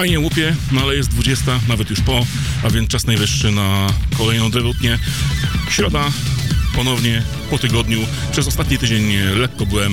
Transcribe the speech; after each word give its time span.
Fajnie 0.00 0.20
łupie, 0.20 0.56
no 0.72 0.80
ale 0.80 0.96
jest 0.96 1.08
20, 1.08 1.60
nawet 1.68 1.90
już 1.90 2.00
po, 2.00 2.26
a 2.64 2.70
więc 2.70 2.88
czas 2.88 3.06
najwyższy 3.06 3.50
na 3.50 3.86
kolejną 4.18 4.50
debutnię. 4.50 4.98
Środa, 5.70 6.04
ponownie 6.74 7.22
po 7.50 7.58
tygodniu. 7.58 7.98
Przez 8.32 8.48
ostatni 8.48 8.78
tydzień 8.78 9.12
lekko 9.36 9.66
byłem 9.66 9.92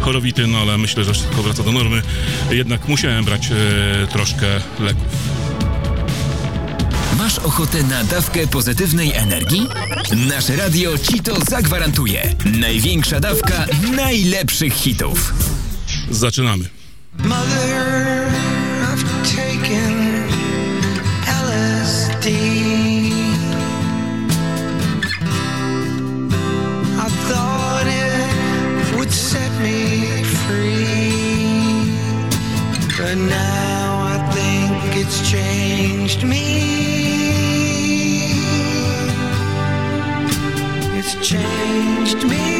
chorowity, 0.00 0.46
no 0.46 0.58
ale 0.58 0.78
myślę, 0.78 1.04
że 1.04 1.12
wszystko 1.12 1.42
wraca 1.42 1.62
do 1.62 1.72
normy. 1.72 2.02
Jednak 2.50 2.88
musiałem 2.88 3.24
brać 3.24 3.50
e, 3.50 4.06
troszkę 4.06 4.46
leków. 4.80 5.06
Masz 7.18 7.38
ochotę 7.38 7.82
na 7.82 8.04
dawkę 8.04 8.46
pozytywnej 8.46 9.12
energii? 9.12 9.66
Nasze 10.28 10.56
radio 10.56 10.98
ci 10.98 11.20
to 11.20 11.40
zagwarantuje. 11.40 12.34
Największa 12.44 13.20
dawka 13.20 13.66
najlepszych 13.96 14.74
hitów. 14.74 15.34
Zaczynamy. 16.10 16.64
Mother, 17.18 17.77
reached 42.14 42.24
me 42.24 42.57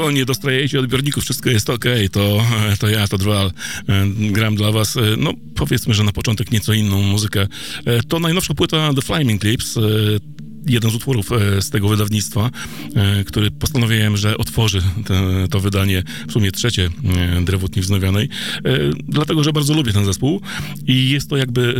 Mówiło, 0.00 0.18
nie 0.18 0.24
dostrajajcie 0.24 0.80
odbiorników, 0.80 1.24
wszystko 1.24 1.50
jest 1.50 1.70
ok, 1.70 1.84
to, 2.12 2.46
to 2.78 2.88
ja, 2.88 3.08
to 3.08 3.18
Droal, 3.18 3.46
e, 3.88 4.06
gram 4.32 4.56
dla 4.56 4.72
was, 4.72 4.96
e, 4.96 5.00
no 5.18 5.34
powiedzmy, 5.54 5.94
że 5.94 6.04
na 6.04 6.12
początek 6.12 6.50
nieco 6.50 6.72
inną 6.72 7.02
muzykę. 7.02 7.46
E, 7.84 8.02
To 8.02 8.18
najnowsza 8.18 8.54
płyta 8.54 8.94
The 8.94 9.02
Flaming 9.02 9.40
Clips, 9.40 9.78
jeden 10.66 10.90
z 10.90 10.94
utworów 10.94 11.32
e, 11.32 11.62
z 11.62 11.70
tego 11.70 11.88
wydawnictwa, 11.88 12.50
e, 12.94 13.24
który 13.24 13.50
postanowiłem, 13.50 14.16
że 14.16 14.38
otworzy 14.38 14.82
te, 15.06 15.48
to 15.50 15.60
wydanie, 15.60 16.02
w 16.28 16.32
sumie 16.32 16.52
trzecie 16.52 16.90
e, 17.38 17.44
Drewutni 17.44 17.82
Wznowionej, 17.82 18.28
dlatego, 19.08 19.44
że 19.44 19.52
bardzo 19.52 19.74
lubię 19.74 19.92
ten 19.92 20.04
zespół 20.04 20.40
i 20.86 21.10
jest 21.10 21.30
to 21.30 21.36
jakby 21.36 21.74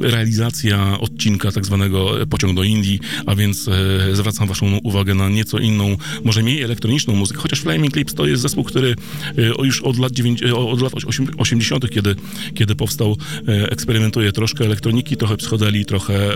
realizacja 0.00 1.00
odcinka 1.00 1.52
tak 1.52 1.66
zwanego 1.66 2.10
Pociąg 2.30 2.56
do 2.56 2.62
Indii, 2.62 3.00
a 3.26 3.34
więc 3.34 3.70
zwracam 4.12 4.48
waszą 4.48 4.78
uwagę 4.78 5.14
na 5.14 5.28
nieco 5.28 5.58
inną, 5.58 5.96
może 6.24 6.42
mniej 6.42 6.62
elektroniczną 6.62 7.14
muzykę, 7.14 7.40
chociaż 7.40 7.60
Flaming 7.60 7.92
Clips 7.92 8.14
to 8.14 8.26
jest 8.26 8.42
zespół, 8.42 8.64
który 8.64 8.94
już 9.62 9.82
od 9.82 9.98
lat, 9.98 10.12
od 10.54 10.80
lat 10.80 10.92
osiem- 10.92 11.28
80., 11.38 11.90
kiedy, 11.90 12.16
kiedy 12.54 12.74
powstał, 12.74 13.16
eksperymentuje 13.46 14.32
troszkę 14.32 14.64
elektroniki, 14.64 15.16
trochę 15.16 15.36
psychodeli, 15.36 15.84
trochę 15.84 16.30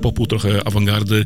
popu, 0.00 0.26
trochę 0.26 0.66
awangardy, 0.66 1.24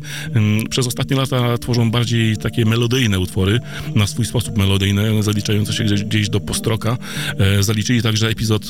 przez 0.69 0.87
ostatnie 0.87 1.17
lata 1.17 1.57
tworzą 1.57 1.91
bardziej 1.91 2.37
takie 2.37 2.65
melodyjne 2.65 3.19
utwory, 3.19 3.59
na 3.95 4.07
swój 4.07 4.25
sposób 4.25 4.57
melodyjne, 4.57 5.23
zaliczające 5.23 5.73
się 5.73 5.83
gdzieś, 5.83 6.29
do 6.29 6.39
postroka. 6.39 6.97
E, 7.39 7.63
zaliczyli 7.63 8.01
także 8.01 8.27
epizod 8.27 8.63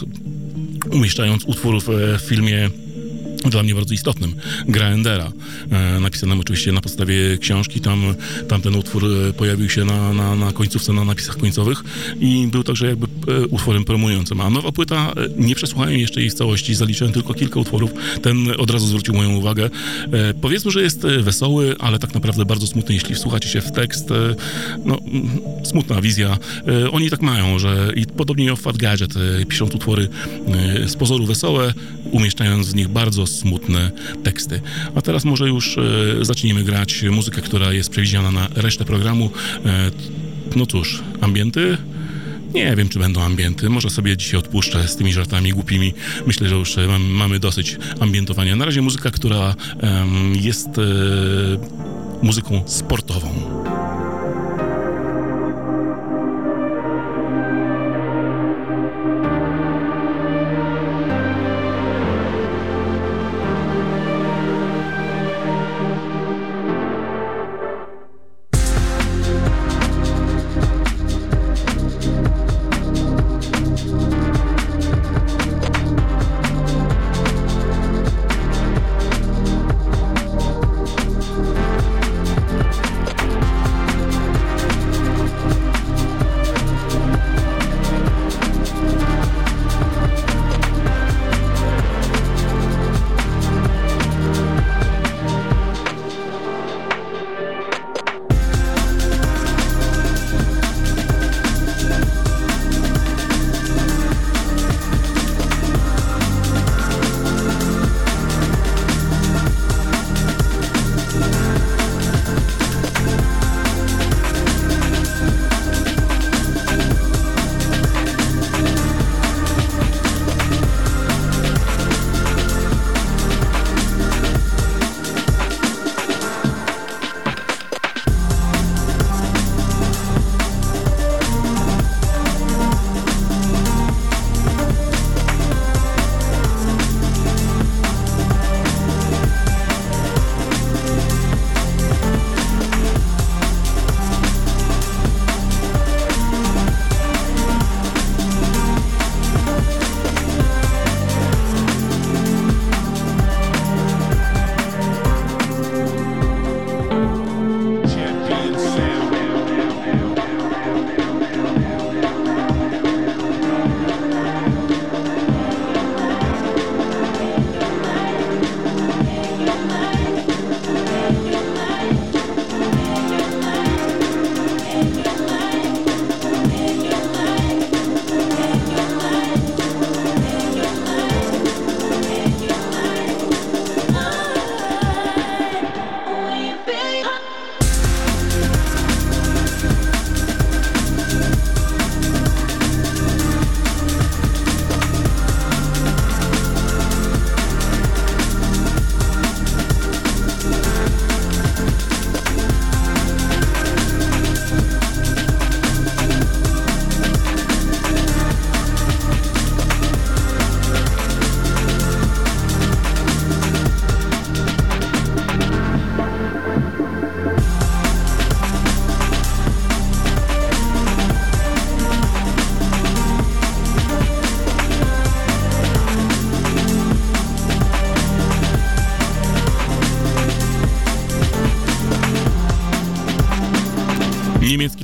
umieszczając 0.92 1.45
utwór 1.45 1.84
w, 1.84 1.89
e, 1.89 2.19
w 2.19 2.22
filmie 2.22 2.69
dla 3.45 3.63
mnie 3.63 3.75
bardzo 3.75 3.94
istotnym, 3.94 4.36
Gra 4.68 4.88
Endera, 4.88 5.31
e, 5.72 6.00
napisanym 6.00 6.39
oczywiście 6.39 6.72
na 6.72 6.81
podstawie 6.81 7.38
książki, 7.38 7.80
tam, 7.80 8.16
tam 8.48 8.62
ten 8.62 8.75
utwór 8.75 9.06
e, 9.06 9.34
pojawił 9.34 9.69
się 9.69 9.86
na, 9.86 10.13
na, 10.13 10.36
na 10.36 10.51
końcówce, 10.51 10.94
na 10.94 11.06
napisach 11.06 11.38
końcowych 11.38 11.84
i 12.19 12.48
był 12.51 12.63
także 12.63 12.88
jakby 12.88 13.07
e, 13.28 13.48
utworem 13.48 13.84
promującym, 13.84 14.42
a 14.42 14.50
nowa 14.50 14.72
płyta, 14.72 15.13
nie 15.38 15.56
przesłuchałem 15.56 16.00
jeszcze 16.00 16.22
jej 16.22 16.30
w 16.30 16.34
całości, 16.34 16.75
zaliczyłem 16.75 17.13
tylko 17.13 17.34
kilka 17.34 17.60
utworów, 17.60 17.92
ten 18.22 18.48
od 18.57 18.72
razu 18.72 18.88
zwrócił 18.88 19.13
moją 19.13 19.36
uwagę. 19.36 19.69
Powiedzmy, 20.42 20.72
że 20.72 20.81
jest 20.81 21.01
wesoły, 21.01 21.75
ale 21.80 22.00
tak 22.00 22.13
naprawdę 22.13 22.45
bardzo 22.45 22.68
smutny, 22.68 22.95
jeśli 22.95 23.16
wsłuchacie 23.16 23.50
się 23.50 23.62
w 23.62 23.72
tekst, 23.72 24.10
no, 24.86 24.98
smutna 25.63 26.01
wizja. 26.01 26.38
Oni 26.92 27.10
tak 27.10 27.22
mają, 27.22 27.60
że 27.60 27.92
i 27.95 28.06
podobnie 28.06 28.45
jak 28.45 28.60
Fat 28.60 28.78
Gadget 28.78 29.13
piszą 29.48 29.66
utwory 29.66 30.07
z 30.88 30.95
pozoru 30.95 31.25
wesołe, 31.25 31.74
umieszczając 32.12 32.69
w 32.69 32.75
nich 32.75 32.88
bardzo 32.88 33.27
smutne 33.28 33.92
teksty. 34.24 34.62
A 34.96 35.02
teraz 35.02 35.26
może 35.26 35.48
już 35.48 35.78
e, 35.78 35.82
zacznijmy 36.26 36.64
grać 36.64 37.04
muzykę, 37.04 37.42
która 37.42 37.74
jest 37.74 37.90
przewidziana 37.90 38.32
na 38.32 38.48
resztę 38.56 38.86
programu. 38.86 39.30
E, 39.66 39.92
no 40.56 40.66
cóż, 40.66 41.04
ambienty? 41.22 41.78
Nie 42.54 42.76
wiem, 42.76 42.90
czy 42.90 43.00
będą 43.00 43.22
ambienty. 43.22 43.70
Może 43.70 43.90
sobie 43.90 44.18
dzisiaj 44.18 44.40
odpuszczę 44.40 44.88
z 44.88 44.96
tymi 44.96 45.14
żartami 45.14 45.52
głupimi. 45.52 45.94
Myślę, 46.28 46.50
że 46.50 46.56
już 46.56 46.78
e, 46.78 46.88
mam, 46.88 47.04
mamy 47.04 47.40
dosyć 47.40 47.78
ambientowania. 48.00 48.56
Na 48.56 48.66
razie 48.66 48.82
muzyka, 48.82 49.12
która 49.12 49.56
jest 50.34 50.68
e, 50.68 50.82
muzyką 52.22 52.64
sportową. 52.66 53.30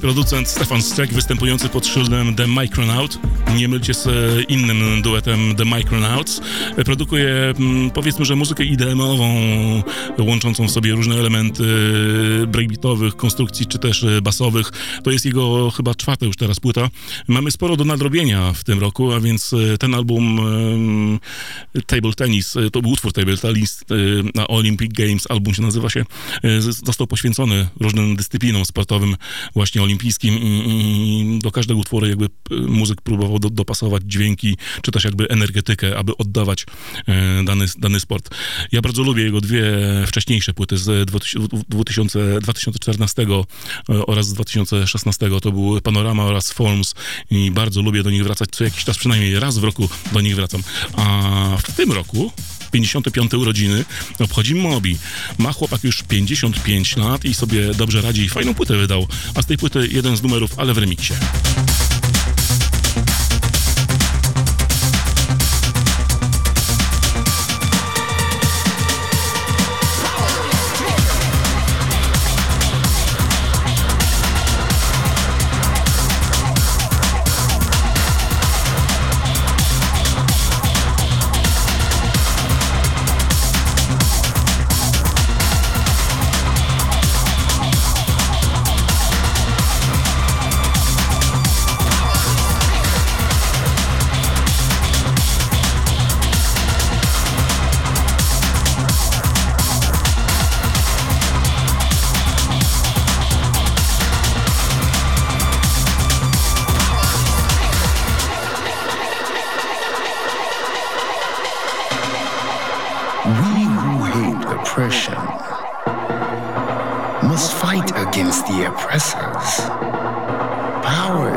Producent 0.04 0.48
Stefan 0.48 0.82
Streck 0.82 1.14
występujący 1.14 1.70
pod 1.70 1.88
szyldem 1.88 2.36
The 2.36 2.48
Micronaut. 2.48 3.20
Nie 3.56 3.68
mylcie 3.68 3.94
z 3.94 4.08
e, 4.08 4.12
innym 4.48 5.02
duetem 5.02 5.56
The 5.56 5.66
Micronauts. 5.66 6.42
E, 6.78 6.84
Produkuje 6.84 7.54
mm, 7.60 7.92
powiedzmy, 7.92 8.26
że 8.26 8.36
muzykę 8.36 8.64
IDM-ową, 8.64 9.34
łączącą 10.20 10.68
w 10.68 10.72
sobie 10.72 10.92
różne 10.92 11.16
elementy 11.16 11.64
breakbeatowych, 12.48 13.16
konstrukcji 13.16 13.66
czy 13.66 13.80
też 13.80 14.04
e, 14.04 14.22
basowych. 14.22 14.72
To 15.04 15.12
jest 15.12 15.26
jego 15.26 15.72
chyba 15.72 15.96
czwarta 15.96 16.26
już 16.26 16.36
teraz 16.36 16.60
płyta. 16.60 16.90
Mamy 17.28 17.52
sporo 17.52 17.78
do 17.78 17.86
nadrobienia 17.86 18.54
w 18.54 18.64
tym 18.64 18.80
roku, 18.80 19.14
a 19.14 19.20
więc 19.20 19.54
e, 19.54 19.78
ten 19.78 19.96
album 19.96 20.40
e, 20.40 21.20
Table 21.86 22.14
Tennis, 22.14 22.56
e, 22.56 22.70
to 22.70 22.82
był 22.82 22.92
utwór 22.92 23.14
Table 23.14 23.38
Tennis 23.38 23.82
e, 23.82 23.96
na 24.36 24.48
Olympic 24.48 24.94
Games, 24.94 25.32
album 25.32 25.54
się 25.54 25.62
nazywa 25.62 25.90
się, 25.90 26.06
e, 26.44 26.62
został 26.62 27.08
poświęcony 27.08 27.68
różnym 27.80 28.16
dyscyplinom 28.16 28.66
sportowym, 28.66 29.16
właśnie 29.56 29.84
olimpijskim 29.84 30.38
i, 30.40 31.36
i 31.36 31.40
do 31.40 31.52
każdego 31.52 31.80
utworu 31.80 32.08
jakby 32.08 32.30
muzyk 32.68 33.02
próbował 33.02 33.40
do, 33.40 33.50
dopasować 33.50 34.04
dźwięki, 34.06 34.58
czy 34.82 34.92
też 34.92 35.04
jakby 35.04 35.30
energetykę, 35.30 35.98
aby 35.98 36.18
oddawać 36.18 36.66
dany, 37.44 37.66
dany 37.78 38.00
sport. 38.00 38.30
Ja 38.72 38.82
bardzo 38.82 39.04
lubię 39.04 39.24
jego 39.24 39.42
dwie 39.42 39.64
wcześniejsze 40.08 40.54
płyty 40.54 40.78
z 40.78 41.10
2000, 41.70 42.40
2014 42.42 43.24
e, 43.24 44.06
oraz 44.06 44.28
z 44.28 44.34
2016. 44.34 45.30
To 45.42 45.52
był 45.52 45.82
Panorama 45.82 46.24
oraz 46.24 46.52
Forms 46.52 46.96
i 47.32 47.52
bardzo 47.52 47.82
lubię 47.82 48.04
do 48.04 48.10
nich 48.10 48.24
wracać 48.24 48.50
co 48.52 48.64
jakiś 48.64 48.84
czas, 48.84 48.98
przynajmniej 48.98 49.40
raz 49.40 49.58
w 49.58 49.64
roku 49.64 49.90
do 50.12 50.22
nich 50.22 50.36
wracam. 50.36 50.64
A 50.96 51.58
w 51.68 51.76
tym 51.76 51.92
roku 51.92 52.32
55 52.72 53.34
urodziny 53.34 53.86
obchodzi 54.20 54.56
Mobi. 54.56 54.98
Ma 55.38 55.54
chłopak 55.54 55.84
już 55.84 56.04
55 56.04 56.98
lat 56.98 57.26
i 57.26 57.34
sobie 57.34 57.74
dobrze 57.74 58.02
radzi. 58.02 58.30
Fajną 58.30 58.54
płytę 58.54 58.78
wydał, 58.78 59.08
a 59.36 59.42
z 59.42 59.46
tej 59.46 59.58
płyty 59.58 59.90
jeden 59.92 60.18
z 60.18 60.24
numerów, 60.24 60.60
ale 60.60 60.74
w 60.74 60.78
remiksie. 60.78 61.14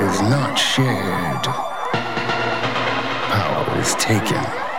Is 0.07 0.23
not 0.23 0.57
shared, 0.57 1.43
power 3.33 3.79
is 3.81 3.95
taken. 3.97 4.76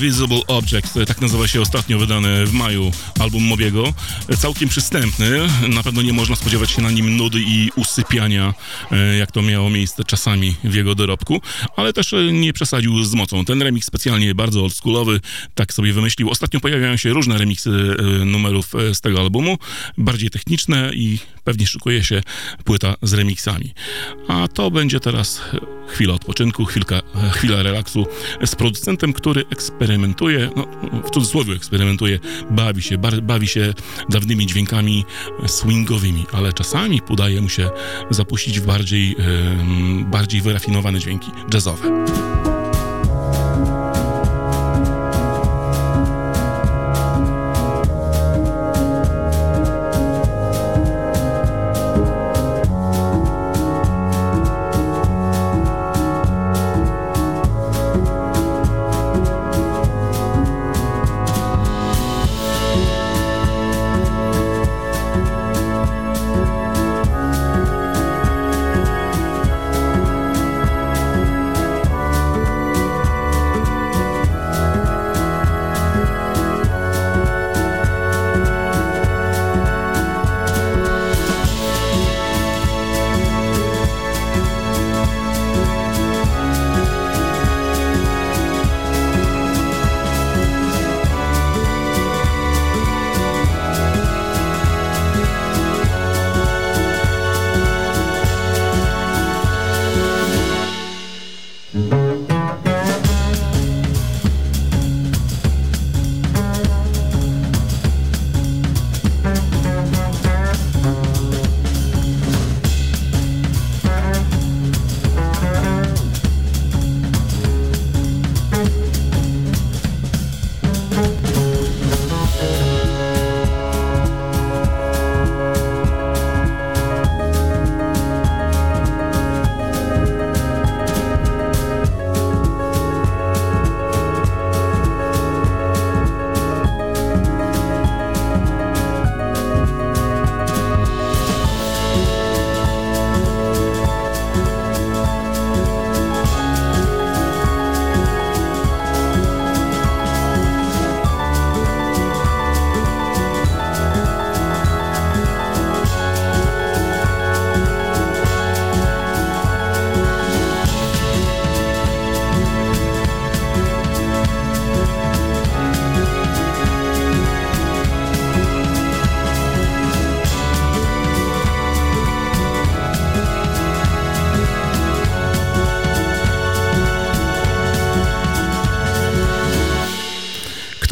All 0.00 0.06
Visible 0.06 0.40
Objects, 0.46 0.98
tak 1.06 1.20
nazywa 1.20 1.48
się 1.48 1.60
ostatnio 1.60 1.98
wydany 1.98 2.46
w 2.46 2.52
maju 2.52 2.90
album 3.18 3.44
Mobiego. 3.44 3.94
Całkiem 4.38 4.68
przystępny, 4.68 5.48
na 5.68 5.82
pewno 5.82 6.02
nie 6.02 6.12
można 6.12 6.36
spodziewać 6.36 6.70
się 6.70 6.82
na 6.82 6.90
nim 6.90 7.16
nudy 7.16 7.40
i 7.40 7.70
usypiania, 7.76 8.54
e, 8.90 9.16
jak 9.16 9.32
to 9.32 9.42
miało 9.42 9.70
miejsce 9.70 10.04
czasami 10.04 10.54
w 10.64 10.74
jego 10.74 10.94
dorobku, 10.94 11.40
ale 11.76 11.92
też 11.92 12.12
e, 12.12 12.32
nie 12.32 12.52
przesadził 12.52 13.04
z 13.04 13.14
mocą. 13.14 13.44
Ten 13.44 13.62
remix 13.62 13.86
specjalnie 13.86 14.34
bardzo 14.34 14.62
oldschoolowy, 14.62 15.20
tak 15.54 15.72
sobie 15.72 15.92
wymyślił. 15.92 16.30
Ostatnio 16.30 16.60
pojawiają 16.60 16.96
się 16.96 17.10
różne 17.10 17.38
remiksy 17.38 17.70
e, 17.70 18.24
numerów 18.24 18.74
e, 18.74 18.94
z 18.94 19.00
tego 19.00 19.20
albumu, 19.20 19.58
bardziej 19.98 20.30
techniczne 20.30 20.90
i 20.94 21.18
pewnie 21.44 21.66
szykuje 21.66 22.04
się 22.04 22.22
płyta 22.64 22.94
z 23.02 23.12
remixami. 23.12 23.74
A 24.28 24.48
to 24.48 24.70
będzie 24.70 25.00
teraz 25.00 25.42
chwila 25.90 26.14
odpoczynku, 26.14 26.64
chwilka, 26.64 27.02
chwila 27.32 27.62
relaksu 27.62 28.06
z 28.44 28.54
producentem, 28.54 29.12
który 29.12 29.44
eksperymentuje, 29.50 30.50
no, 30.56 30.66
w 31.04 31.10
cudzysłowie 31.10 31.54
eksperymentuje, 31.54 32.18
bawi 32.50 32.82
się, 32.82 32.98
bawi 33.22 33.48
się 33.48 33.74
dawnymi 34.08 34.46
dźwiękami 34.46 35.04
swingowymi, 35.46 36.26
ale 36.32 36.52
czasami 36.52 37.00
udaje 37.08 37.40
mu 37.40 37.48
się 37.48 37.70
zapuścić 38.10 38.60
w 38.60 38.66
bardziej, 38.66 39.16
bardziej 40.04 40.40
wyrafinowane 40.40 40.98
dźwięki 40.98 41.30
jazzowe. 41.54 42.04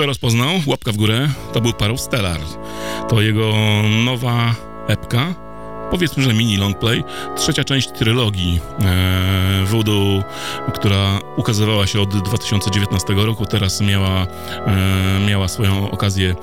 Rozpoznał? 0.08 0.50
Łapka 0.66 0.92
w 0.92 0.96
górę. 0.96 1.28
To 1.52 1.60
był 1.60 1.72
Parów 1.72 2.00
Stellar. 2.00 2.40
To 3.08 3.20
jego 3.20 3.52
nowa 4.04 4.54
epka. 4.88 5.34
Powiedzmy, 5.90 6.22
że 6.22 6.34
mini 6.34 6.56
longplay. 6.56 7.04
Trzecia 7.36 7.64
część 7.64 7.88
trylogii 7.88 8.60
e, 8.80 9.64
Voodoo, 9.66 10.22
która 10.74 11.20
ukazywała 11.36 11.86
się 11.86 12.00
od 12.00 12.22
2019 12.22 13.14
roku. 13.14 13.46
Teraz 13.46 13.80
miała, 13.80 14.26
e, 14.66 15.26
miała 15.28 15.48
swoją 15.48 15.90
okazję 15.90 16.34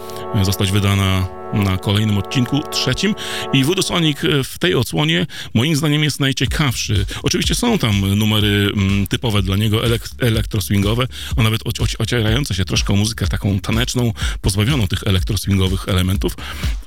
zostać 0.42 0.72
wydana 0.72 1.28
na 1.54 1.78
kolejnym 1.78 2.18
odcinku, 2.18 2.62
trzecim. 2.72 3.16
I 3.54 3.64
Voodoo 3.64 3.84
Sonic 3.84 4.24
e, 4.24 4.44
tej 4.66 4.76
odsłonie 4.76 5.28
moim 5.54 5.76
zdaniem 5.76 6.04
jest 6.04 6.20
najciekawszy. 6.20 7.06
Oczywiście 7.24 7.56
są 7.56 7.78
tam 7.78 8.16
numery 8.16 8.72
mm, 8.74 9.08
typowe 9.08 9.42
dla 9.42 9.58
niego, 9.58 9.78
elek- 9.78 10.16
elektroswingowe, 10.20 11.08
a 11.38 11.44
nawet 11.44 11.64
oci- 11.64 11.96
ocierające 12.00 12.56
się 12.56 12.66
troszkę 12.66 12.94
o 12.94 12.96
muzykę 12.96 13.28
taką 13.28 13.60
taneczną, 13.60 14.14
pozbawioną 14.42 14.88
tych 14.88 15.04
elektroswingowych 15.06 15.90
elementów, 15.90 16.38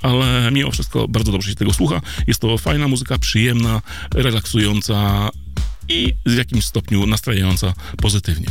ale 0.03 0.51
mimo 0.53 0.71
wszystko 0.71 1.09
bardzo 1.09 1.33
dobrze 1.33 1.51
się 1.51 1.57
tego 1.57 1.73
słucha. 1.73 2.01
Jest 2.27 2.41
to 2.41 2.59
fajna 2.59 2.89
muzyka, 2.89 3.19
przyjemna, 3.19 3.83
relaksująca 4.15 5.31
i 5.89 6.15
w 6.27 6.35
jakimś 6.37 6.65
stopniu 6.65 7.07
nastrajająca 7.07 7.75
pozytywnie. 8.03 8.47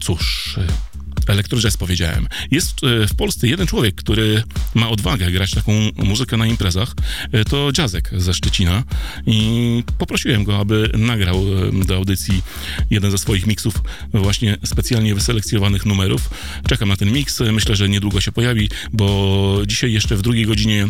Cóż... 0.00 0.56
Elektrojazz 1.26 1.76
powiedziałem. 1.76 2.28
Jest 2.50 2.84
e, 2.84 3.06
w 3.06 3.14
Polsce 3.14 3.48
jeden 3.48 3.66
człowiek, 3.66 3.94
który 3.94 4.42
ma 4.74 4.88
odwagę 4.88 5.30
grać 5.30 5.50
taką 5.50 5.72
muzykę 5.96 6.36
na 6.36 6.46
imprezach. 6.46 6.94
E, 7.32 7.44
To 7.44 7.72
Dziazek 7.72 8.10
ze 8.16 8.34
Szczecina 8.34 8.82
i 9.26 9.82
poprosiłem 9.98 10.44
go, 10.44 10.58
aby 10.58 10.90
nagrał 10.98 11.36
e, 11.36 11.84
do 11.84 11.96
audycji 11.96 12.42
jeden 12.90 13.10
ze 13.10 13.18
swoich 13.18 13.46
miksów 13.46 13.74
właśnie 14.14 14.56
specjalnie 14.64 15.14
wyselekcjonowanych 15.14 15.86
numerów. 15.86 16.30
Czekam 16.68 16.88
na 16.88 16.96
ten 16.96 17.12
miks. 17.12 17.40
Myślę, 17.52 17.76
że 17.76 17.88
niedługo 17.88 18.20
się 18.20 18.32
pojawi, 18.32 18.68
bo 18.92 19.58
dzisiaj 19.66 19.92
jeszcze 19.92 20.16
w 20.16 20.22
drugiej 20.22 20.46
godzinie 20.46 20.88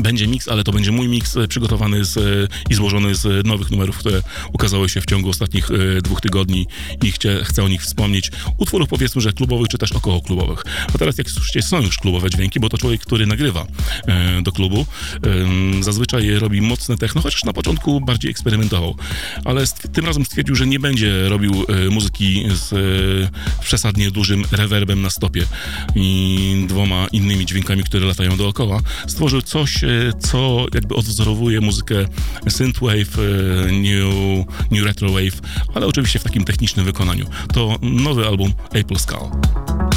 będzie 0.00 0.26
miks, 0.26 0.48
ale 0.48 0.64
to 0.64 0.72
będzie 0.72 0.92
mój 0.92 1.08
miks 1.08 1.36
przygotowany 1.48 2.04
z, 2.04 2.50
i 2.70 2.74
złożony 2.74 3.14
z 3.14 3.46
nowych 3.46 3.70
numerów, 3.70 3.98
które 3.98 4.22
ukazały 4.52 4.88
się 4.88 5.00
w 5.00 5.06
ciągu 5.06 5.28
ostatnich 5.28 5.68
dwóch 6.02 6.20
tygodni 6.20 6.66
i 7.02 7.12
chcie, 7.12 7.44
chcę 7.44 7.64
o 7.64 7.68
nich 7.68 7.82
wspomnieć. 7.82 8.30
Utworów 8.58 8.88
powiedzmy, 8.88 9.20
że 9.20 9.32
klubowych 9.42 9.68
czy 9.68 9.78
też 9.78 9.92
około 9.92 10.20
klubowych. 10.20 10.64
A 10.94 10.98
teraz 10.98 11.18
jak 11.18 11.30
słyszycie, 11.30 11.62
są 11.62 11.80
już 11.80 11.98
klubowe 11.98 12.30
dźwięki, 12.30 12.60
bo 12.60 12.68
to 12.68 12.78
człowiek, 12.78 13.00
który 13.00 13.26
nagrywa 13.26 13.66
e, 14.06 14.42
do 14.42 14.52
klubu. 14.52 14.86
Em, 15.22 15.82
zazwyczaj 15.82 16.30
robi 16.30 16.60
mocne 16.60 16.96
techno, 16.96 17.20
chociaż 17.20 17.44
na 17.44 17.52
początku 17.52 18.00
bardziej 18.00 18.30
eksperymentował. 18.30 18.96
Ale 19.44 19.64
tym 19.92 20.06
razem 20.06 20.24
stwierdził, 20.24 20.54
że 20.54 20.66
nie 20.66 20.80
będzie 20.80 21.28
robił 21.28 21.52
e, 21.68 21.90
muzyki 21.90 22.44
z 22.54 22.72
e, 22.72 23.62
przesadnie 23.62 24.10
dużym 24.10 24.44
rewerbem 24.52 25.02
na 25.02 25.10
stopie 25.10 25.44
i 25.94 26.64
dwoma 26.68 27.06
innymi 27.12 27.46
dźwiękami, 27.46 27.84
które 27.84 28.06
latają 28.06 28.36
dookoła. 28.36 28.80
Stworzył 29.06 29.42
coś, 29.42 29.84
e, 29.84 29.88
co 30.20 30.66
jakby 30.74 30.94
odwzorowuje 30.94 31.60
muzykę 31.60 31.94
synthwave, 32.48 33.18
e, 33.18 33.72
new, 33.72 34.14
new 34.70 34.84
retrowave, 34.84 35.40
ale 35.74 35.86
oczywiście 35.86 36.18
w 36.18 36.22
takim 36.22 36.44
technicznym 36.44 36.86
wykonaniu. 36.86 37.26
To 37.52 37.76
nowy 37.82 38.26
album 38.26 38.52
Apple 38.72 38.98
Skull. 38.98 39.31
Thank 39.32 39.70
you. 39.70 39.91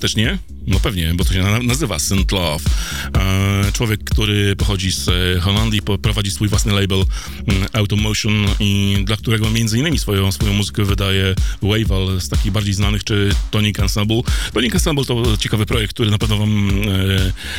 Też 0.00 0.16
nie? 0.16 0.38
No 0.66 0.80
pewnie, 0.80 1.14
bo 1.14 1.24
to 1.24 1.32
się 1.32 1.42
na, 1.42 1.58
nazywa 1.58 1.98
Synth 1.98 2.32
Love. 2.32 2.64
E, 3.16 3.72
człowiek, 3.72 4.04
który 4.04 4.56
pochodzi 4.56 4.92
z 4.92 5.08
e, 5.08 5.40
Holandii, 5.40 5.80
prowadzi 6.02 6.30
swój 6.30 6.48
własny 6.48 6.72
label 6.72 7.04
mm, 7.46 7.68
Automotion 7.72 8.46
i 8.60 8.96
dla 9.04 9.16
którego 9.16 9.50
między 9.50 9.78
innymi 9.78 9.98
swoją, 9.98 10.32
swoją 10.32 10.52
muzykę 10.52 10.84
wydaje 10.84 11.34
Waval 11.62 12.20
z 12.20 12.28
takich 12.28 12.52
bardziej 12.52 12.74
znanych, 12.74 13.04
czy 13.04 13.30
Tonic 13.50 13.78
Ensemble. 13.78 14.20
Tonic 14.52 14.74
Ensemble 14.74 15.04
to 15.04 15.36
ciekawy 15.36 15.66
projekt, 15.66 15.94
który 15.94 16.10
na 16.10 16.18
pewno 16.18 16.36
wam 16.36 16.70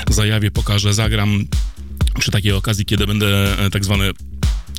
e, 0.09 0.13
zajawię, 0.13 0.51
pokażę, 0.51 0.93
zagram 0.93 1.45
przy 2.19 2.31
takiej 2.31 2.51
okazji, 2.51 2.85
kiedy 2.85 3.07
będę 3.07 3.57
tak 3.71 3.85
zwane 3.85 4.11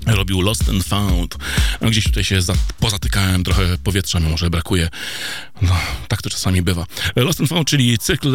robił 0.06 0.40
Lost 0.40 0.68
and 0.68 0.84
Found. 0.84 1.36
Gdzieś 1.80 2.04
tutaj 2.04 2.24
się 2.24 2.42
za, 2.42 2.54
pozatykałem, 2.80 3.44
trochę 3.44 3.78
powietrza 3.78 4.20
mi 4.20 4.28
może 4.28 4.50
brakuje. 4.50 4.88
No, 5.62 5.76
to 6.22 6.30
czasami 6.30 6.62
bywa. 6.62 6.86
Lost 7.16 7.40
and 7.40 7.48
Found, 7.48 7.68
czyli 7.68 7.98
cykl, 7.98 8.32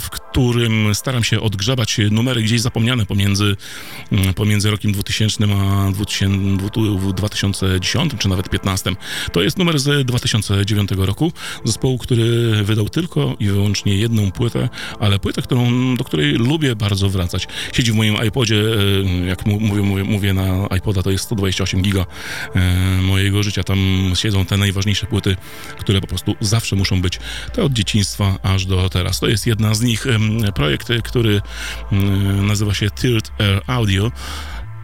w 0.00 0.06
którym 0.10 0.94
staram 0.94 1.24
się 1.24 1.40
odgrzebać 1.40 2.00
numery 2.10 2.42
gdzieś 2.42 2.60
zapomniane 2.60 3.06
pomiędzy, 3.06 3.56
pomiędzy 4.36 4.70
rokiem 4.70 4.92
2000 4.92 5.44
a 5.44 5.90
2000, 5.92 6.56
2010 7.14 8.12
czy 8.18 8.28
nawet 8.28 8.48
15. 8.50 8.92
To 9.32 9.42
jest 9.42 9.58
numer 9.58 9.78
z 9.78 10.06
2009 10.06 10.90
roku, 10.96 11.32
zespołu, 11.64 11.98
który 11.98 12.50
wydał 12.64 12.88
tylko 12.88 13.36
i 13.40 13.46
wyłącznie 13.46 13.96
jedną 13.96 14.32
płytę, 14.32 14.68
ale 15.00 15.18
płytę, 15.18 15.42
którą, 15.42 15.94
do 15.96 16.04
której 16.04 16.32
lubię 16.32 16.76
bardzo 16.76 17.08
wracać. 17.08 17.48
Siedzi 17.72 17.92
w 17.92 17.94
moim 17.94 18.16
iPodzie, 18.26 18.64
e, 19.22 19.26
jak 19.26 19.46
mówię, 19.46 19.82
mówię, 19.82 20.04
mówię 20.04 20.34
na 20.34 20.66
iPoda, 20.76 21.02
to 21.02 21.10
jest 21.10 21.24
128 21.24 21.82
giga 21.82 22.06
e, 22.54 23.02
mojego 23.02 23.42
życia. 23.42 23.64
Tam 23.64 24.12
siedzą 24.14 24.44
te 24.44 24.56
najważniejsze 24.56 25.06
płyty, 25.06 25.36
które 25.78 26.00
po 26.00 26.06
prostu 26.06 26.34
zawsze 26.40 26.76
muszą 26.76 27.02
być. 27.02 27.18
Te 27.52 27.62
od 27.62 27.72
dzieciństwa 27.72 28.38
aż 28.42 28.66
do 28.66 28.88
teraz. 28.88 29.20
To 29.20 29.28
jest 29.28 29.46
jedna 29.46 29.74
z 29.74 29.80
nich. 29.80 30.06
Projekt, 30.54 30.88
który 31.04 31.40
mm, 31.92 32.46
nazywa 32.46 32.74
się 32.74 32.90
Tilt 32.90 33.32
Air 33.38 33.62
Audio 33.66 33.95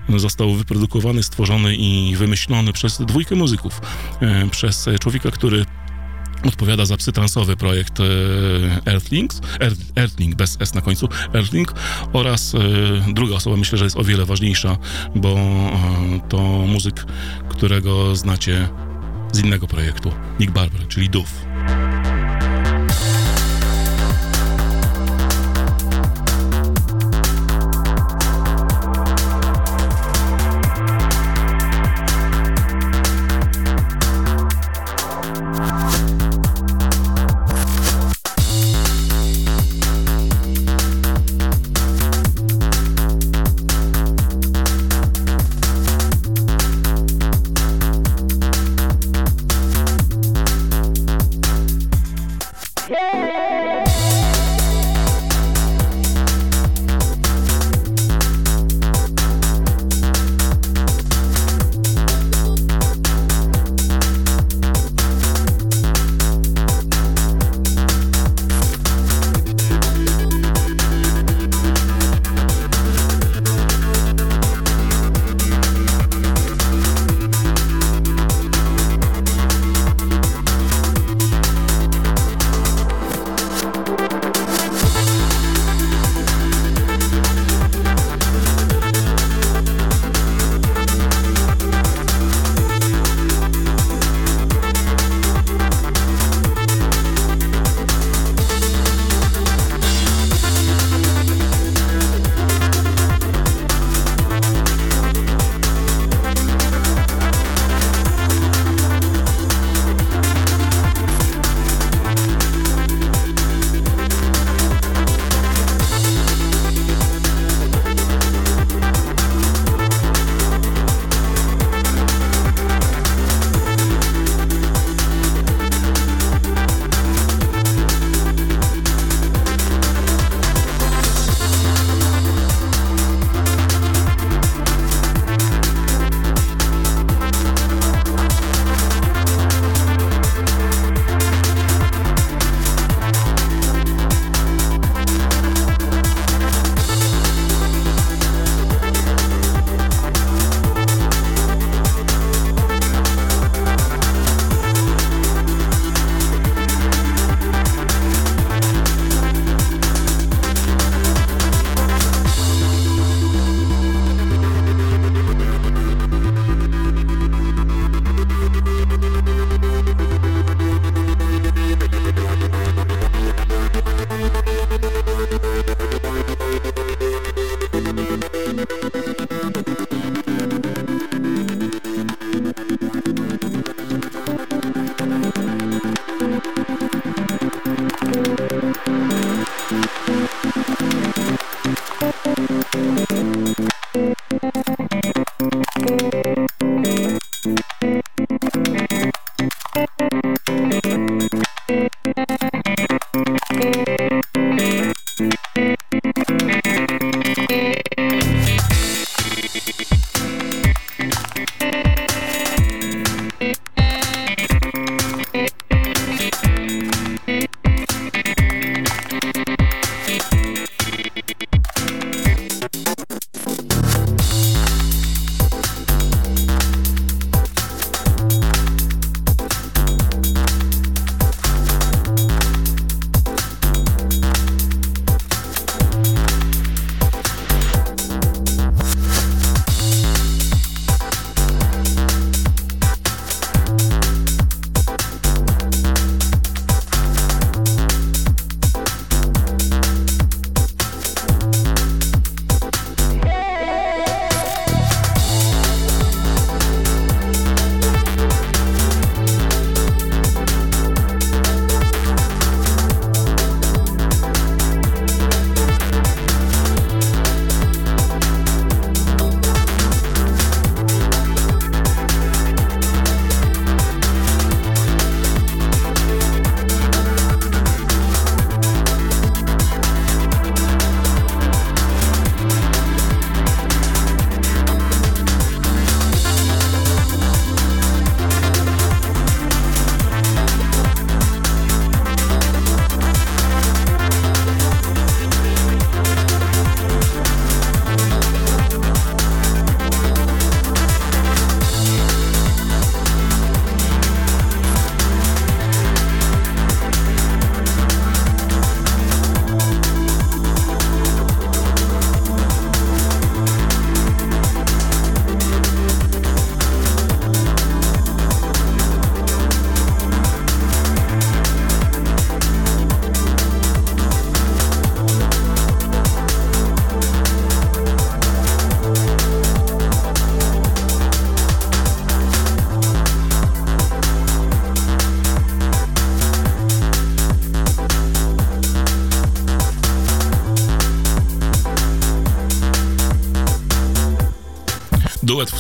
został 0.09 0.55
wyprodukowany, 0.55 1.23
stworzony 1.23 1.77
i 1.77 2.17
wymyślony 2.17 2.73
przez 2.73 2.99
dwójkę 2.99 3.35
muzyków. 3.35 3.81
E, 4.21 4.49
Przez 4.51 4.89
e, 4.89 4.99
człowieka, 4.99 5.31
który 5.31 5.65
odpowiada 6.45 6.85
za 6.85 6.97
psytransowy 6.97 7.57
projekt 7.57 8.01
e, 8.01 8.05
Earthlings, 8.93 9.41
Earth, 9.61 9.81
Earthling 9.97 10.35
bez 10.35 10.57
S 10.61 10.75
na 10.75 10.81
końcu, 10.81 11.09
Earthling 11.35 11.75
oraz 12.13 12.57
druga 13.15 13.35
osoba, 13.35 13.57
myślę, 13.57 13.79
że 13.79 13.85
jest 13.85 13.97
o 13.97 14.05
wiele 14.05 14.25
ważniejsza, 14.27 14.77
bo 15.15 15.37
to 16.29 16.39
muzyk, 16.67 17.07
którego 17.49 18.17
znacie 18.17 18.69
z 19.33 19.41
innego 19.41 19.67
projektu, 19.67 20.13
Nick 20.41 20.53
Barber, 20.53 20.89
czyli 20.89 21.11
Duff. 21.11 21.52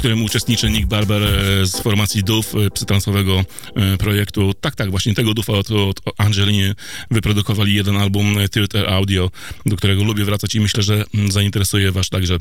Którym 0.02 0.22
uczestniczy 0.22 0.70
Nick 0.70 0.86
Barber 0.86 1.22
e, 1.22 1.66
z 1.66 1.80
formacji 1.80 2.24
DUF, 2.24 2.54
e, 2.54 2.70
psytransowego 2.70 3.44
e, 3.76 3.98
projektu. 3.98 4.54
Tak, 4.60 4.76
tak, 4.76 4.90
właśnie 4.90 5.14
tego 5.14 5.34
DUFa 5.34 5.52
od, 5.52 5.70
od 5.70 6.00
Angeliny 6.18 6.74
wyprodukowali 7.10 7.74
jeden 7.74 7.96
album 7.96 8.36
Theater 8.50 8.90
Audio, 8.90 9.30
do 9.66 9.76
którego 9.76 10.04
lubię 10.04 10.24
wracać 10.24 10.54
i 10.54 10.60
myślę, 10.60 10.82
że 10.82 11.04
mm, 11.14 11.32
zainteresuje 11.32 11.92
was 11.92 12.08
także 12.08 12.38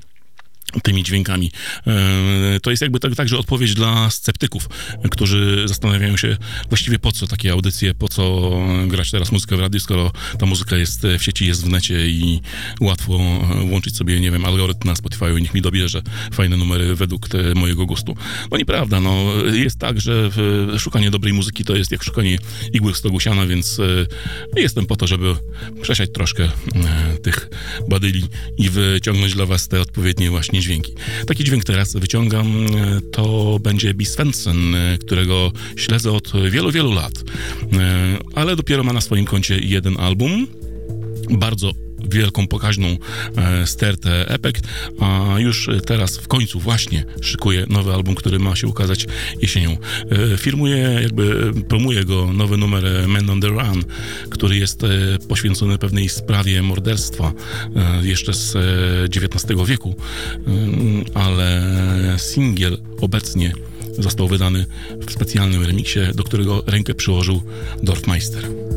tymi 0.91 1.04
dźwiękami. 1.04 1.51
E, 1.88 2.60
To 2.62 2.69
jest 2.69 2.82
jakby 2.82 2.99
tak, 2.99 3.15
także 3.15 3.38
odpowiedź 3.38 3.73
dla 3.73 4.10
sceptyków, 4.10 4.69
e, 5.04 5.10
którzy 5.10 5.63
zastanawiają 5.65 6.17
się 6.17 6.38
właściwie 6.69 6.99
po 6.99 7.12
co 7.12 7.27
takie 7.27 7.51
audycje, 7.51 7.93
po 7.93 8.08
co 8.08 8.51
grać 8.88 9.12
teraz 9.12 9.32
muzykę 9.32 9.58
w 9.58 9.60
radiu, 9.60 9.80
skoro 9.80 10.12
ta 10.39 10.45
muzyka 10.45 10.77
jest 10.77 11.08
w 11.19 11.23
sieci, 11.23 11.47
jest 11.47 11.65
w 11.65 11.69
necie 11.69 12.08
i 12.10 12.41
łatwo 12.82 13.15
e, 13.15 13.67
włączyć 13.67 13.97
sobie, 13.97 14.19
nie 14.19 14.32
wiem, 14.32 14.45
algorytm 14.45 14.88
na 14.88 14.95
Spotify 14.95 15.25
i 15.39 15.41
niech 15.41 15.54
mi 15.54 15.62
dobierze 15.62 16.01
fajne 16.34 16.58
numery 16.58 16.95
według 16.95 17.30
te, 17.30 17.56
mojego 17.56 17.86
gustu. 17.86 18.15
No 18.51 18.58
nieprawda, 18.58 18.99
no 18.99 19.34
jest 19.54 19.80
tak, 19.80 20.01
że 20.01 20.30
e, 20.75 20.80
szukanie 20.80 21.12
dobrej 21.12 21.34
muzyki 21.34 21.63
to 21.63 21.75
jest 21.75 21.91
jak 21.91 22.04
szukanie 22.04 22.38
igły 22.73 22.93
w 22.93 22.97
stogu 22.97 23.19
siana, 23.19 23.45
więc 23.45 23.80
e, 24.56 24.62
jestem 24.62 24.86
po 24.86 24.95
to, 24.95 25.08
żeby 25.08 25.36
przesiać 25.82 26.10
troszkę 26.13 26.43
e, 26.43 27.17
tych 27.23 27.49
badyli 27.89 28.23
i 28.58 28.69
wyciągnąć 28.69 29.34
dla 29.34 29.45
was 29.45 29.67
te 29.67 29.82
odpowiednie 29.82 30.30
właśnie 30.30 30.60
dźwięki. 30.60 30.81
Taki 31.28 31.44
dźwięk 31.44 31.63
teraz 31.63 31.94
wyciągam, 31.94 32.65
e, 32.65 33.02
to 33.12 33.58
będzie 33.60 33.94
B. 33.94 34.06
Svensson, 34.06 34.76
e, 34.76 34.98
którego 34.98 35.52
śledzę 35.76 36.12
od 36.12 36.32
wielu, 36.50 36.72
wielu 36.72 36.91
lat, 36.91 37.13
E, 37.74 38.17
ale 38.36 38.56
dopiero 38.56 38.84
ma 38.84 38.94
na 38.94 39.02
swoim 39.02 39.26
koncie 39.26 39.60
jeden 39.60 39.98
album, 39.98 40.48
bardzo 41.30 41.72
wielką, 42.09 42.47
pokaźną 42.47 42.97
e, 43.37 43.67
stertę 43.67 44.29
Epek, 44.29 44.59
a 44.99 45.35
już 45.39 45.69
teraz 45.85 46.17
w 46.17 46.27
końcu 46.27 46.59
właśnie 46.59 47.05
szykuje 47.21 47.65
nowy 47.69 47.93
album, 47.93 48.15
który 48.15 48.39
ma 48.39 48.55
się 48.55 48.67
ukazać 48.67 49.07
jesienią. 49.41 49.77
E, 50.33 50.37
firmuje, 50.37 50.77
jakby 51.01 51.53
promuje 51.67 52.05
go 52.05 52.33
nowy 52.33 52.57
numer 52.57 52.85
e, 52.85 53.07
Man 53.07 53.29
on 53.29 53.41
the 53.41 53.47
Run, 53.47 53.83
który 54.29 54.57
jest 54.57 54.83
e, 54.83 54.87
poświęcony 55.27 55.77
pewnej 55.77 56.09
sprawie 56.09 56.61
morderstwa 56.61 57.33
e, 57.75 58.07
jeszcze 58.07 58.33
z 58.33 58.55
e, 58.55 58.59
XIX 59.05 59.67
wieku, 59.67 59.95
ale 61.13 61.61
singiel 62.17 62.77
obecnie 63.01 63.53
został 63.99 64.27
wydany 64.27 64.65
w 65.07 65.11
specjalnym 65.11 65.65
remiksie, 65.65 65.99
do 66.15 66.23
którego 66.23 66.63
rękę 66.67 66.93
przyłożył 66.93 67.41
Dorfmeister. 67.83 68.70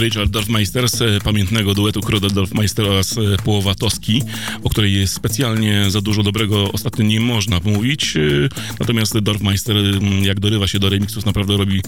Richard 0.00 0.30
Dorfmeister 0.30 0.88
z 0.88 1.02
e, 1.02 1.20
pamiętnego 1.24 1.74
duetu 1.74 2.00
Kruder 2.00 2.32
Dorfmeister 2.32 2.86
oraz 2.86 3.18
e, 3.18 3.20
Połowa 3.44 3.74
Toski, 3.74 4.22
o 4.62 4.70
której 4.70 4.94
jest 4.94 5.14
specjalnie 5.14 5.90
za 5.90 6.00
dużo 6.00 6.22
dobrego 6.22 6.72
ostatnio 6.72 7.04
nie 7.04 7.20
można 7.20 7.60
mówić. 7.64 8.16
e, 8.16 8.20
Natomiast 8.80 9.18
Dorfmeister, 9.18 9.76
jak 10.22 10.40
dorywa 10.40 10.68
się 10.68 10.78
do 10.78 10.88
remixów, 10.88 11.26
naprawdę 11.26 11.56
robi 11.56 11.82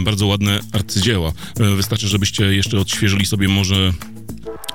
bardzo 0.00 0.26
ładne 0.26 0.60
arcydzieła. 0.72 1.32
Wystarczy, 1.76 2.08
żebyście 2.08 2.44
jeszcze 2.44 2.80
odświeżyli 2.80 3.26
sobie 3.26 3.48
może 3.48 3.92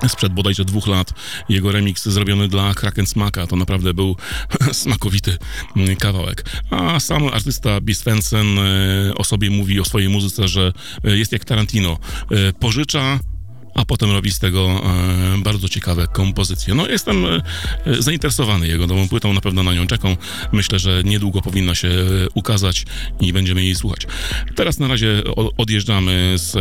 sprzed 0.08 0.32
bodajże 0.32 0.64
dwóch 0.64 0.86
lat 0.86 1.12
jego 1.48 1.72
remix 1.72 2.08
zrobiony 2.08 2.48
dla 2.48 2.74
Kraken 2.74 3.06
Smaka. 3.06 3.46
To 3.46 3.56
naprawdę 3.56 3.94
był 3.94 4.16
smakowity 4.72 5.38
mm, 5.76 5.96
kawałek. 5.96 6.44
A 6.70 7.00
sam 7.00 7.28
artysta 7.28 7.80
Bis 7.80 7.98
Svensson 7.98 8.58
e, 8.58 9.14
o 9.14 9.24
sobie 9.24 9.50
mówi, 9.50 9.80
o 9.80 9.84
swojej 9.84 10.08
muzyce, 10.08 10.48
że 10.48 10.72
e, 11.04 11.16
jest 11.16 11.32
jak 11.32 11.44
Tarantino. 11.44 11.98
E, 12.30 12.52
Pożycza, 12.52 13.18
a 13.74 13.84
potem 13.84 14.10
robi 14.10 14.30
z 14.30 14.38
tego 14.38 14.68
e, 14.68 15.42
bardzo 15.42 15.68
ciekawe 15.68 16.06
kompozycje. 16.06 16.74
No 16.74 16.88
jestem 16.88 17.26
e, 17.26 17.40
zainteresowany 17.98 18.68
jego 18.68 18.86
nową 18.86 19.08
płytą, 19.08 19.32
na 19.32 19.40
pewno 19.40 19.62
na 19.62 19.74
nią 19.74 19.86
czekam. 19.86 20.16
Myślę, 20.52 20.78
że 20.78 21.02
niedługo 21.04 21.42
powinna 21.42 21.74
się 21.74 21.88
e, 21.88 22.02
ukazać 22.34 22.84
i 23.20 23.32
będziemy 23.32 23.64
jej 23.64 23.74
słuchać. 23.74 24.06
Teraz 24.54 24.78
na 24.78 24.88
razie 24.88 25.22
odjeżdżamy 25.56 26.34
z... 26.36 26.52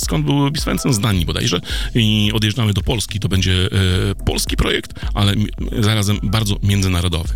Skąd 0.00 0.24
był 0.24 0.50
Biswensson? 0.50 0.92
Z 0.92 1.00
Danii 1.00 1.26
bodajże. 1.26 1.60
I 1.94 2.30
odjeżdżamy 2.34 2.72
do 2.72 2.82
Polski. 2.82 3.20
To 3.20 3.28
będzie 3.28 3.68
polski 4.26 4.56
projekt, 4.56 4.94
ale 5.14 5.34
zarazem 5.78 6.18
bardzo 6.22 6.56
międzynarodowy. 6.62 7.34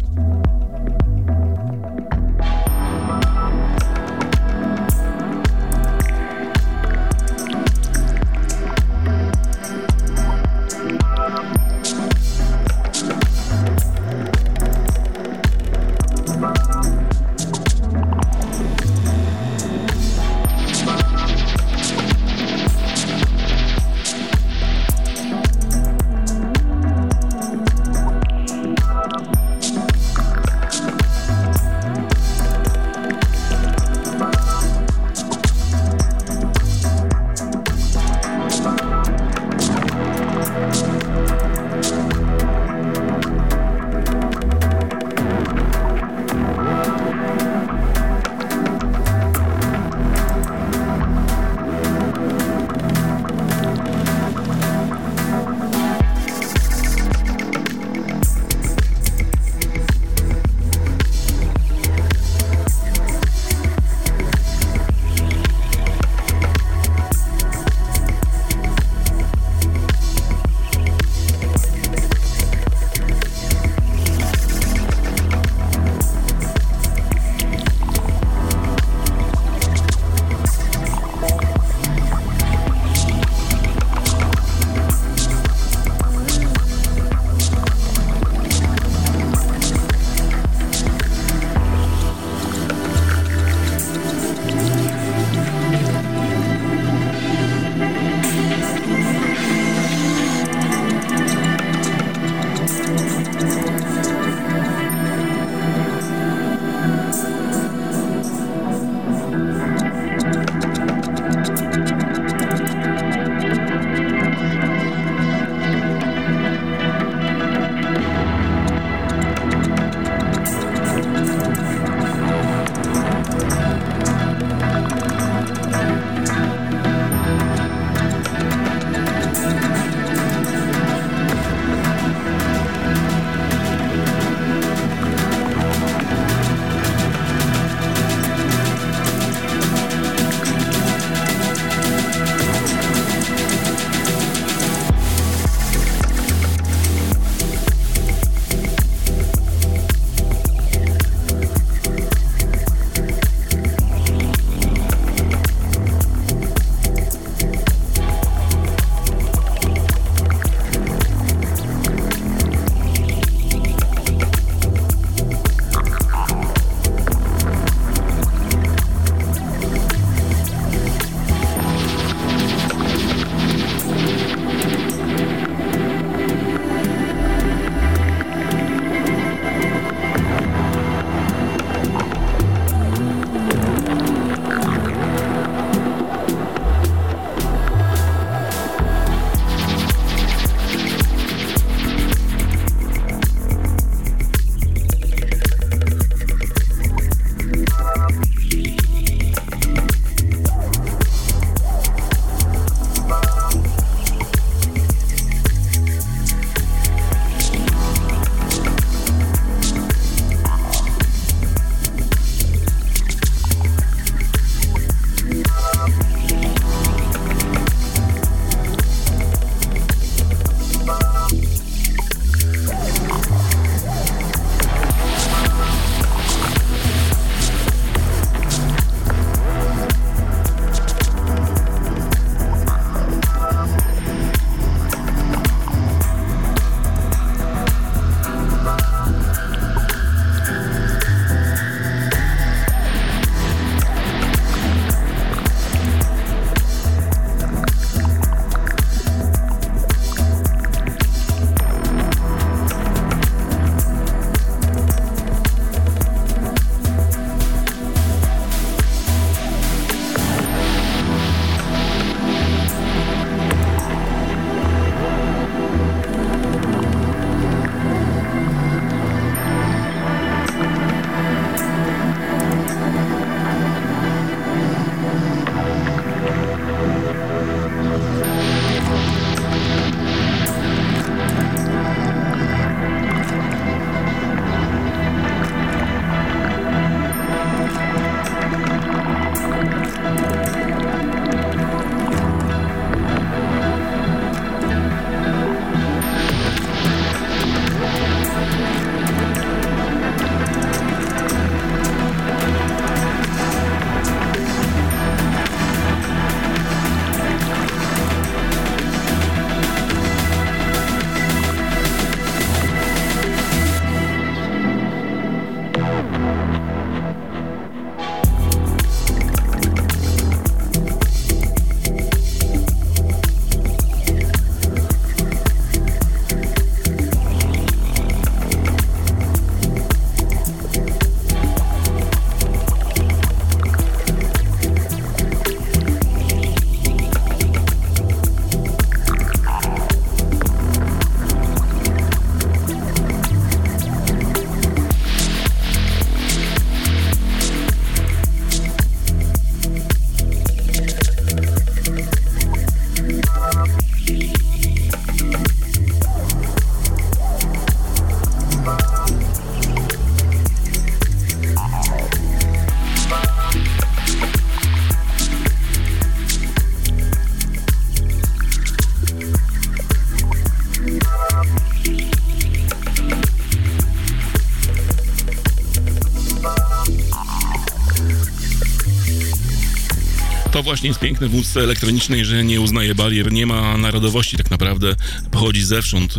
Właśnie 380.63 380.89
jest 380.89 381.01
piękne 381.01 381.29
w 381.29 381.35
muzyce 381.35 381.61
elektronicznej, 381.61 382.25
że 382.25 382.45
nie 382.45 382.61
uznaje 382.61 382.95
barier, 382.95 383.33
nie 383.33 383.47
ma 383.47 383.77
narodowości 383.77 384.37
tak 384.37 384.51
naprawdę, 384.51 384.95
pochodzi 385.31 385.63
zewsząd. 385.63 386.15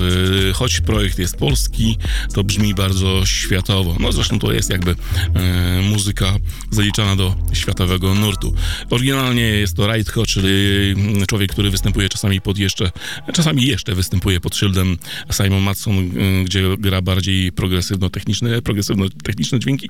E, 0.50 0.54
Choć 0.54 0.82
projekt 0.82 1.20
jest 1.20 1.38
polski, 1.38 1.98
to 2.34 2.44
brzmi 2.44 2.74
bardzo 2.74 3.26
światowo. 3.26 3.96
No 4.00 4.12
zresztą 4.12 4.40
to 4.40 4.52
jest 4.54 4.70
jakby 4.70 4.92
e, 5.36 5.82
muzyka 5.82 6.36
zaliczana 6.72 7.16
do 7.16 7.36
światowego 7.54 8.14
nurtu. 8.16 8.56
Oryginalnie 8.90 9.42
jest 9.42 9.76
to 9.76 9.88
Raidho, 9.88 10.26
czyli 10.26 10.50
mm, 10.96 11.26
człowiek, 11.26 11.52
który 11.52 11.70
występuje 11.70 12.10
czasami 12.10 12.42
pod 12.42 12.58
jeszcze, 12.58 12.92
czasami 13.34 13.66
jeszcze 13.66 13.96
występuje 13.96 14.40
pod 14.40 14.56
szyldem 14.56 14.98
Simon 15.32 15.62
Matson, 15.64 15.98
y, 15.98 16.44
gdzie 16.44 16.78
gra 16.78 17.02
bardziej 17.02 17.52
progresywno-techniczne, 17.52 18.62
progresywno-techniczne 18.62 19.60
dźwięki. 19.60 19.90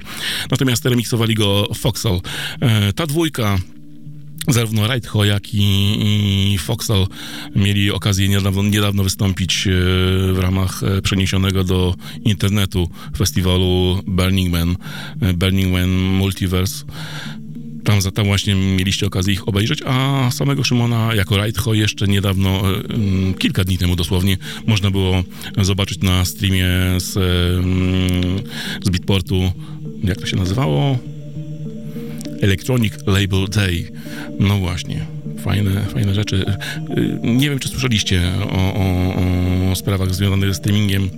Natomiast 0.51 0.86
remiksowali 0.86 1.36
go 1.36 1.68
Foxal. 1.76 2.22
E, 2.62 2.93
Ta 2.93 3.08
dwójka 3.08 3.58
Zarówno 4.48 4.88
Raidho, 4.88 5.26
jak 5.26 5.44
i, 5.54 6.58
Foxal 6.60 7.08
mieli 7.56 7.91
okazję 7.91 8.28
niedawno, 8.28 8.64
niedawno 8.64 9.04
wystąpić 9.04 9.68
e, 9.68 9.72
w 10.34 10.39
ramach 10.39 10.84
e, 10.84 11.02
przeniesionego 11.02 11.64
do 11.64 11.96
internetu 12.26 12.89
festiwalu 13.18 14.02
Burning 14.08 14.52
Man, 14.52 14.76
e, 15.22 15.34
Burning 15.34 15.74
Man 15.74 15.89
Multiverse. 15.89 16.86
Tam, 17.84 18.02
tam 18.02 18.26
właśnie 18.26 18.56
mieliście 18.56 19.06
okazję 19.08 19.34
ich 19.34 19.48
obejrzeć, 19.48 19.80
a 19.86 20.30
samego 20.32 20.64
Szymona 20.64 21.16
jako 21.16 21.38
Raidho 21.38 21.74
jeszcze 21.74 22.08
niedawno, 22.08 22.62
mm, 22.89 23.34
kilka 23.34 23.64
dni 23.64 23.78
temu 23.78 23.96
dosłownie, 23.96 24.38
można 24.68 24.91
było 24.91 25.24
zobaczyć 25.62 26.02
na 26.02 26.26
streamie 26.26 26.68
z, 26.98 27.18
mm, 27.18 28.39
z 28.84 28.89
Beatportu, 28.89 29.52
jak 30.04 30.18
to 30.18 30.26
się 30.26 30.38
nazywało? 30.38 31.12
Electronic 32.42 32.94
Label 33.08 33.48
Day. 33.50 33.92
No 34.40 34.58
właśnie, 34.58 35.06
fajne, 35.40 35.82
fajne 35.94 36.14
rzeczy. 36.14 36.46
Y, 36.98 37.20
Nie 37.24 37.50
wiem, 37.50 37.60
czy 37.60 37.70
słyszeliście 37.70 38.22
o, 38.52 38.74
o, 38.74 39.14
o 39.72 39.76
sprawach 39.76 40.16
związanych 40.16 40.50
ze 40.50 40.56
streamingiem 40.56 41.10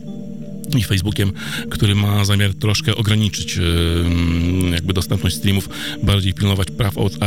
i 0.78 0.84
Facebookiem, 0.84 1.32
który 1.70 1.95
ma 1.95 2.26
zamiar 2.26 2.53
troszkę 2.53 2.95
ograniczyć 2.95 3.57
em, 3.57 4.72
jakby 4.74 4.93
dostępność 4.93 5.36
streamów, 5.36 5.70
bardziej 6.03 6.34
pilnować 6.34 6.72
praw 6.72 6.95
aut- 6.95 7.18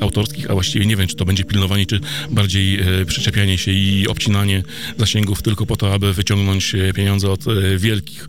autorskich, 0.00 0.50
a 0.50 0.54
właściwie 0.54 0.86
nie 0.86 0.96
wiem, 0.96 1.06
czy 1.06 1.16
to 1.16 1.24
będzie 1.24 1.44
pilnowanie, 1.44 1.86
czy 1.86 2.00
bardziej 2.30 2.80
e, 2.80 3.04
przyczepianie 3.06 3.58
się 3.58 3.72
i 3.72 4.08
obcinanie 4.08 4.62
zasięgów 4.98 5.42
tylko 5.42 5.66
po 5.66 5.76
to, 5.76 5.94
aby 5.94 6.12
wyciągnąć 6.12 6.74
e, 6.74 6.92
pieniądze 6.92 7.30
od 7.30 7.48
e, 7.48 7.78
wielkich 7.78 8.28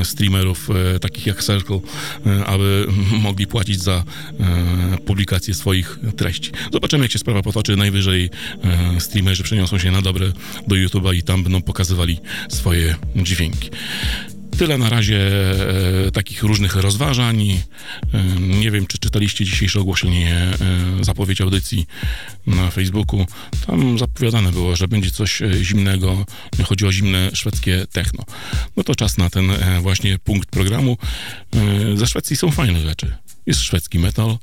e, 0.00 0.04
streamerów, 0.04 0.68
e, 0.94 0.98
takich 0.98 1.26
jak 1.26 1.44
Circle, 1.44 1.80
e, 2.26 2.46
aby 2.46 2.86
mogli 3.26 3.46
płacić 3.46 3.82
za 3.82 4.04
e, 4.40 4.98
publikację 5.06 5.54
swoich 5.54 5.98
treści. 6.16 6.50
Zobaczymy, 6.72 7.04
jak 7.04 7.12
się 7.12 7.18
sprawa 7.18 7.42
potoczy. 7.42 7.76
Najwyżej 7.76 8.30
e, 8.64 9.00
streamerzy 9.00 9.42
przeniosą 9.42 9.78
się 9.78 9.90
na 9.90 10.02
dobre 10.02 10.32
do 10.68 10.76
YouTube'a 10.76 11.14
i 11.14 11.22
tam 11.22 11.42
będą 11.42 11.62
pokazywali 11.62 12.18
swoje 12.48 12.96
dźwięki. 13.16 13.70
Tyle 14.58 14.78
na 14.78 14.88
razie 14.88 15.18
e, 16.06 16.10
takich 16.10 16.42
różnych 16.42 16.76
rozważań. 16.76 17.40
E, 17.40 17.60
nie 18.40 18.70
wiem, 18.70 18.86
czy 18.86 18.98
czytaliście 18.98 19.44
dzisiejsze 19.44 19.80
ogłoszenie, 19.80 20.34
e, 21.00 21.04
zapowiedź 21.04 21.40
audycji 21.40 21.86
na 22.46 22.70
Facebooku. 22.70 23.26
Tam 23.66 23.98
zapowiadane 23.98 24.52
było, 24.52 24.76
że 24.76 24.88
będzie 24.88 25.10
coś 25.10 25.42
e, 25.42 25.64
zimnego. 25.64 26.26
Chodzi 26.64 26.86
o 26.86 26.92
zimne 26.92 27.30
szwedzkie 27.34 27.86
techno. 27.92 28.24
No 28.76 28.84
to 28.84 28.94
czas 28.94 29.18
na 29.18 29.30
ten 29.30 29.50
e, 29.50 29.80
właśnie 29.80 30.18
punkt 30.18 30.50
programu. 30.50 30.96
E, 31.56 31.96
ze 31.96 32.06
Szwecji 32.06 32.36
są 32.36 32.50
fajne 32.50 32.80
rzeczy. 32.80 33.12
Jest 33.50 33.62
szwedzki 33.62 33.98
metal, 33.98 34.38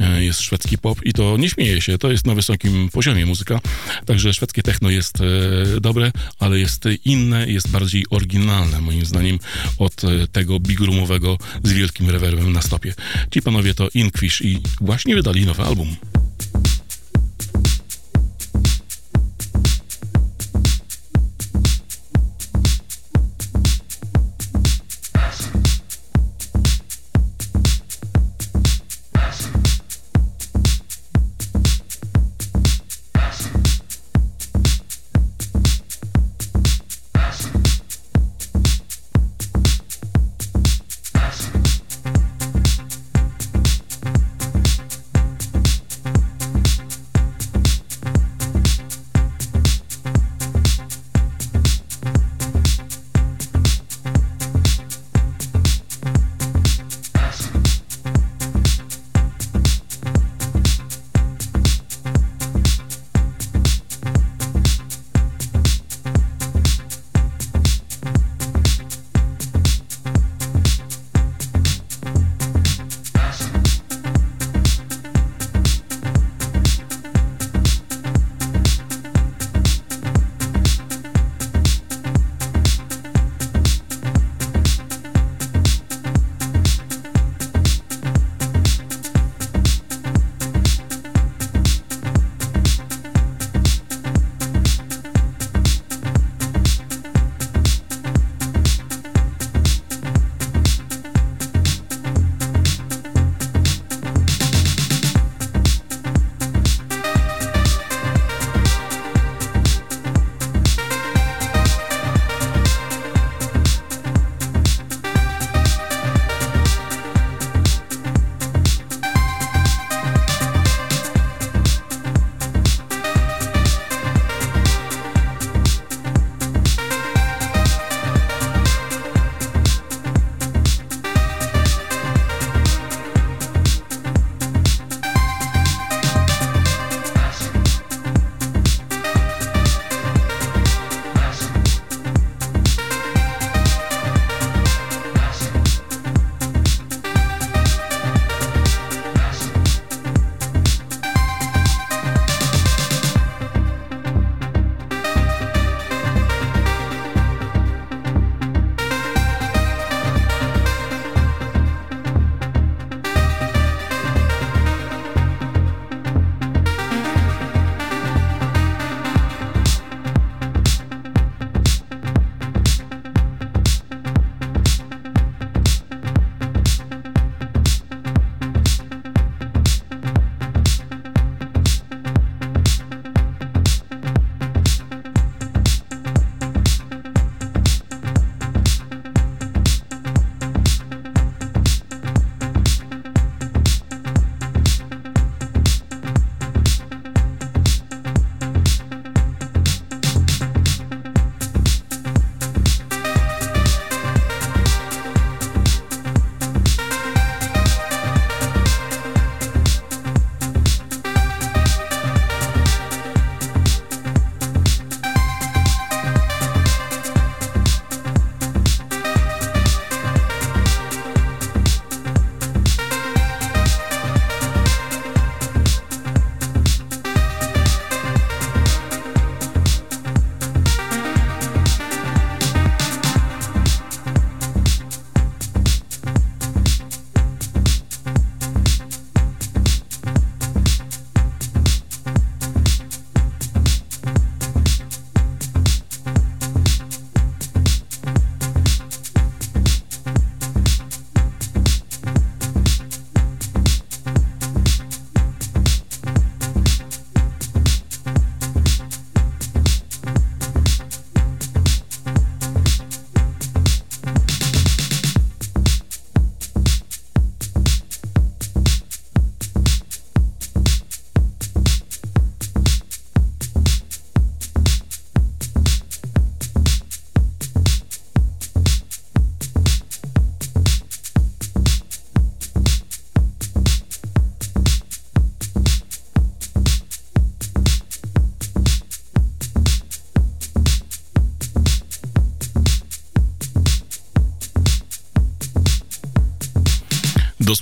e, 0.00 0.24
jest 0.24 0.40
szwedzki 0.40 0.78
pop 0.78 0.98
i 1.04 1.12
to 1.12 1.36
nie 1.36 1.50
śmieje 1.50 1.80
się, 1.80 1.98
to 1.98 2.10
jest 2.10 2.26
na 2.26 2.34
wysokim 2.34 2.88
poziomie 2.92 3.26
muzyka. 3.26 3.60
Także 4.06 4.34
szwedzkie 4.34 4.62
techno 4.62 4.90
jest 4.90 5.18
e, 5.20 5.80
dobre, 5.80 6.12
ale 6.38 6.58
jest 6.58 6.84
inne, 7.04 7.50
jest 7.50 7.70
bardziej 7.70 8.04
oryginalne 8.10 8.80
moim 8.80 9.06
zdaniem 9.06 9.38
od 9.78 10.04
e, 10.04 10.26
tego 10.32 10.60
big 10.60 10.80
roomowego 10.80 11.38
z 11.62 11.72
wielkim 11.72 12.10
rewerbem 12.10 12.52
na 12.52 12.62
stopie. 12.62 12.94
Ci 13.30 13.42
panowie 13.42 13.74
to 13.74 13.88
Inkfish 13.94 14.40
i 14.40 14.60
właśnie 14.80 15.14
wydali 15.14 15.46
nowy 15.46 15.62
album. 15.62 15.96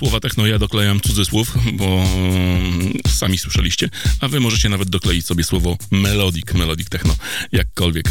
Słowa 0.01 0.19
techno 0.19 0.47
ja 0.47 0.59
doklejam 0.59 1.01
cudzysłów, 1.01 1.53
bo 1.73 1.85
mm, 1.85 2.93
sami 3.07 3.37
słyszeliście, 3.37 3.89
a 4.19 4.27
wy 4.27 4.39
możecie 4.39 4.69
nawet 4.69 4.89
dokleić 4.89 5.25
sobie 5.25 5.43
słowo 5.43 5.77
melodic, 5.91 6.53
melodic 6.53 6.89
techno, 6.89 7.15
jakkolwiek. 7.51 8.09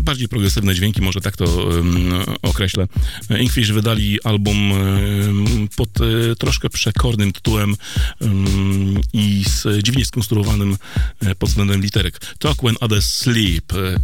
Bardziej 0.00 0.28
progresywne 0.28 0.74
dźwięki, 0.74 1.02
może 1.02 1.20
tak 1.20 1.36
to 1.36 1.68
określę. 2.42 2.88
Inkfish 3.40 3.72
wydali 3.72 4.22
album 4.24 4.72
pod 5.76 6.00
y, 6.00 6.36
troszkę 6.38 6.70
przekornym 6.70 7.32
tytułem 7.32 7.76
i 9.12 9.44
z 9.46 9.84
dziwnie 9.84 10.04
skonstruowanym 10.04 10.76
y, 11.22 11.34
pod 11.34 11.48
względem 11.48 11.80
literek. 11.80 12.20
Talk 12.38 12.62
when 12.62 12.76
others 12.80 13.14
sleep, 13.14 13.72
y, 13.72 14.00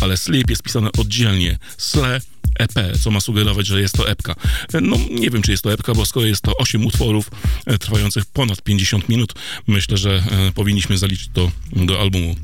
ale 0.00 0.16
sleep 0.16 0.50
jest 0.50 0.62
pisane 0.62 0.92
oddzielnie. 0.98 1.58
Sle 1.78 2.20
EP, 2.60 2.98
co 3.02 3.10
ma 3.10 3.20
sugerować, 3.20 3.66
że 3.66 3.80
jest 3.80 3.94
to 3.94 4.08
epka. 4.08 4.34
No, 4.82 4.96
nie 5.10 5.30
wiem, 5.30 5.42
czy 5.42 5.50
jest 5.50 5.62
to 5.62 5.72
epka, 5.72 5.94
bo 5.94 6.06
skoro 6.06 6.26
jest 6.26 6.42
to 6.42 6.56
8 6.56 6.86
utworów 6.86 7.30
e, 7.66 7.78
trwających 7.78 8.26
ponad 8.26 8.62
50 8.62 9.08
minut, 9.08 9.34
myślę, 9.66 9.96
że 9.96 10.22
e, 10.30 10.52
powinniśmy 10.52 10.98
zaliczyć 10.98 11.28
to 11.32 11.50
do 11.72 12.00
albumu. 12.00 12.36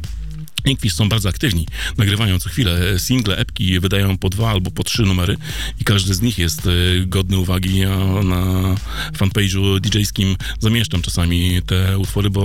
Inkwish 0.67 0.95
są 0.95 1.09
bardzo 1.09 1.29
aktywni, 1.29 1.67
nagrywają 1.99 2.39
co 2.39 2.49
chwilę 2.49 2.99
single, 2.99 3.37
epki, 3.37 3.81
wydają 3.81 4.19
po 4.19 4.29
dwa 4.29 4.51
albo 4.51 4.71
po 4.71 4.85
trzy 4.85 5.03
numery 5.03 5.37
i 5.81 5.85
każdy 5.85 6.15
z 6.15 6.21
nich 6.21 6.39
jest 6.39 6.67
e, 6.67 6.71
godny 7.07 7.39
uwagi. 7.39 7.79
Ja 7.79 7.97
na 8.25 8.75
fanpage'u 9.19 9.81
DJ-skim 9.81 10.37
zamieszczam 10.59 11.03
czasami 11.03 11.63
te 11.67 11.99
utwory, 11.99 12.31
bo 12.31 12.43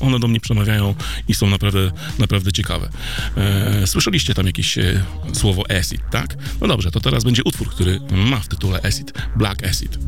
one, 0.00 0.18
do 0.18 0.28
mnie 0.28 0.40
przemawiają 0.40 0.94
i 1.28 1.34
są 1.34 1.50
naprawdę, 1.50 1.92
naprawdę 2.18 2.52
ciekawe. 2.52 2.88
E, 3.36 3.86
słyszeliście 3.86 4.34
tam 4.34 4.46
jakieś 4.46 4.78
e, 4.78 5.04
słowo 5.32 5.62
acid, 5.70 6.00
tak? 6.10 6.36
No 6.60 6.68
dobrze, 6.68 6.90
to 6.90 7.00
teraz 7.00 7.24
będzie 7.24 7.44
utwór, 7.44 7.70
który 7.70 8.00
ma 8.10 8.40
w 8.40 8.48
tytule 8.48 8.80
acid, 8.82 9.12
Black 9.36 9.66
Acid. 9.66 9.98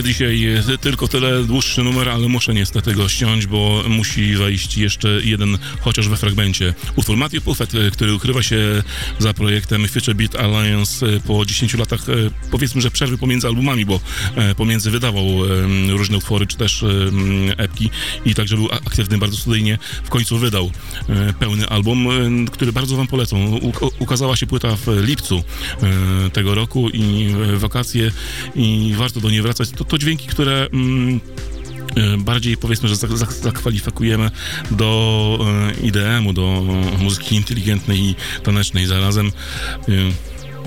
Niestety 0.00 0.08
dzisiaj 0.08 0.74
e, 0.74 0.78
tylko 0.78 1.08
tyle, 1.08 1.44
dłuższy 1.44 1.82
numer, 1.82 2.08
ale 2.08 2.28
muszę 2.28 2.54
niestety 2.54 2.94
go 2.94 3.08
ściąć, 3.08 3.46
bo 3.46 3.82
musi 3.88 4.34
wejść 4.34 4.76
jeszcze 4.76 5.08
jeden, 5.24 5.58
chociaż 5.80 6.08
we 6.08 6.16
fragmencie. 6.16 6.74
Utwór 6.96 7.16
Matthew 7.16 7.44
Puffett, 7.44 7.74
e, 7.74 7.90
który 7.90 8.14
ukrywa 8.14 8.42
się 8.42 8.82
za 9.18 9.34
projektem 9.34 9.88
Future 9.88 10.14
Beat 10.14 10.36
Alliance 10.36 11.06
e, 11.06 11.20
po 11.20 11.46
10 11.46 11.74
latach, 11.74 12.00
powiedzmy, 12.50 12.80
że 12.80 12.90
przerwy 12.90 13.18
pomiędzy 13.18 13.46
albumami, 13.46 13.84
bo 13.84 14.00
pomiędzy 14.56 14.90
wydawał 14.90 15.26
różne 15.88 16.16
utwory, 16.16 16.46
czy 16.46 16.56
też 16.56 16.84
epki 17.56 17.90
i 18.24 18.34
także 18.34 18.56
był 18.56 18.68
aktywny 18.90 19.18
bardzo 19.18 19.36
studyjnie. 19.36 19.78
W 20.04 20.08
końcu 20.08 20.38
wydał 20.38 20.70
e, 21.08 21.32
pełny 21.32 21.68
album, 21.68 22.06
e, 22.10 22.50
który 22.50 22.72
bardzo 22.72 22.96
wam 22.96 23.06
polecam. 23.06 23.38
Ukazała 23.98 24.36
się 24.36 24.46
płyta 24.46 24.76
w 24.76 24.86
lipcu 24.86 25.42
e, 26.26 26.30
tego 26.30 26.54
roku 26.54 26.88
i 26.90 27.34
wakacje 27.56 28.12
i 28.54 28.94
warto 28.96 29.20
do 29.20 29.30
niej 29.30 29.42
wracać. 29.42 29.70
To, 29.70 29.84
to 29.84 29.98
dźwięki, 29.98 30.26
które 30.26 30.66
mm, 30.72 31.20
bardziej 32.18 32.56
powiedzmy, 32.56 32.88
że 32.88 32.94
zak- 32.94 33.16
zak- 33.16 33.32
zakwalifikujemy 33.32 34.30
do 34.70 35.38
IDM-u, 35.82 36.32
do 36.32 36.64
muzyki 36.98 37.36
inteligentnej 37.36 38.00
i 38.00 38.14
tanecznej 38.42 38.86
zarazem. 38.86 39.32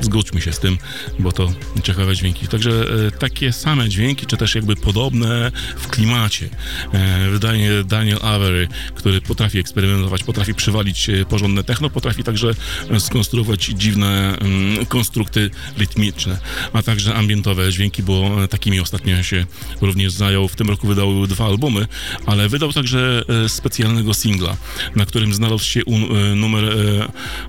Zgódźmy 0.01 0.41
się 0.41 0.51
z 0.51 0.59
tym, 0.59 0.77
bo 1.19 1.31
to 1.31 1.53
ciekawe 1.83 2.15
dźwięki. 2.15 2.47
Także 2.47 2.85
e, 3.07 3.11
takie 3.11 3.53
same 3.53 3.89
dźwięki, 3.89 4.25
czy 4.25 4.37
też 4.37 4.55
jakby 4.55 4.75
podobne 4.75 5.51
w 5.77 5.87
klimacie. 5.87 6.49
E, 6.93 7.29
wydanie 7.29 7.69
Daniel 7.85 8.19
Avery, 8.21 8.67
który 8.95 9.21
potrafi 9.21 9.59
eksperymentować, 9.59 10.23
potrafi 10.23 10.53
przywalić 10.53 11.09
e, 11.09 11.25
porządne 11.25 11.63
techno, 11.63 11.89
potrafi 11.89 12.23
także 12.23 12.51
skonstruować 12.99 13.65
dziwne 13.65 14.37
mm, 14.37 14.85
konstrukty 14.85 15.49
rytmiczne, 15.77 16.37
a 16.73 16.83
także 16.83 17.15
ambientowe 17.15 17.71
dźwięki, 17.71 18.03
bo 18.03 18.31
takimi 18.49 18.79
ostatnio 18.79 19.23
się 19.23 19.45
również 19.81 20.13
zajął. 20.13 20.47
W 20.47 20.55
tym 20.55 20.69
roku 20.69 20.87
wydał 20.87 21.27
dwa 21.27 21.45
albumy, 21.45 21.87
ale 22.25 22.49
wydał 22.49 22.73
także 22.73 23.23
specjalnego 23.47 24.13
singla, 24.13 24.57
na 24.95 25.05
którym 25.05 25.33
znalazł 25.33 25.65
się 25.65 25.81
numer 26.35 26.63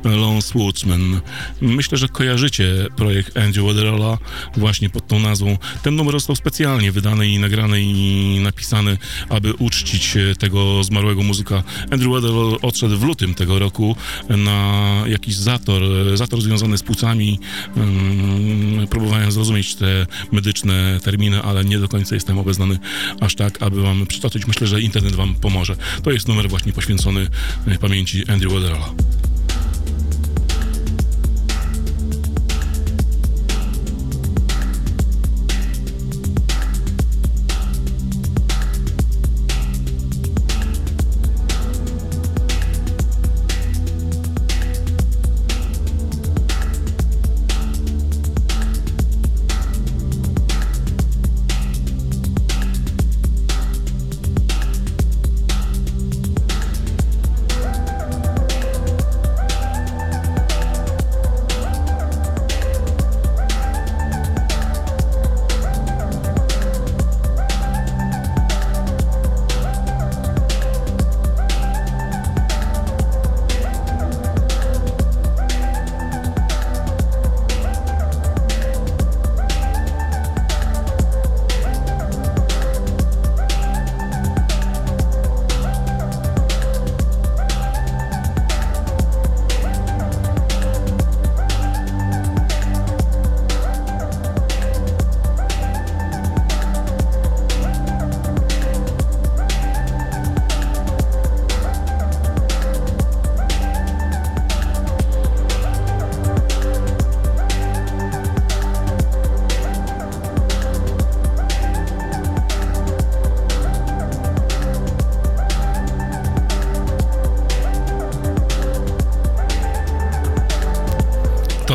Lone 0.05 0.41
Woodsman. 0.55 1.21
Myślę, 1.61 1.99
że 1.99 2.09
kojarzycie 2.35 2.87
projekt 2.97 3.37
Andrew 3.37 3.67
Waderola 3.67 4.19
właśnie 4.57 4.91
pod 4.91 5.09
tą 5.09 5.19
nazwą. 5.19 5.59
Ten 5.83 5.97
numer 5.97 6.15
został 6.15 6.37
specjalnie 6.37 6.93
wydany 6.93 7.29
i 7.29 7.39
nagrany 7.39 7.83
i 7.83 8.41
napisany, 8.43 8.99
aby 9.29 9.55
uczcić 9.55 10.17
e, 10.17 10.35
tego 10.35 10.85
zmarłego 10.85 11.23
muzyka. 11.23 11.63
Andrew 11.91 12.13
Waderall 12.13 12.59
odszedł 12.63 12.97
w 12.97 13.03
lutym 13.03 13.35
tego 13.35 13.59
roku 13.59 13.97
na 14.29 14.83
jakiś 15.07 15.37
zator, 15.37 15.83
e, 15.83 16.17
zator 16.17 16.43
związany 16.43 16.79
z 16.79 16.83
płucami. 16.83 17.39
Mm, 17.77 18.87
Próbowałem 18.87 19.33
zrozumieć 19.33 19.75
te 19.75 20.07
medyczne 20.33 21.01
terminy, 21.03 21.43
ale 21.43 21.65
nie 21.65 21.79
do 21.79 21.89
końca 21.89 22.15
jestem 22.15 22.39
obeznany 22.39 22.79
aż 23.21 23.35
tak, 23.35 23.63
aby 23.63 23.83
wam 23.83 24.07
przytoczyć. 24.07 24.47
Myślę, 24.47 24.67
że 24.67 24.81
internet 24.81 25.15
wam 25.15 25.35
pomoże. 25.35 25.77
To 26.03 26.11
jest 26.11 26.29
numer 26.29 26.49
właśnie 26.49 26.73
poświęcony 26.73 27.27
e, 27.67 27.79
pamięci 27.79 28.29
Andrew 28.29 28.53
Waderola. 28.53 28.91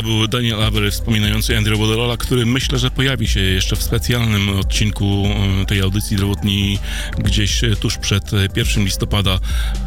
Był 0.10 0.28
Daniel 0.28 0.64
Avery 0.64 0.92
wspominający 0.92 1.58
Andrew 1.58 1.80
Waderola, 1.80 2.18
który 2.18 2.46
myślę, 2.46 2.80
że 2.80 2.92
pojawi 2.92 3.28
się 3.28 3.40
jeszcze 3.40 3.76
w 3.76 3.84
specjalnym 3.84 4.50
odcinku 4.50 5.26
e, 5.62 5.66
tej 5.66 5.82
audycji 5.82 6.18
zdrowotnej 6.18 6.80
gdzieś 7.18 7.62
tuż 7.80 7.98
przed 7.98 8.34
e, 8.34 8.48
1 8.56 8.84
listopada. 8.86 9.40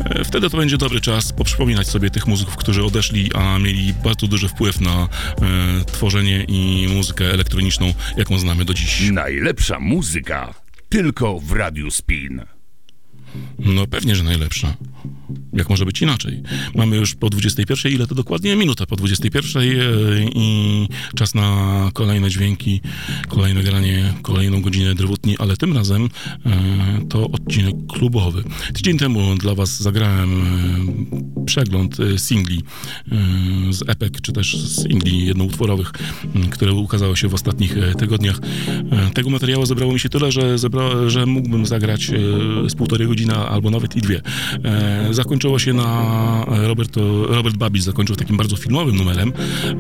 E, 0.05 0.25
Wtedy 0.25 0.51
to 0.51 0.57
będzie 0.57 0.79
dobry 0.79 1.01
czas 1.01 1.33
poprzypominać 1.33 1.89
sobie 1.89 2.11
tych 2.11 2.27
muzyków, 2.27 2.57
którzy 2.57 2.85
odeszli, 2.85 3.31
a 3.35 3.59
mieli 3.59 3.95
bardzo 4.05 4.27
duży 4.27 4.49
wpływ 4.49 4.81
na 4.81 5.03
e, 5.03 5.85
tworzenie 5.85 6.45
i 6.49 6.89
muzykę 6.95 7.33
elektroniczną, 7.33 7.95
jaką 8.17 8.39
znamy 8.39 8.65
do 8.65 8.75
dziś. 8.75 9.11
Najlepsza 9.11 9.81
muzyka 9.81 10.55
tylko 10.89 11.41
w 11.41 11.53
Radiu 11.53 11.91
Spin. 11.91 12.43
No 13.59 13.87
pewnie, 13.87 14.17
że 14.17 14.23
najlepsza. 14.23 14.75
Jak 15.53 15.71
może 15.71 15.85
być 15.85 16.03
inaczej? 16.03 16.43
Mamy 16.75 16.97
już 16.97 17.15
po 17.15 17.31
21, 17.31 17.93
ile 17.93 18.07
to 18.07 18.15
dokładnie? 18.15 18.57
Minuta 18.57 18.87
po 18.87 18.97
21 18.97 19.63
e, 19.63 19.67
i 20.35 20.89
czas 21.17 21.35
na 21.35 21.91
kolejne 21.95 22.31
dźwięki, 22.31 22.81
kolejne 23.29 23.63
granie, 23.63 24.15
kolejną 24.23 24.63
godzinę 24.63 24.95
drewutni, 24.95 25.39
ale 25.39 25.57
tym 25.57 25.77
razem 25.77 26.09
e, 26.47 26.51
to 27.09 27.31
odcinek 27.31 27.75
klubowy. 27.89 28.45
Tydzień 28.75 28.99
temu 28.99 29.35
dla 29.35 29.55
was 29.55 29.81
zagrałem 29.81 30.43
e, 30.43 31.45
przegląd 31.45 31.97
singli 32.17 32.63
z 33.71 33.89
epek, 33.89 34.21
czy 34.21 34.33
też 34.33 34.57
singli 34.69 35.27
jednoutworowych, 35.27 35.93
które 36.51 36.73
ukazały 36.73 37.17
się 37.17 37.29
w 37.29 37.35
ostatnich 37.35 37.77
tygodniach. 37.99 38.41
Tego 39.15 39.31
materiału 39.31 39.67
zebrało 39.67 39.93
mi 39.93 40.01
się 40.01 40.09
tyle, 40.09 40.33
że, 40.33 40.59
zebra, 40.59 41.11
że 41.11 41.27
mógłbym 41.27 41.67
zagrać 41.67 42.11
z 42.69 42.75
półtorej 42.75 43.09
godziny 43.09 43.35
albo 43.35 43.71
nawet 43.71 43.97
i 43.97 44.01
dwie. 44.01 44.21
E, 44.65 45.15
Zakończyło 45.43 45.59
się 45.59 45.73
na 45.73 46.45
Robert, 46.49 46.97
Robert 47.29 47.57
Babis 47.57 47.85
zakończył 47.85 48.17
takim 48.17 48.37
bardzo 48.37 48.57
filmowym 48.57 48.97
numerem 48.97 49.33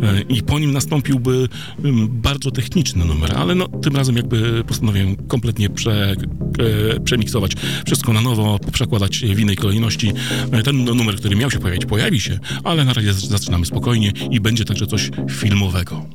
e, 0.02 0.20
i 0.20 0.42
po 0.42 0.58
nim 0.58 0.72
nastąpiłby 0.72 1.48
mm, 1.84 2.08
bardzo 2.08 2.50
techniczny 2.50 3.04
numer, 3.04 3.32
ale 3.36 3.54
no, 3.54 3.68
tym 3.68 3.96
razem 3.96 4.16
jakby 4.16 4.64
postanowiłem 4.64 5.16
kompletnie 5.16 5.70
prze, 5.70 6.14
e, 6.96 7.00
przemiksować 7.00 7.52
wszystko 7.86 8.12
na 8.12 8.20
nowo, 8.20 8.58
przekładać 8.72 9.18
w 9.18 9.38
innej 9.38 9.56
kolejności. 9.56 10.12
E, 10.52 10.62
Ten 10.62 10.84
numer, 10.84 11.16
który 11.16 11.36
miał 11.36 11.50
się 11.50 11.58
pojawić, 11.58 11.86
pojawi 11.86 12.20
się, 12.20 12.38
ale 12.64 12.84
na 12.84 12.92
razie 12.92 13.12
zaczynamy 13.12 13.66
spokojnie 13.66 14.12
i 14.30 14.40
będzie 14.40 14.64
także 14.64 14.86
coś 14.86 15.10
filmowego. 15.30 16.06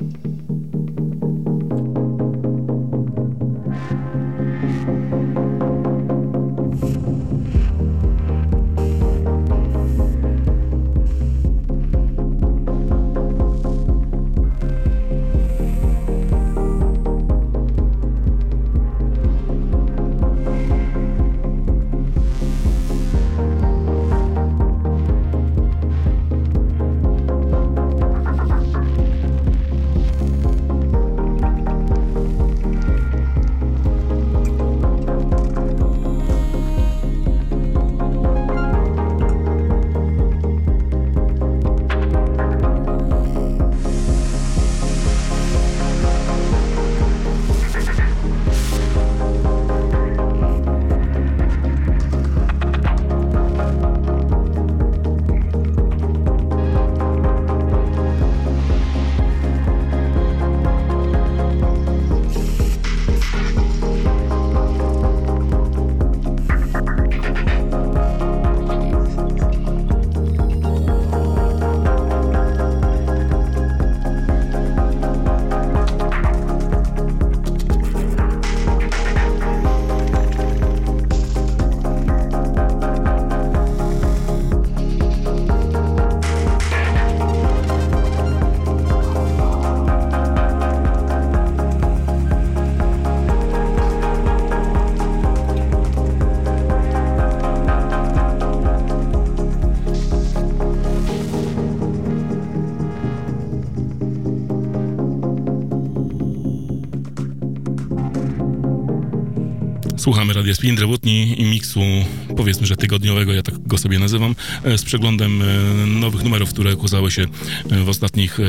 Tygodniowego, 113.07 113.33
ja 113.33 113.41
tak 113.41 113.67
go 113.67 113.77
sobie 113.77 113.99
nazywam, 113.99 114.35
e, 114.63 114.77
z 114.77 114.83
przeglądem 114.83 115.41
e, 115.41 115.45
nowych 115.85 116.23
numerów, 116.23 116.49
które 116.49 116.75
ukazały 116.75 117.11
się 117.11 117.25
e, 117.71 117.83
w 117.83 117.89
ostatnich, 117.89 118.39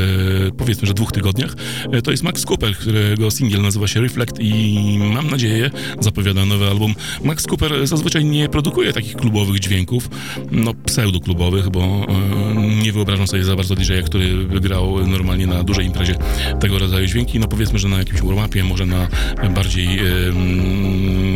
powiedzmy, 0.57 0.89
że 0.89 0.95
dwóch 0.95 1.13
tygodniach. 1.13 1.55
To 2.05 2.11
jest 2.11 2.23
Max 2.23 2.45
Cooper, 2.47 2.77
którego 2.77 3.31
singiel 3.31 3.63
nazywa 3.63 3.89
się 3.89 4.01
Reflect 4.01 4.41
i 4.41 4.99
mam 5.15 5.31
nadzieję, 5.31 5.71
zapowiada 6.01 6.45
nowy 6.45 6.67
album. 6.67 6.95
Max 7.25 7.47
Cooper 7.47 7.87
zazwyczaj 7.87 8.25
nie 8.25 8.49
produkuje 8.49 8.93
takich 8.93 9.17
klubowych 9.17 9.59
dźwięków, 9.59 10.09
no 10.51 10.75
pseudoklubowych, 10.75 11.71
bo 11.71 12.07
nie 12.83 12.93
wyobrażam 12.93 13.27
sobie 13.27 13.45
za 13.45 13.57
bardzo 13.57 13.75
DJ, 13.75 13.93
który 14.05 14.45
grał 14.61 15.07
normalnie 15.07 15.47
na 15.47 15.65
dużej 15.65 15.87
imprezie 15.87 16.15
tego 16.61 16.79
rodzaju 16.79 17.07
dźwięki. 17.07 17.39
No 17.39 17.49
powiedzmy, 17.49 17.79
że 17.79 17.89
na 17.89 17.99
jakimś 17.99 18.21
warm-upie, 18.21 18.65
może 18.65 18.87
na 18.87 19.09
bardziej 19.55 20.01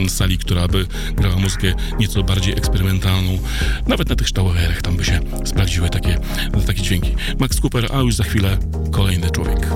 sali, 0.08 0.38
która 0.38 0.68
by 0.68 0.86
grała 1.16 1.36
muzykę 1.36 1.74
nieco 1.98 2.22
bardziej 2.22 2.52
eksperymentalną. 2.52 3.38
Nawet 3.86 4.08
na 4.08 4.16
tych 4.16 4.28
ształowerach 4.28 4.82
tam 4.82 4.96
by 4.96 5.04
się 5.04 5.20
sprawdziły 5.44 5.90
takie, 5.90 6.18
takie 6.66 6.82
dźwięki. 6.82 7.14
Max 7.38 7.60
Cooper, 7.60 7.88
a 7.92 8.00
już 8.00 8.14
za 8.14 8.24
chwilę 8.24 8.58
kolejny 8.90 9.30
człowiek. 9.30 9.66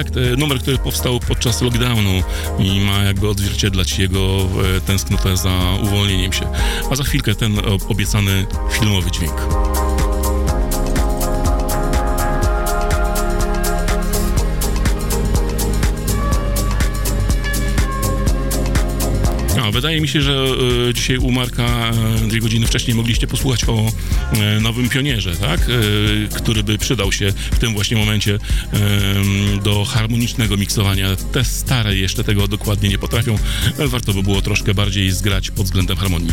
E, 0.00 0.36
numer, 0.36 0.58
który 0.60 0.78
powstał 0.78 1.20
podczas 1.20 1.62
lockdownu 1.62 2.22
i 2.58 2.80
ma 2.80 2.98
jakby 3.04 3.28
odzwierciedlać 3.28 3.98
jego 3.98 4.20
e, 4.76 4.80
tęsknotę 4.80 5.36
za 5.36 5.50
uwolnieniem 5.82 6.32
się. 6.32 6.48
A 6.90 6.96
za 6.96 7.04
chwilkę 7.04 7.34
ten 7.34 7.58
o- 7.58 7.78
obiecany 7.88 8.46
filmowy 8.72 9.10
dźwięk. 9.10 9.65
Wydaje 19.70 20.00
mi 20.00 20.08
się, 20.08 20.22
że 20.22 20.46
e, 20.88 20.94
dzisiaj 20.94 21.18
u 21.18 21.32
Marka 21.32 21.90
e, 22.24 22.28
dwie 22.28 22.40
godziny 22.40 22.66
wcześniej 22.66 22.96
mogliście 22.96 23.26
posłuchać 23.26 23.64
o 23.64 23.92
e, 24.32 24.60
nowym 24.60 24.88
pionierze, 24.88 25.36
tak? 25.36 25.60
E, 25.60 26.36
który 26.36 26.62
by 26.62 26.78
przydał 26.78 27.12
się 27.12 27.32
w 27.52 27.58
tym 27.58 27.72
właśnie 27.72 27.96
momencie 27.96 28.34
em, 28.34 29.60
do 29.62 29.84
harmonicznego 29.84 30.56
miksowania. 30.56 31.16
Te 31.32 31.44
stare 31.44 31.96
jeszcze 31.96 32.24
tego 32.24 32.48
dokładnie 32.48 32.88
nie 32.88 32.98
potrafią. 32.98 33.38
E, 33.78 33.88
Warto 33.88 34.14
by 34.14 34.22
było 34.22 34.42
troszkę 34.42 34.74
bardziej 34.74 35.10
zgrać 35.10 35.50
pod 35.50 35.66
względem 35.66 35.96
harmonii. 35.96 36.32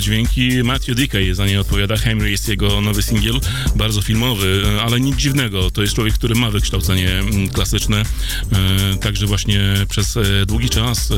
Dźwięki. 0.00 0.62
Matthew 0.64 0.96
Dickey 0.96 1.34
za 1.34 1.46
nie 1.46 1.60
odpowiada. 1.60 1.96
Henry 1.96 2.30
jest 2.30 2.48
jego 2.48 2.80
nowy 2.80 3.02
singiel, 3.02 3.40
bardzo 3.76 4.02
filmowy, 4.02 4.62
ale 4.82 5.00
nic 5.00 5.16
dziwnego. 5.16 5.70
To 5.70 5.82
jest 5.82 5.94
człowiek, 5.94 6.14
który 6.14 6.34
ma 6.34 6.50
wykształcenie 6.50 7.10
mm, 7.10 7.48
klasyczne. 7.48 8.02
E, 8.52 8.96
Także 8.96 9.26
właśnie 9.26 9.60
przez 9.88 10.16
e, 10.16 10.46
długi 10.46 10.68
czas, 10.68 11.10
e, 11.10 11.14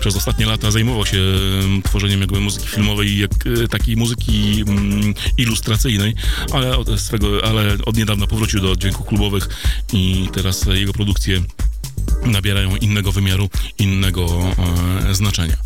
przez 0.00 0.16
ostatnie 0.16 0.46
lata 0.46 0.70
zajmował 0.70 1.06
się 1.06 1.18
e, 1.18 1.82
tworzeniem 1.82 2.20
jakby 2.20 2.40
muzyki 2.40 2.68
filmowej, 2.68 3.18
jak, 3.18 3.30
takiej 3.70 3.96
muzyki 3.96 4.64
mm, 4.68 5.14
ilustracyjnej, 5.36 6.14
ale 6.52 6.76
od, 6.78 7.00
swego, 7.00 7.44
ale 7.44 7.76
od 7.86 7.96
niedawna 7.96 8.26
powrócił 8.26 8.60
do 8.60 8.76
dźwięków 8.76 9.06
klubowych 9.06 9.48
i 9.92 10.28
teraz 10.32 10.66
jego 10.74 10.92
produkcje 10.92 11.42
nabierają 12.26 12.76
innego 12.76 13.12
wymiaru, 13.12 13.48
innego 13.78 14.26
e, 15.08 15.14
znaczenia. 15.14 15.56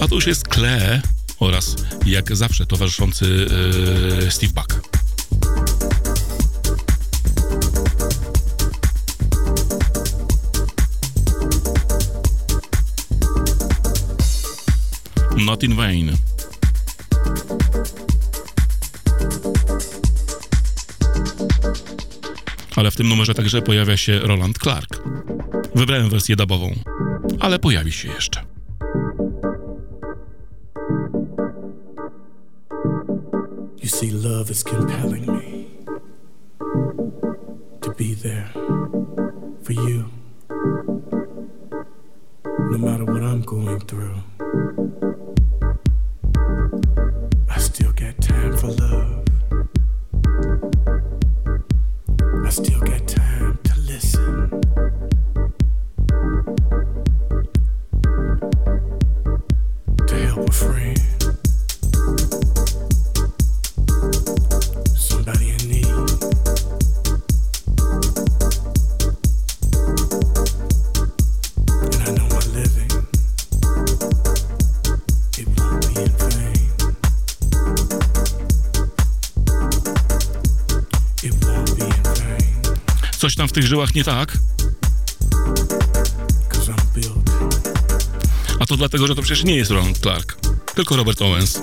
A 0.00 0.08
to 0.08 0.14
już 0.14 0.26
jest 0.26 0.48
Kle 0.48 1.02
oraz 1.42 1.76
jak 2.06 2.36
zawsze 2.36 2.66
towarzyszący 2.66 3.46
e, 4.26 4.30
Steve 4.30 4.52
Buck. 4.52 4.80
Not 15.36 15.62
in 15.62 15.76
vain. 15.76 16.16
Ale 22.76 22.90
w 22.90 22.96
tym 22.96 23.08
numerze 23.08 23.34
także 23.34 23.62
pojawia 23.62 23.96
się 23.96 24.18
Roland 24.18 24.58
Clark. 24.58 25.02
Wybrałem 25.74 26.10
wersję 26.10 26.36
dubową, 26.36 26.74
ale 27.40 27.58
pojawi 27.58 27.92
się 27.92 28.08
jeszcze. 28.08 28.51
Is 34.52 34.62
compelling 34.62 35.24
me 35.24 35.51
tam 83.42 83.48
w 83.48 83.52
tych 83.52 83.66
żyłach 83.66 83.94
nie 83.94 84.04
tak, 84.04 84.38
a 88.60 88.66
to 88.66 88.76
dlatego, 88.76 89.06
że 89.06 89.14
to 89.14 89.22
przecież 89.22 89.44
nie 89.44 89.56
jest 89.56 89.70
Roland 89.70 89.98
Clark, 89.98 90.36
tylko 90.74 90.96
Robert 90.96 91.22
Owens. 91.22 91.60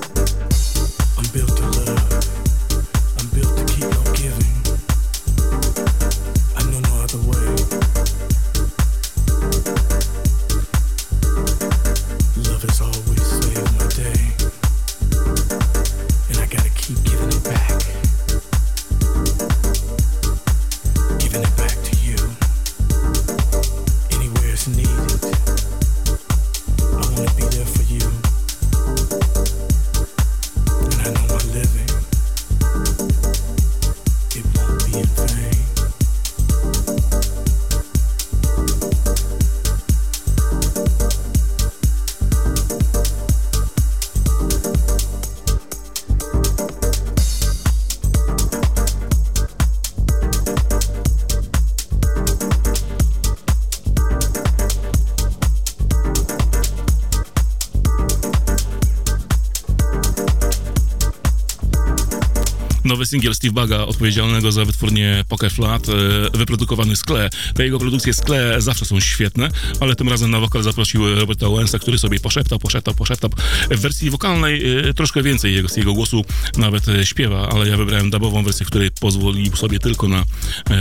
Nowy 62.90 63.06
singiel 63.06 63.36
Steve 63.36 63.53
Baga, 63.53 63.78
odpowiedzialnego 63.78 64.52
za 64.52 64.66
wytwórnię 64.66 65.24
Poker 65.28 65.52
Flat, 65.52 65.90
e, 65.90 65.94
wyprodukowany 66.38 66.95
z 66.95 67.03
Kle. 67.03 67.30
Te 67.53 67.64
jego 67.64 67.80
produkcje 67.80 68.14
z 68.14 68.24
zawsze 68.57 68.86
są 68.86 68.99
świetne, 68.99 69.49
ale 69.80 69.95
tym 69.95 70.10
razem 70.10 70.32
na 70.32 70.40
wokal 70.40 70.64
zaprosił 70.64 71.16
Roberta 71.16 71.48
Owensa, 71.48 71.80
który 71.80 71.98
sobie 71.98 72.20
poszeptał, 72.20 72.60
poszeptał, 72.60 72.94
poszeptał. 72.94 73.30
W 73.72 73.80
wersji 73.80 74.10
wokalnej 74.10 74.80
e, 74.90 74.94
troszkę 74.94 75.24
więcej 75.24 75.53
jego, 75.53 75.70
z 75.70 75.78
jego 75.78 75.94
głosu 75.94 76.26
nawet 76.57 76.88
e, 76.88 77.06
śpiewa, 77.06 77.49
ale 77.49 77.68
ja 77.68 77.78
wybrałem 77.78 78.10
dubową 78.10 78.44
wersję, 78.44 78.66
w 78.66 78.70
której 78.70 78.91
pozwolił 78.91 79.56
sobie 79.56 79.80
tylko 79.80 80.07
na 80.07 80.24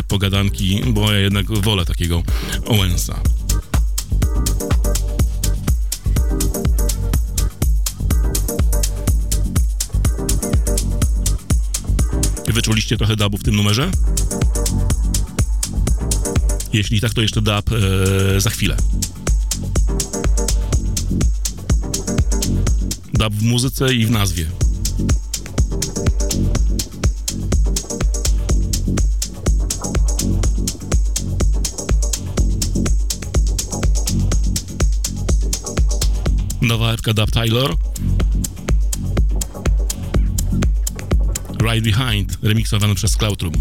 pogadanki, 0.08 0.82
bo 0.86 1.12
ja 1.12 1.18
jednak 1.18 1.46
wolę 1.46 1.84
takiego 1.84 2.22
Owensa. 2.66 3.20
Wyczuliście 12.52 12.96
trochę 12.96 13.16
dubu 13.16 13.36
w 13.38 13.42
tym 13.42 13.56
numerze? 13.56 13.90
Jeśli 16.72 17.00
tak, 17.00 17.14
to 17.14 17.22
jeszcze 17.22 17.42
dub 17.42 17.70
e, 17.72 18.40
za 18.40 18.50
chwilę. 18.50 18.76
Dub 23.12 23.34
w 23.34 23.42
muzyce 23.42 23.94
i 23.94 24.06
w 24.06 24.10
nazwie. 24.10 24.46
Nowa 36.62 36.92
epka 36.92 37.14
Dub 37.14 37.30
Tyler. 37.30 37.87
Right 41.72 41.84
Behind, 41.84 42.38
remiksowany 42.42 42.94
przez 42.94 43.16
Cloudroom. 43.16 43.54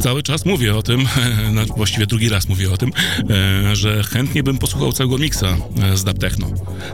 Cały 0.00 0.22
czas 0.22 0.44
mówię 0.44 0.76
o 0.76 0.82
tym, 0.82 1.06
właściwie 1.76 2.06
drugi 2.06 2.28
raz 2.28 2.48
mówię 2.48 2.72
o 2.72 2.76
tym, 2.76 2.92
e, 3.30 3.76
że 3.76 4.02
chętnie 4.02 4.42
bym 4.42 4.58
posłuchał 4.58 4.92
całego 4.92 5.18
miksa 5.18 5.56
e, 5.82 5.96
z 5.96 6.04
Dub 6.04 6.18
Techno. 6.18 6.46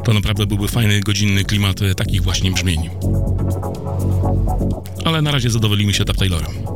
To 0.05 0.13
naprawdę 0.13 0.47
byłby 0.47 0.69
fajny, 0.69 1.01
godzinny 1.01 1.45
klimat 1.45 1.83
e, 1.83 1.95
takich 1.95 2.23
właśnie 2.23 2.51
brzmień. 2.51 2.91
Ale 5.11 5.23
na 5.23 5.31
razie 5.31 5.51
zadowolimy 5.51 5.95
się 5.95 6.05
Dub 6.05 6.17
Taylorem. 6.17 6.70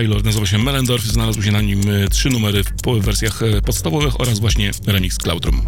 Taylor 0.00 0.24
nazywa 0.24 0.46
się 0.46 0.58
Melendorf, 0.58 1.04
znalazły 1.04 1.42
się 1.42 1.52
na 1.52 1.60
nim 1.60 1.80
e, 1.90 2.08
trzy 2.08 2.30
numery 2.30 2.64
w 2.64 3.00
wersjach 3.00 3.42
e, 3.42 3.62
podstawowych 3.62 4.20
oraz 4.20 4.38
właśnie 4.38 4.70
remix 4.86 5.18
Cloudroom. 5.18 5.66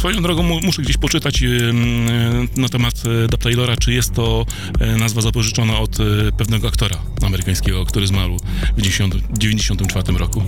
Swoją 0.00 0.22
drogą 0.22 0.42
mu, 0.42 0.60
muszę 0.60 0.82
gdzieś 0.82 0.96
poczytać 0.96 1.42
e, 1.42 1.46
na 2.56 2.68
temat 2.68 2.94
e, 3.24 3.28
Dub 3.28 3.42
Taylora, 3.42 3.76
czy 3.76 3.92
jest 3.92 4.14
to 4.14 4.46
e, 4.80 4.96
nazwa 4.96 5.20
zapożyczona 5.20 5.78
od 5.78 6.00
e, 6.00 6.04
pewnego 6.38 6.68
aktora 6.68 6.96
amerykańskiego, 7.26 7.84
który 7.84 8.06
zmarł 8.06 8.36
w 8.76 8.82
1994 8.82 10.18
roku. 10.18 10.42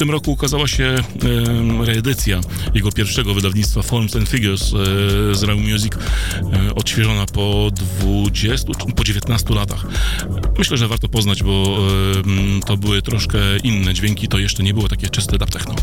Tym 0.00 0.10
roku 0.10 0.32
ukazała 0.32 0.68
się 0.68 0.94
reedycja 1.80 2.40
jego 2.74 2.92
pierwszego 2.92 3.34
wydawnictwa 3.34 3.82
Forms 3.82 4.16
and 4.16 4.28
Figures 4.28 4.62
e, 4.62 5.34
z 5.34 5.42
Raw 5.42 5.58
Music, 5.58 5.92
e, 5.94 6.74
odświeżona 6.74 7.26
po 7.26 7.70
20, 8.02 8.68
czy 8.78 8.92
po 8.92 9.04
19 9.04 9.54
latach. 9.54 9.86
Myślę, 10.58 10.76
że 10.76 10.88
warto 10.88 11.08
poznać, 11.08 11.42
bo 11.42 11.78
to 12.66 12.76
były 12.76 13.02
troszkę 13.02 13.38
inne 13.62 13.94
dźwięki, 13.94 14.28
to 14.28 14.38
jeszcze 14.38 14.62
nie 14.62 14.74
było 14.74 14.88
takie 14.88 15.08
czyste 15.08 15.38
dub 15.38 15.50
techno. 15.50 15.74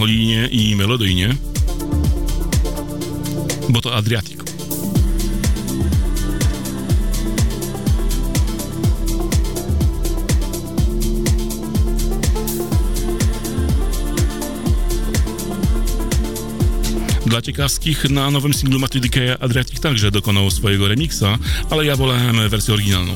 Melancholijnie 0.00 0.46
i 0.46 0.76
melodyjnie, 0.76 1.34
bo 3.68 3.80
to 3.80 3.94
Adriatic. 3.94 4.40
Dla 17.26 17.42
ciekawskich, 17.42 18.10
na 18.10 18.30
nowym 18.30 18.54
singlu 18.54 18.80
Decay 18.94 19.36
Adriatic 19.40 19.80
także 19.80 20.10
dokonał 20.10 20.50
swojego 20.50 20.88
remiksa, 20.88 21.38
ale 21.70 21.86
ja 21.86 21.96
wolałem 21.96 22.48
wersję 22.48 22.74
oryginalną. 22.74 23.12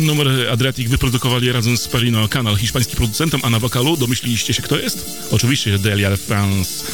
Ten 0.00 0.06
numer 0.06 0.48
Adriatic 0.50 0.88
wyprodukowali 0.88 1.52
razem 1.52 1.76
z 1.76 1.88
Perino 1.88 2.28
Canal, 2.28 2.56
hiszpańskim 2.56 2.96
producentem, 2.96 3.40
a 3.44 3.50
na 3.50 3.58
wokalu 3.58 3.96
domyśliliście 3.96 4.54
się 4.54 4.62
kto 4.62 4.78
jest? 4.78 5.20
Oczywiście 5.30 5.78
Delia 5.78 6.16
France. 6.16 6.84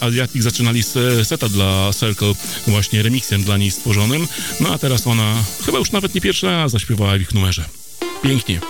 Adriatic 0.00 0.42
zaczynali 0.42 0.82
z 0.82 1.28
seta 1.28 1.48
dla 1.48 1.90
Circle, 2.00 2.32
właśnie 2.66 3.02
remixem 3.02 3.42
dla 3.44 3.56
niej 3.56 3.70
stworzonym, 3.70 4.28
no 4.60 4.74
a 4.74 4.78
teraz 4.78 5.06
ona 5.06 5.44
chyba 5.66 5.78
już 5.78 5.92
nawet 5.92 6.14
nie 6.14 6.20
pierwszy 6.20 6.46
raz 6.46 6.72
zaśpiewała 6.72 7.18
w 7.18 7.20
ich 7.20 7.34
numerze. 7.34 7.64
Pięknie. 8.22 8.60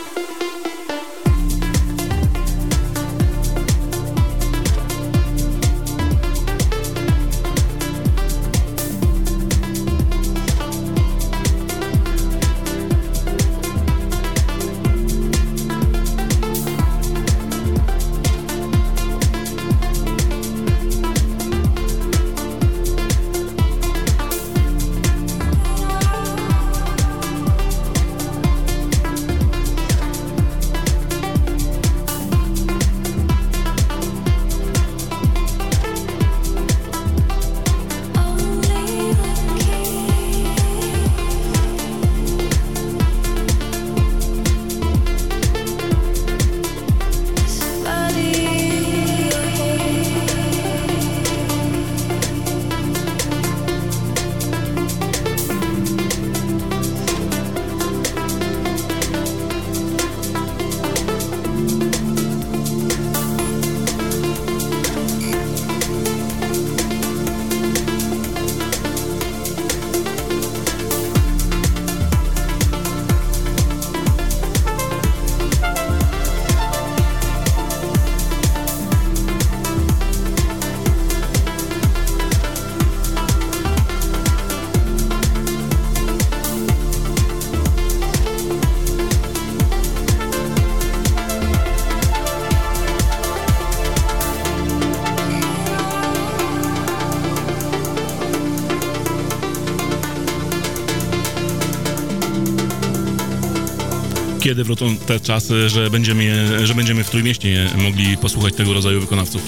Kiedy 104.48 104.64
wrócą 104.64 104.96
te 104.96 105.20
czasy, 105.20 105.68
że 105.68 105.90
będziemy, 105.90 106.66
że 106.66 106.74
będziemy 106.74 107.04
w 107.04 107.10
Trójmieście 107.10 107.70
mogli 107.76 108.16
posłuchać 108.16 108.54
tego 108.54 108.74
rodzaju 108.74 109.00
wykonawców? 109.00 109.42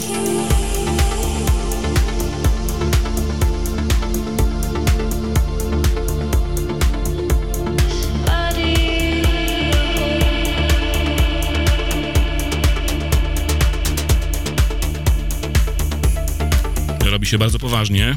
Robi 17.10 17.26
się 17.26 17.38
bardzo 17.38 17.58
poważnie 17.58 18.16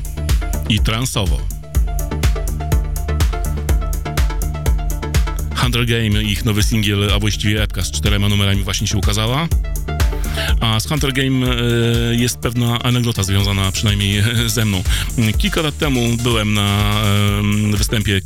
i 0.70 0.80
transowo. 0.80 1.53
Game, 5.74 6.24
ich 6.24 6.46
nowy 6.46 6.64
singiel, 6.64 7.10
a 7.14 7.20
właściwie 7.20 7.64
epka 7.64 7.82
z 7.82 7.92
czterema 7.92 8.30
numerami 8.30 8.64
właśnie 8.64 8.88
się 8.88 8.98
ukazała. 8.98 9.48
A 10.60 10.80
z 10.80 10.88
Hunter 10.88 11.14
Game 11.14 11.48
e, 11.48 12.16
jest 12.16 12.38
pewna 12.38 12.80
anegdota 12.80 13.24
związana 13.24 13.72
przynajmniej 13.72 14.24
ze 14.56 14.66
mną. 14.66 14.84
Kilka 15.38 15.62
lat 15.62 15.78
temu 15.78 16.18
byłem 16.24 16.54
na 16.54 16.94
występie 17.74 18.22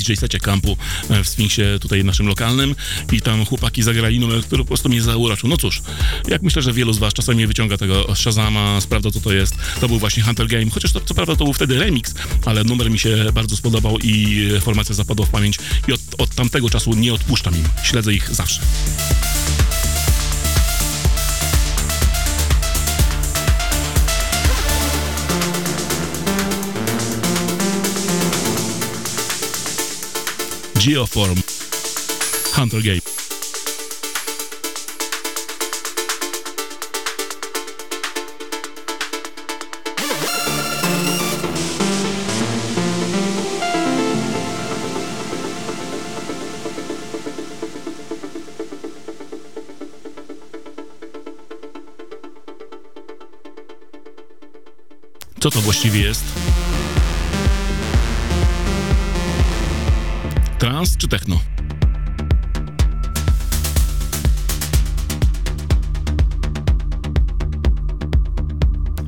Camp 0.00 0.10
na 0.10 0.14
DJ-secie 0.14 0.40
kampu 0.40 0.76
e, 1.10 1.24
w 1.24 1.28
Sfinksie 1.28 1.62
tutaj 1.80 2.04
naszym 2.04 2.26
lokalnym 2.26 2.74
i 3.12 3.20
tam 3.20 3.44
chłopaki 3.44 3.82
zagrali 3.82 4.20
numer, 4.20 4.42
który 4.42 4.64
po 4.64 4.68
prostu 4.68 4.88
mnie 4.88 5.02
zauraczył. 5.02 5.48
No 5.48 5.56
cóż, 5.56 5.82
jak 6.28 6.42
myślę, 6.42 6.62
że 6.62 6.72
wielu 6.72 6.92
z 6.92 6.98
was 6.98 7.14
czasami 7.14 7.46
wyciąga 7.46 7.76
tego 7.76 8.14
Shazama, 8.14 8.80
sprawdza 8.80 9.10
co 9.10 9.20
to 9.20 9.32
jest. 9.32 9.54
To 9.80 9.88
był 9.88 9.98
właśnie 9.98 10.22
Hunter 10.22 10.46
Game, 10.46 10.70
chociaż 10.70 10.92
to 10.92 11.00
co 11.00 11.14
prawda 11.14 11.36
to 11.36 11.44
był 11.44 11.52
wtedy 11.52 11.78
remix, 11.78 12.14
ale 12.44 12.64
numer 12.64 12.90
mi 12.90 12.98
się 12.98 13.26
bardzo 13.34 13.56
spodobał 13.56 13.98
i 13.98 14.48
formacja 14.60 14.94
zapadła 14.94 15.26
w 15.26 15.30
pamięć 15.30 15.58
i 15.88 15.92
od, 15.92 16.00
od 16.18 16.34
tamtego 16.34 16.70
czasu 16.70 16.94
nie 16.94 17.14
odpuszczam 17.14 17.54
im. 17.54 17.64
Śledzę 17.82 18.14
ich 18.14 18.34
zawsze. 18.34 18.60
Geoform 30.80 31.42
Hunter 32.54 32.82
Game. 32.82 33.00
Co 55.40 55.50
to 55.50 55.60
właściwie 55.60 56.00
jest? 56.00 56.39
Trans 60.80 60.96
czy 60.96 61.08
techno? 61.08 61.40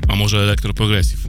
A 0.07 0.15
może 0.15 0.37
elektroprogresyw? 0.37 1.27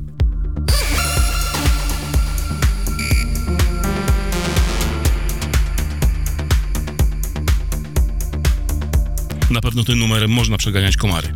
Na 9.51 9.61
pewno 9.61 9.85
tym 9.85 9.99
numerem 9.99 10.31
można 10.31 10.57
przeganiać 10.57 10.97
komary. 10.97 11.33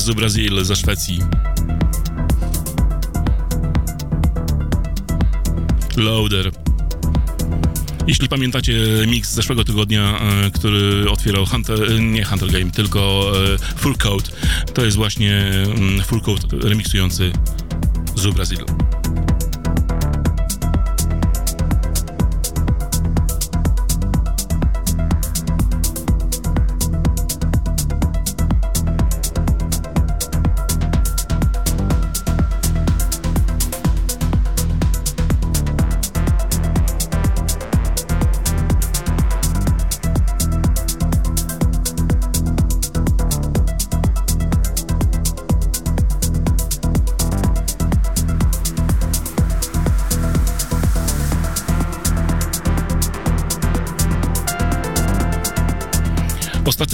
Z 0.00 0.14
Brazil, 0.14 0.64
ze 0.64 0.76
Szwecji. 0.76 1.18
Loader. 5.96 6.50
Jeśli 8.06 8.28
pamiętacie 8.28 8.72
mix 9.06 9.30
z 9.30 9.34
zeszłego 9.34 9.64
tygodnia, 9.64 10.20
e, 10.20 10.50
który 10.50 11.10
otwierał 11.10 11.46
Hunter, 11.46 11.92
e, 11.92 12.00
nie 12.00 12.24
Hunter 12.24 12.50
Game, 12.50 12.70
tylko 12.70 13.32
e, 13.54 13.58
Full 13.58 13.96
Code, 13.96 14.30
to 14.74 14.84
jest 14.84 14.96
właśnie 14.96 15.36
mm, 15.36 16.02
Full 16.02 16.20
Code 16.20 16.68
remiksujący 16.68 17.32
z 18.16 18.34
Brazil. 18.34 18.79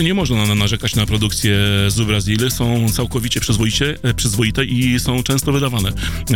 Nie 0.07 0.15
można 0.15 0.47
na- 0.47 0.55
narzekać 0.55 0.95
na 0.95 1.07
produkcję 1.07 1.57
z 1.89 2.01
Brazily. 2.01 2.51
Są 2.51 2.89
całkowicie 2.89 3.41
przyzwoicie, 3.41 3.99
e, 4.03 4.15
przyzwoite 4.15 4.65
i 4.65 5.01
są 5.01 5.23
często 5.23 5.53
wydawane. 5.53 5.93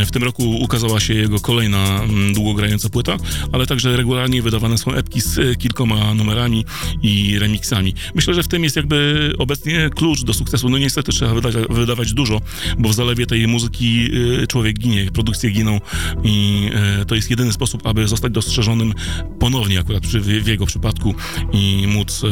W 0.06 0.10
tym 0.10 0.24
roku 0.24 0.50
ukazała 0.50 1.00
się 1.00 1.14
jego 1.14 1.40
kolejna 1.40 2.02
mm, 2.02 2.34
długogrająca 2.34 2.88
płyta, 2.88 3.16
ale 3.52 3.66
także 3.66 3.96
regularnie 3.96 4.42
wydawane 4.42 4.78
są 4.78 4.92
epki 4.92 5.20
z 5.20 5.38
e, 5.38 5.56
kilkoma 5.56 6.14
numerami 6.14 6.64
i 7.02 7.38
remixami. 7.38 7.94
Myślę, 8.14 8.34
że 8.34 8.42
w 8.42 8.48
tym 8.48 8.64
jest 8.64 8.76
jakby 8.76 9.32
obecnie 9.38 9.90
klucz 9.94 10.24
do 10.24 10.34
sukcesu. 10.34 10.68
No 10.68 10.78
niestety 10.78 11.12
trzeba 11.12 11.34
wydać, 11.34 11.54
wydawać 11.70 12.12
dużo, 12.12 12.40
bo 12.78 12.88
w 12.88 12.94
zalewie 12.94 13.26
tej 13.26 13.48
muzyki 13.48 14.10
e, 14.42 14.46
człowiek 14.46 14.78
ginie, 14.78 15.10
produkcje 15.12 15.50
giną 15.50 15.80
i 16.24 16.70
to 17.06 17.14
jest 17.14 17.30
jedyny 17.30 17.52
sposób, 17.52 17.86
aby 17.86 18.08
zostać 18.08 18.32
dostrzeżonym 18.32 18.94
ponownie 19.38 19.80
akurat 19.80 20.02
przy, 20.02 20.20
w 20.20 20.46
jego 20.46 20.66
przypadku 20.66 21.14
i 21.52 21.84
móc 21.86 22.22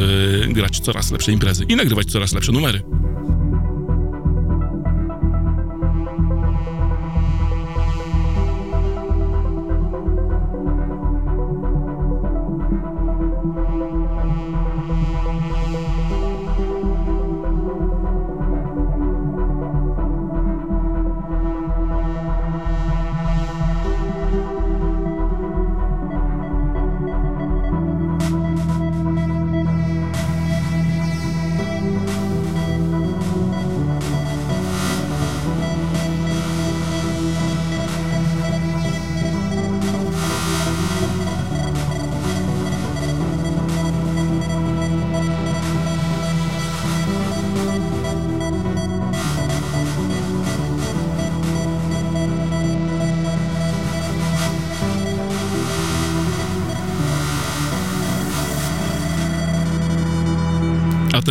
grać 0.48 0.80
coraz 0.80 1.10
lepsze 1.10 1.27
imprezy 1.32 1.64
i 1.64 1.76
nagrywać 1.76 2.06
coraz 2.06 2.34
lepsze 2.34 2.52
numery. 2.52 2.82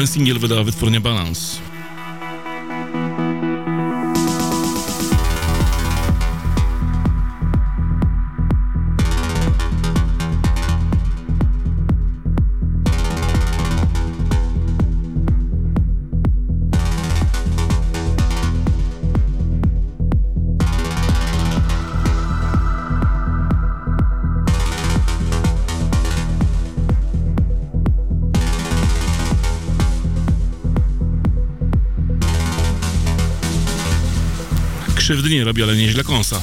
Ten 0.07 0.13
singiel 0.13 0.39
wydała 0.39 0.63
wytwórnia 0.63 1.01
Balance. 1.01 1.66
Nie 35.37 35.43
robi, 35.43 35.63
ale 35.63 35.75
nieźle 35.75 36.03
kąsa. 36.03 36.41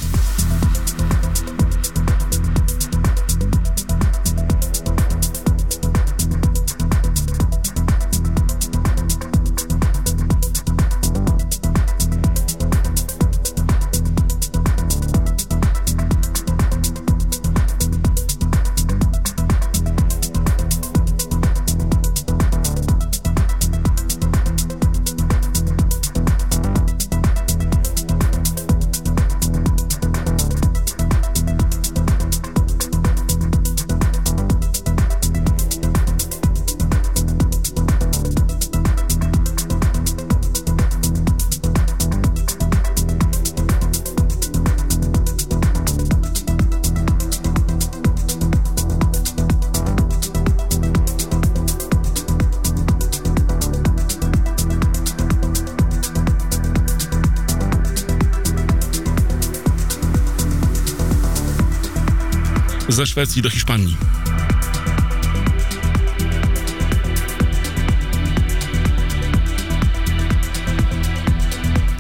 Szwecji 63.15 63.43
do 63.43 63.51
Hiszpanii. 63.51 63.97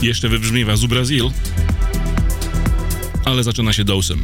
Jeszcze 0.03 0.28
wybrzmiewa 0.28 0.77
z 0.77 0.86
Brazil, 0.86 1.31
ale 3.24 3.43
zaczyna 3.43 3.73
się 3.73 3.85
dosem. 3.85 4.23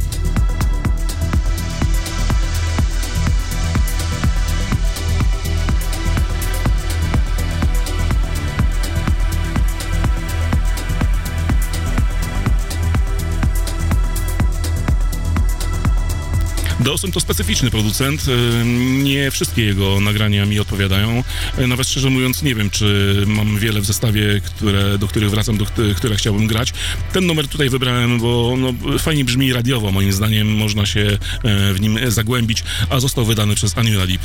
Specyficzny 17.51 17.71
producent. 17.71 18.27
y, 18.27 18.65
Nie 19.03 19.31
wszystkie 19.31 19.65
jego 19.65 19.99
nagrania 19.99 20.45
mi 20.45 20.59
odpowiadają. 20.59 21.23
Y, 21.59 21.67
Nawet 21.67 21.87
szczerze 21.87 22.09
mówiąc, 22.09 22.43
nie 22.43 22.55
wiem, 22.55 22.69
czy 22.69 23.15
mam 23.27 23.57
wiele 23.59 23.81
w 23.81 23.85
zestawie, 23.85 24.41
które, 24.45 24.97
do 24.97 25.07
których 25.07 25.29
wracam, 25.29 25.57
do 25.57 25.65
których- 25.65 26.17
chciałbym 26.17 26.47
grać. 26.47 26.73
Ten 27.13 27.25
numer 27.25 27.47
tutaj 27.47 27.69
wybrałem, 27.69 28.19
bo 28.19 28.55
no, 28.57 28.73
fajnie 28.99 29.25
brzmi 29.25 29.53
radiowo, 29.53 29.91
moim 29.91 30.13
zdaniem. 30.13 30.47
Można 30.57 30.85
się 30.85 31.17
e, 31.43 31.73
w 31.73 31.81
nim 31.81 31.99
zagłębić, 32.07 32.63
a 32.89 32.99
został 32.99 33.25
wydany 33.25 33.55
przez 33.55 33.77
Annual 33.77 34.07
Deep. 34.07 34.21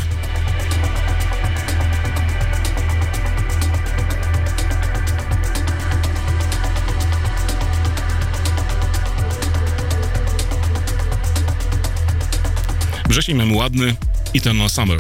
Wrzesień 13.17 13.37
mamy 13.37 13.57
ładny 13.57 13.97
Eternal 14.35 14.71
Summer. 14.71 14.99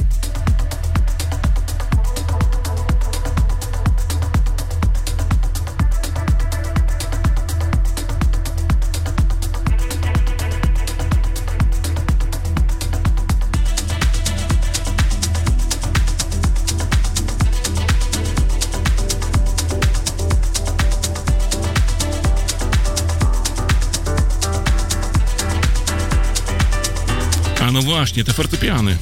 Właśnie, 28.17 28.25
te 28.25 28.33
fortepiany. 28.33 28.97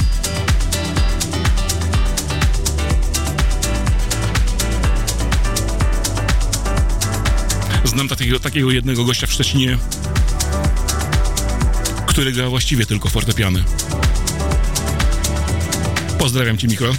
Znam 7.85 8.09
takiego, 8.09 8.41
takiego 8.41 8.71
jednego 8.71 9.05
gościa 9.05 9.27
w 9.27 9.33
Szczecinie, 9.33 9.79
który 12.07 12.33
gra 12.33 12.49
właściwie 12.49 12.87
tylko 12.87 13.09
fortepiany. 13.09 13.65
Pozdrawiam 16.19 16.59
cię, 16.59 16.69
Mikro. 16.69 16.93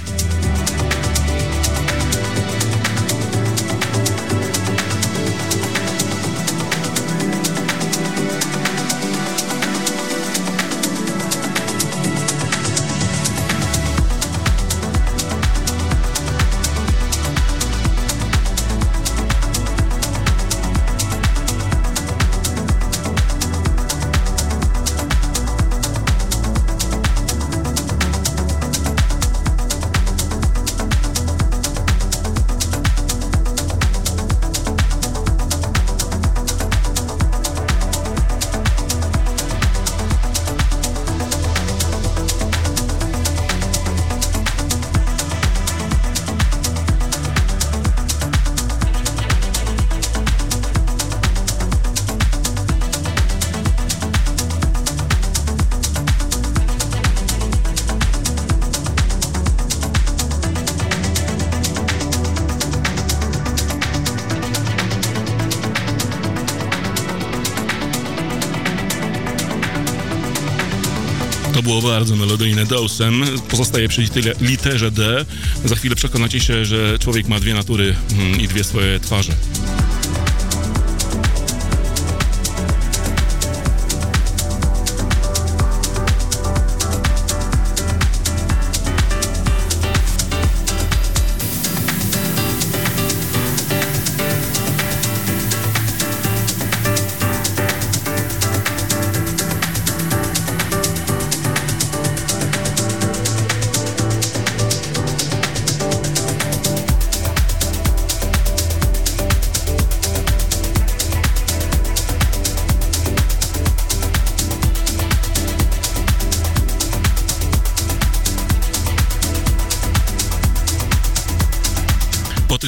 Dosem. 72.95 73.25
Pozostaje 73.49 73.87
przy 73.87 74.01
literze 74.41 74.91
D. 74.91 75.25
Za 75.65 75.75
chwilę 75.75 75.95
przekonacie 75.95 76.39
się, 76.39 76.65
że 76.65 76.99
człowiek 76.99 77.27
ma 77.27 77.39
dwie 77.39 77.53
natury 77.53 77.95
mm, 78.11 78.41
i 78.41 78.47
dwie 78.47 78.63
swoje 78.63 78.99
twarze. 78.99 79.33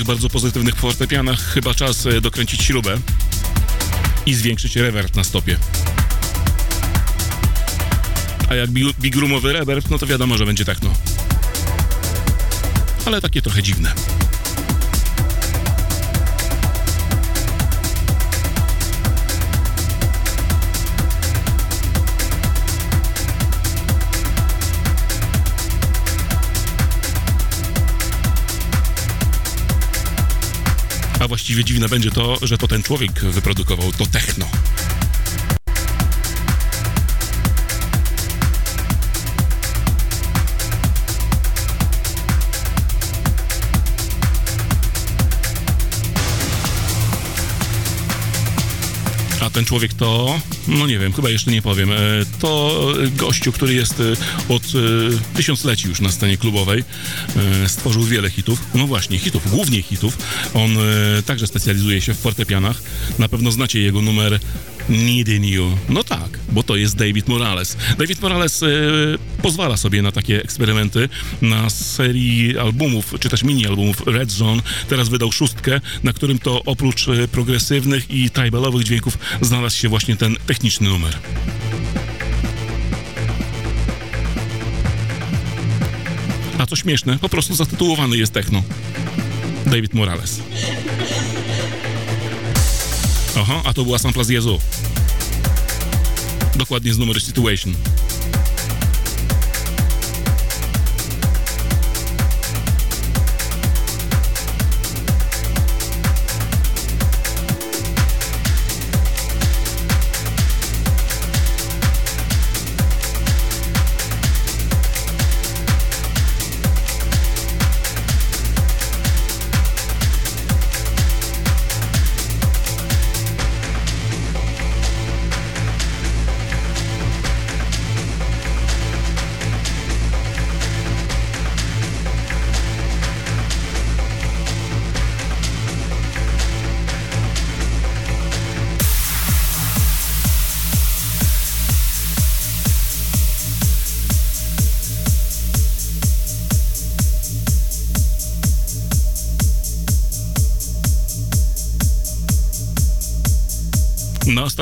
Bardzo 0.08 0.30
pozytywnych 0.30 0.76
fortepianach 0.76 1.40
chyba 1.40 1.74
czas 1.74 2.06
e, 2.06 2.22
dokręcić 2.22 2.64
śrubę 2.64 2.98
i 4.26 4.34
zwiększyć 4.34 4.76
rewerb 4.76 5.16
na 5.16 5.24
stopie. 5.24 5.58
A 8.50 8.56
jak 8.56 8.70
bi- 8.70 8.94
big 9.00 9.16
roomowy 9.16 9.54
reverb, 9.54 9.90
no 9.90 9.98
to 9.98 10.08
wiadomo, 10.08 10.38
że 10.38 10.46
będzie 10.46 10.66
techno. 10.66 10.94
Ale 13.06 13.22
takie 13.22 13.42
trochę 13.42 13.64
dziwne. 13.64 13.94
Właściwie 31.48 31.66
dziwne 31.66 31.90
będzie 31.90 32.12
to, 32.12 32.38
że 32.42 32.58
to 32.58 32.68
ten 32.68 32.84
człowiek 32.84 33.12
wyprodukował 33.12 33.92
to 33.92 34.06
techno. 34.06 34.46
A 49.42 49.50
ten 49.50 49.66
człowiek 49.66 49.94
to, 49.94 50.40
no 50.68 50.88
nie 50.88 51.00
wiem, 51.00 51.14
chyba 51.14 51.30
jeszcze 51.30 51.52
nie 51.52 51.62
powiem. 51.62 51.92
E, 51.92 51.96
To 52.40 52.82
gościu, 53.16 53.52
który 53.52 53.74
jest 53.74 54.00
e, 54.00 54.04
od 54.54 54.64
e, 54.64 55.36
tysiącleci 55.36 55.88
już 55.88 56.02
na 56.02 56.12
scenie 56.12 56.38
klubowej. 56.38 56.84
Stworzył 57.68 58.04
wiele 58.04 58.30
hitów. 58.30 58.60
No 58.74 58.88
właśnie, 58.88 59.20
hitów, 59.20 59.52
głównie 59.52 59.82
hitów. 59.82 60.18
On 60.54 60.78
także 61.26 61.48
specjalizuje 61.48 62.02
się 62.02 62.14
w 62.14 62.20
fortepianach. 62.20 62.82
Na 63.20 63.30
pewno 63.30 63.52
znacie 63.52 63.80
jego 63.80 64.02
numer 64.02 64.40
Needing 64.90 65.46
You. 65.46 65.78
No 65.90 66.04
tak, 66.04 66.40
bo 66.52 66.64
to 66.64 66.76
jest 66.76 66.96
David 66.96 67.28
Morales. 67.28 67.78
David 67.98 68.22
Morales 68.22 68.64
e, 68.64 68.68
pozwala 69.42 69.78
sobie 69.78 70.02
na 70.02 70.12
takie 70.12 70.44
eksperymenty. 70.44 71.10
Na 71.42 71.70
serii 71.70 72.58
albumów, 72.58 73.14
czy 73.20 73.30
też 73.30 73.44
mini-albumów 73.44 74.08
Red 74.08 74.32
Zone 74.32 74.62
teraz 74.90 75.10
wydał 75.10 75.32
szóstkę, 75.32 75.82
na 76.04 76.14
którym 76.14 76.40
to 76.40 76.64
oprócz 76.64 77.08
e, 77.08 77.28
progresywnych 77.28 78.12
i 78.12 78.30
tribalowych 78.30 78.84
dźwięków 78.84 79.18
znalazł 79.42 79.78
się 79.78 79.90
właśnie 79.90 80.16
ten 80.16 80.36
techniczny 80.46 80.90
numer. 80.90 81.18
A 86.58 86.66
co 86.66 86.76
śmieszne, 86.76 87.18
po 87.20 87.30
prostu 87.30 87.56
zatytułowany 87.56 88.18
jest 88.18 88.34
techno. 88.34 88.64
David 89.66 89.94
Morales. 89.94 90.42
Aha, 93.40 93.62
a 93.66 93.74
to 93.74 93.84
była 93.84 94.00
sampla 94.00 94.24
z 94.24 94.30
Jezu. 94.30 94.60
Dokładnie 96.56 96.94
z 96.94 96.98
numeru 96.98 97.20
Situation. 97.20 97.76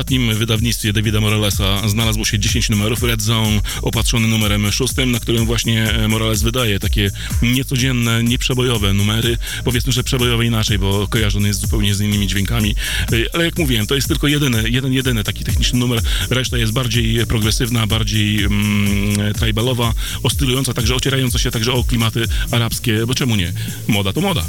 Ostatnim 0.05 0.35
wydawnictwie 0.35 0.93
Davida 0.93 1.21
Moralesa 1.21 1.87
znalazło 1.87 2.25
się 2.25 2.39
10 2.39 2.69
numerów 2.69 3.03
Red 3.03 3.21
Zone, 3.21 3.61
opatrzony 3.81 4.27
numerem 4.27 4.71
szóstym, 4.71 5.11
na 5.11 5.19
którym 5.19 5.45
właśnie 5.45 5.91
e, 5.91 6.07
Morales 6.07 6.41
wydaje 6.41 6.79
takie 6.79 7.11
niecodzienne, 7.41 8.23
nieprzebojowe 8.23 8.93
numery. 8.93 9.37
Powiedzmy, 9.63 9.93
że 9.93 10.03
przebojowe 10.03 10.45
inaczej, 10.45 10.79
bo 10.79 11.07
kojarzony 11.07 11.47
jest 11.47 11.59
zupełnie 11.59 11.95
z 11.95 12.01
innymi 12.01 12.27
dźwiękami. 12.27 12.75
E, 13.11 13.15
Ale 13.33 13.45
jak 13.45 13.57
mówiłem, 13.57 13.87
to 13.87 13.95
jest 13.95 14.07
tylko 14.07 14.27
jedyny, 14.27 14.69
jeden, 14.69 14.93
jedyny 14.93 15.23
taki 15.23 15.43
techniczny 15.43 15.79
numer. 15.79 16.01
Reszta 16.29 16.57
jest 16.57 16.73
bardziej 16.73 17.25
progresywna, 17.25 17.87
bardziej 17.87 18.43
mm, 18.43 19.33
tribalowa, 19.33 19.93
oscylująca, 20.23 20.73
także 20.73 20.95
ocierająca 20.95 21.39
się 21.39 21.51
także 21.51 21.73
o 21.73 21.83
klimaty 21.83 22.25
arabskie, 22.51 23.05
bo 23.07 23.15
czemu 23.15 23.35
nie? 23.35 23.53
Moda 23.87 24.13
to 24.13 24.21
moda. 24.21 24.45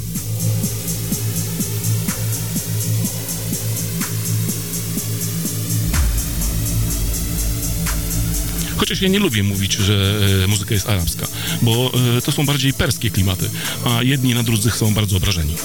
Chociaż 8.77 9.01
ja 9.03 9.09
nie 9.09 9.19
lubię 9.19 9.43
mówić, 9.43 9.73
że 9.73 10.19
e, 10.45 10.47
muzyka 10.47 10.75
jest 10.75 10.89
arabska, 10.89 11.27
bo 11.63 11.93
e, 12.19 12.21
to 12.21 12.33
są 12.33 12.47
bardziej 12.47 12.73
perskie 12.73 13.11
klimaty, 13.11 13.51
a 13.85 14.03
jedni 14.03 14.35
na 14.35 14.43
drudzy 14.43 14.71
są 14.71 14.95
bardzo 14.95 15.17
obrażeni. 15.17 15.57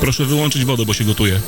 Proszę 0.00 0.24
wyłączyć 0.24 0.64
wodę, 0.64 0.84
bo 0.86 0.94
się 0.94 1.04
gotuje. 1.04 1.40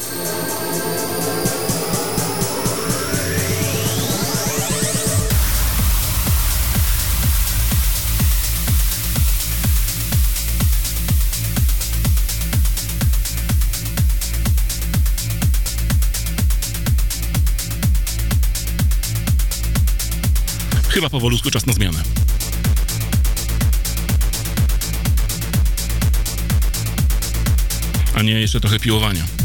Powolutku 21.21 21.51
czas 21.51 21.67
na 21.67 21.73
zmianę. 21.73 22.03
A 28.15 28.23
nie 28.23 28.33
jeszcze 28.33 28.61
trochę 28.61 28.79
piłowania. 28.79 29.40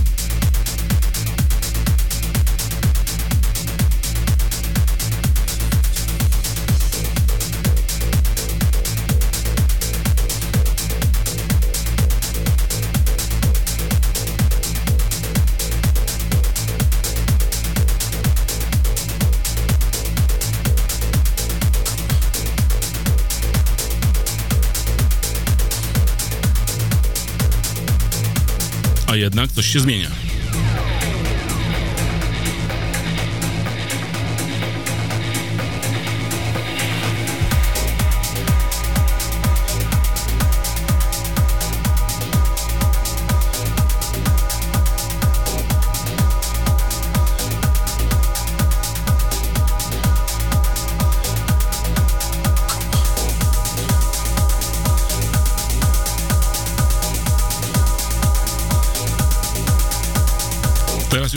Jednak 29.76 30.15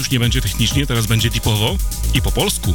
już 0.08 0.12
nie 0.12 0.20
będzie 0.20 0.40
technicznie, 0.42 0.86
teraz 0.86 1.06
będzie 1.06 1.30
tipowo 1.30 1.76
i 2.14 2.22
po 2.22 2.32
polsku. 2.32 2.74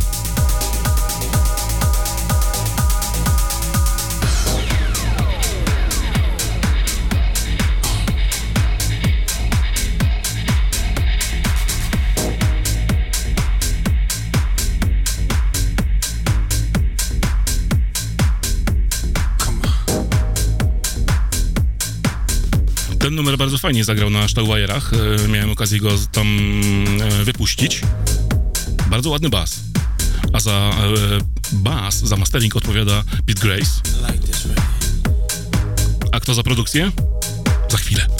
Bardzo 23.37 23.57
fajnie 23.57 23.83
zagrał 23.83 24.09
na 24.09 24.27
Stauwajerach. 24.27 24.91
E, 25.23 25.27
Miałem 25.27 25.51
okazję 25.51 25.79
go 25.79 25.89
tam 26.11 26.27
e, 27.01 27.23
wypuścić. 27.23 27.81
Bardzo 28.89 29.09
ładny 29.09 29.29
bas. 29.29 29.59
A 30.33 30.39
za 30.39 30.51
e, 30.51 30.73
bas, 31.51 31.95
za 31.95 32.15
mastering 32.17 32.55
odpowiada 32.55 33.03
Pete 33.25 33.41
Grace. 33.41 33.71
A 36.11 36.19
kto 36.19 36.33
za 36.33 36.43
produkcję? 36.43 36.91
Za 37.69 37.77
chwilę. 37.77 38.12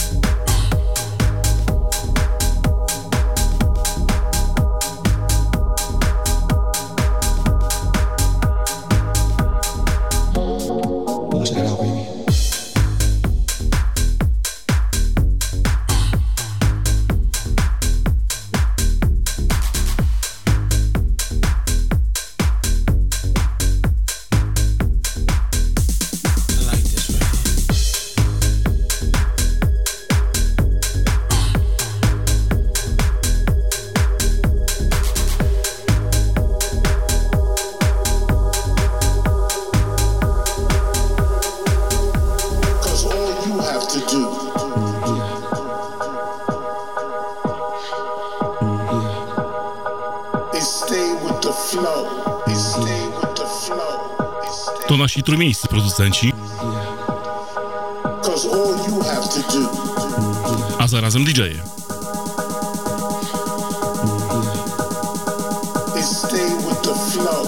Flow. 67.14 67.46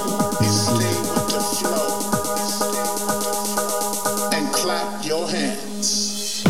And 4.32 4.52
clap 4.52 5.06
your 5.06 5.28
hands. 5.28 6.44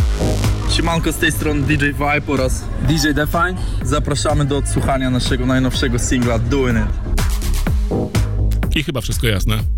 Siemanko, 0.70 1.12
z 1.12 1.16
tej 1.16 1.32
strony 1.32 1.62
DJ 1.62 1.84
Vibe 1.84 2.32
oraz 2.32 2.64
DJ 2.88 3.12
Define. 3.14 3.54
Zapraszamy 3.82 4.44
do 4.44 4.56
odsłuchania 4.56 5.10
naszego 5.10 5.46
najnowszego 5.46 5.98
singla 5.98 6.38
Doing 6.38 6.78
It. 6.78 6.86
I 8.76 8.84
chyba 8.84 9.00
wszystko 9.00 9.26
jasne. 9.26 9.75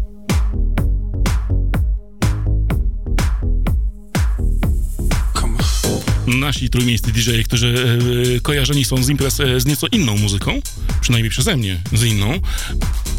Nasi 6.69 6.70
trójmiejscy 6.70 7.12
DJ, 7.12 7.43
którzy 7.45 7.99
e, 8.36 8.40
kojarzeni 8.40 8.85
są 8.85 9.03
z 9.03 9.09
imprez 9.09 9.40
e, 9.40 9.61
z 9.61 9.66
nieco 9.66 9.86
inną 9.86 10.16
muzyką, 10.16 10.61
przynajmniej 11.01 11.31
przeze 11.31 11.57
mnie 11.57 11.82
z 11.93 12.05
inną, 12.05 12.40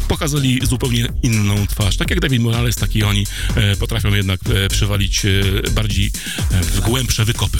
pokazali 0.08 0.60
zupełnie 0.62 1.06
inną 1.22 1.66
twarz. 1.66 1.96
Tak 1.96 2.10
jak 2.10 2.20
David 2.20 2.42
Morales, 2.42 2.76
tak 2.76 2.96
i 2.96 3.02
oni 3.02 3.26
e, 3.56 3.76
potrafią 3.76 4.14
jednak 4.14 4.40
e, 4.54 4.68
przywalić 4.68 5.24
e, 5.24 5.70
bardziej 5.70 6.10
e, 6.50 6.62
w 6.62 6.80
głębsze 6.80 7.24
wykopy. 7.24 7.58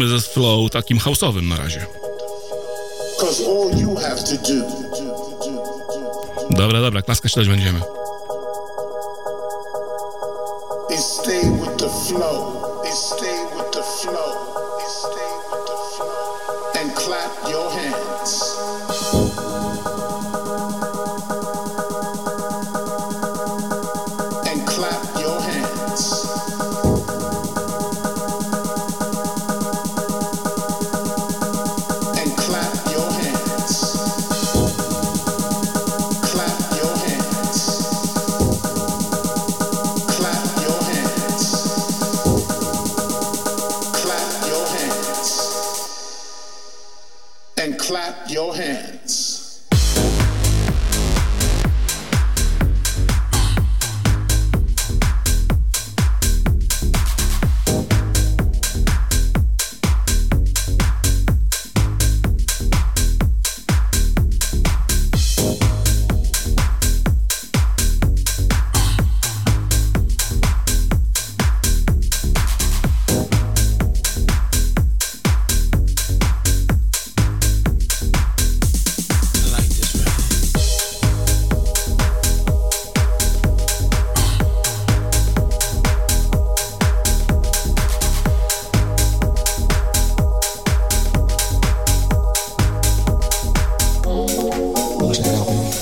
Zostajemy 0.00 0.20
ze 0.20 0.28
flow 0.28 0.70
takim 0.70 0.98
house'owym 0.98 1.48
na 1.48 1.56
razie. 1.56 1.86
Dobra, 6.50 6.80
dobra, 6.80 7.02
klaskać 7.02 7.34
też 7.34 7.48
będziemy. 7.48 7.80
stay 10.98 11.42
with 11.52 11.78
the 11.78 11.88
flow. 11.88 12.60
And 16.80 16.96
clap 16.96 17.50
your 17.50 17.70
hands. 17.70 18.49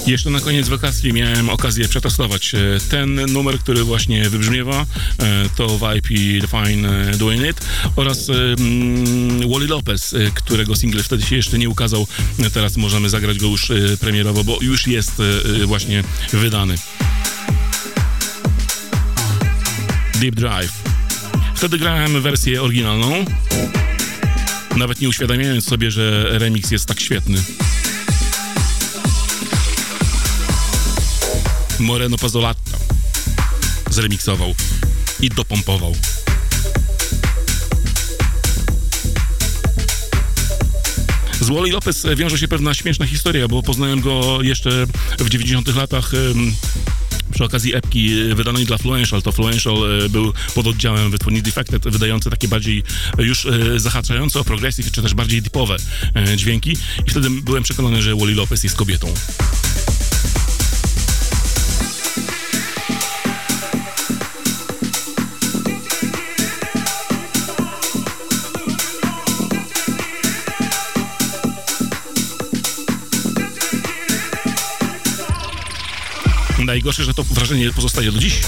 Jeszcze 0.09 0.31
na 0.31 0.41
koniec 0.41 0.69
wakacji 0.69 1.13
miałem 1.13 1.51
okazję 1.51 1.89
przetestować 1.89 2.55
e, 2.55 2.59
ten 2.91 3.15
numer, 3.15 3.59
który 3.59 3.85
właśnie 3.85 4.31
wybrzmiewa, 4.31 4.87
e, 5.19 5.49
to 5.57 5.69
Vibe 5.69 6.09
i 6.11 6.41
Define 6.41 7.11
e, 7.11 7.17
Doing 7.17 7.47
It 7.51 7.61
oraz 7.97 8.31
mm, 8.31 9.51
Wally 9.53 9.67
Lopez, 9.67 10.15
którego 10.35 10.77
single 10.77 11.03
wtedy 11.03 11.27
się 11.27 11.37
jeszcze 11.37 11.59
nie 11.59 11.69
ukazał. 11.69 12.07
Teraz 12.53 12.77
możemy 12.77 13.09
zagrać 13.09 13.39
go 13.39 13.47
już 13.47 13.73
premierowo, 14.01 14.45
bo 14.45 14.59
już 14.63 14.87
jest 14.87 15.23
właśnie 15.65 16.05
wydany. 16.33 16.75
Deep 20.15 20.35
Drive. 20.35 20.73
Wtedy 21.55 21.79
grałem 21.79 22.23
wersję 22.23 22.63
oryginalną, 22.63 23.25
nawet 24.77 25.01
nie 25.01 25.09
uświadamiając 25.09 25.65
sobie, 25.65 25.91
że 25.91 26.39
remix 26.39 26.71
jest 26.71 26.87
tak 26.87 27.01
świetny. 27.01 27.43
Moreno 31.81 32.19
Pazzolatta 32.19 32.79
zremiksował 33.91 34.55
i 35.21 35.29
dopompował. 35.29 35.95
Z 41.41 41.49
Wally 41.49 41.71
Lopez 41.71 42.07
wiąże 42.17 42.39
się 42.39 42.49
pewna 42.49 42.75
śmieszna 42.75 43.07
historia, 43.07 43.49
bo 43.49 43.63
poznałem 43.63 44.01
go 44.01 44.43
jeszcze 44.43 44.87
w 45.19 45.29
90 45.29 45.77
latach 45.77 46.13
przy 47.39 47.45
okazji 47.45 47.75
epki 47.75 48.35
wydanej 48.35 48.65
dla 48.65 48.79
Fluential. 48.79 49.23
To 49.23 49.33
Fluential 49.33 49.75
e, 50.05 50.09
był 50.09 50.33
pod 50.55 50.67
oddziałem 50.67 51.11
wytwórni 51.11 51.43
Defected, 51.43 51.83
wydający 51.89 52.31
takie 52.31 52.49
bardziej 52.49 52.83
e, 53.19 53.23
już 53.23 53.47
e, 53.47 53.81
zahaczające 53.81 54.41
o 54.41 54.45
progressive, 54.45 54.93
czy 54.93 55.03
też 55.03 55.15
bardziej 55.15 55.43
deepowe 55.43 55.77
e, 56.15 56.37
dźwięki. 56.37 56.77
I 57.07 57.11
wtedy 57.11 57.31
byłem 57.31 57.63
przekonany, 57.63 58.03
że 58.03 58.17
Wally 58.17 58.35
Lopez 58.35 58.65
jest 58.65 58.77
kobietą. 58.77 59.15
Najgorsze, 76.69 77.05
że 77.05 77.15
to 77.15 77.25
wrażenie 77.25 77.73
pozostaje 77.73 78.13
do 78.13 78.19
dziś. 78.19 78.41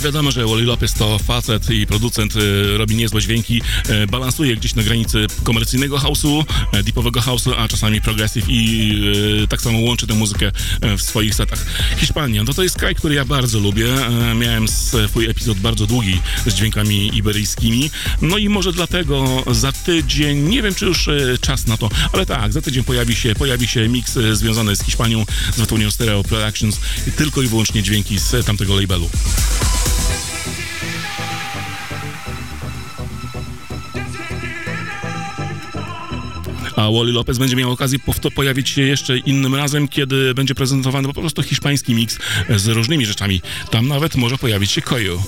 Ale 0.00 0.12
wiadomo, 0.12 0.30
że 0.30 0.46
Wally 0.46 0.64
Lopez 0.64 0.94
to 0.94 1.18
facet 1.18 1.70
i 1.70 1.86
producent, 1.86 2.36
y, 2.36 2.78
robi 2.78 2.96
niezłe 2.96 3.22
dźwięki, 3.22 3.62
y, 3.90 4.06
balansuje 4.06 4.56
gdzieś 4.56 4.74
na 4.74 4.82
granicy 4.82 5.26
komercyjnego 5.42 5.98
house'u, 5.98 6.44
y, 6.74 6.82
deepowego 6.82 7.20
house'u, 7.20 7.54
a 7.58 7.68
czasami 7.68 8.00
progressive 8.00 8.44
i 8.48 9.46
tak 9.48 9.62
samo 9.62 9.78
łączy 9.78 10.06
tę 10.06 10.14
muzykę 10.14 10.52
w 10.98 11.02
swoich 11.02 11.34
setach. 11.34 11.66
Hiszpania, 11.96 12.42
no 12.44 12.52
to 12.54 12.62
jest 12.62 12.78
kraj, 12.78 12.94
który 12.94 13.14
ja 13.14 13.24
bardzo 13.24 13.58
lubię. 13.58 13.86
Miałem 14.34 14.68
swój 14.68 15.30
epizod 15.30 15.58
bardzo 15.58 15.86
długi 15.86 16.20
z 16.46 16.54
dźwiękami 16.54 17.16
iberyjskimi, 17.16 17.90
no 18.22 18.38
i 18.38 18.48
może 18.48 18.72
dlatego 18.72 19.44
za 19.50 19.72
tydzień, 19.72 20.38
nie 20.38 20.62
wiem 20.62 20.74
czy 20.74 20.84
już 20.84 21.08
czas 21.40 21.66
na 21.66 21.76
to, 21.76 21.90
ale 22.12 22.26
tak, 22.26 22.52
za 22.52 22.62
tydzień 22.62 22.84
pojawi 22.84 23.14
się, 23.14 23.34
pojawi 23.34 23.68
się 23.68 23.88
miks 23.88 24.18
związany 24.32 24.76
z 24.76 24.82
Hiszpanią, 24.82 25.24
z 25.52 25.60
wytwórnią 25.60 25.90
Stereo 25.90 26.24
Productions, 26.24 26.80
tylko 27.16 27.42
i 27.42 27.46
wyłącznie 27.46 27.82
dźwięki 27.82 28.18
z 28.18 28.46
tamtego 28.46 28.80
labelu. 28.80 29.10
A 36.80 36.90
Wally 36.90 37.12
Lopez 37.12 37.38
będzie 37.38 37.56
miał 37.56 37.70
okazję 37.70 37.98
powto- 37.98 38.30
pojawić 38.30 38.68
się 38.68 38.82
jeszcze 38.82 39.18
innym 39.18 39.54
razem, 39.54 39.88
kiedy 39.88 40.34
będzie 40.34 40.54
prezentowany 40.54 41.08
po 41.08 41.20
prostu 41.20 41.42
hiszpański 41.42 41.94
miks 41.94 42.18
z 42.56 42.68
różnymi 42.68 43.06
rzeczami. 43.06 43.42
Tam 43.70 43.88
nawet 43.88 44.16
może 44.16 44.38
pojawić 44.38 44.70
się 44.70 44.82
Koyo. 44.82 45.22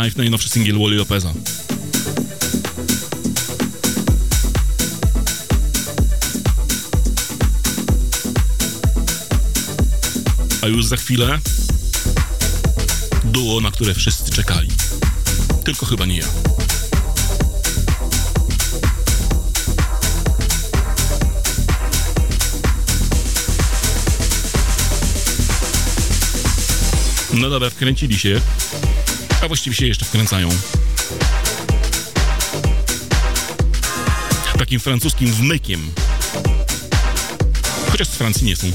Drive, 0.00 0.16
najnowszy 0.16 0.48
singiel 0.48 0.78
Wally 0.78 0.96
Lopeza. 0.96 1.32
A 10.62 10.66
już 10.66 10.86
za 10.86 10.96
chwilę 10.96 11.38
duo, 13.24 13.60
na 13.60 13.70
które 13.70 13.94
wszyscy 13.94 14.30
czekali. 14.32 14.68
Tylko 15.64 15.86
chyba 15.86 16.06
nie 16.06 16.18
ja. 16.18 16.26
No 27.34 27.50
dobra, 27.50 27.70
wkręcili 27.70 28.18
się, 28.18 28.40
a 29.42 29.48
właściwie 29.48 29.76
się 29.76 29.86
jeszcze 29.86 30.04
wkręcają. 30.04 30.48
Takim 34.58 34.80
francuskim 34.80 35.32
wmykiem. 35.32 35.90
Chociaż 37.90 38.08
z 38.08 38.14
Francji 38.14 38.46
nie 38.46 38.56
są. 38.56 38.66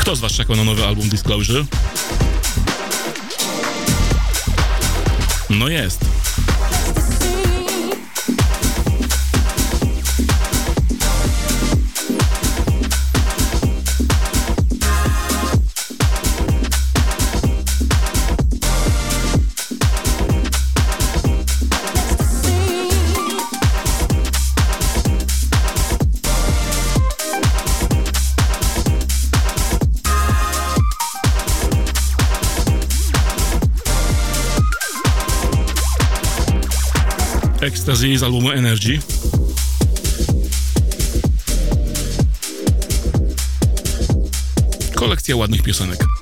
Kto 0.00 0.16
z 0.16 0.20
was 0.20 0.32
czekał 0.32 0.56
na 0.56 0.64
nowy 0.64 0.86
album 0.86 1.08
Disclosure? 1.08 1.64
No 5.50 5.68
jest. 5.68 6.01
Ecstasy 38.02 38.18
z 38.18 38.22
albumu 38.22 38.50
Energy. 38.50 38.98
Kolekcja 44.94 45.36
ładnych 45.36 45.62
piosenek. 45.62 46.21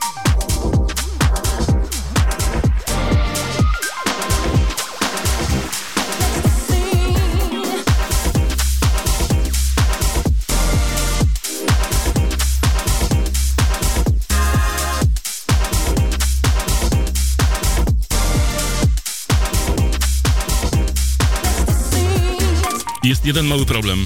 Jest 23.20 23.26
jeden 23.26 23.46
mały 23.46 23.66
problem. 23.66 24.04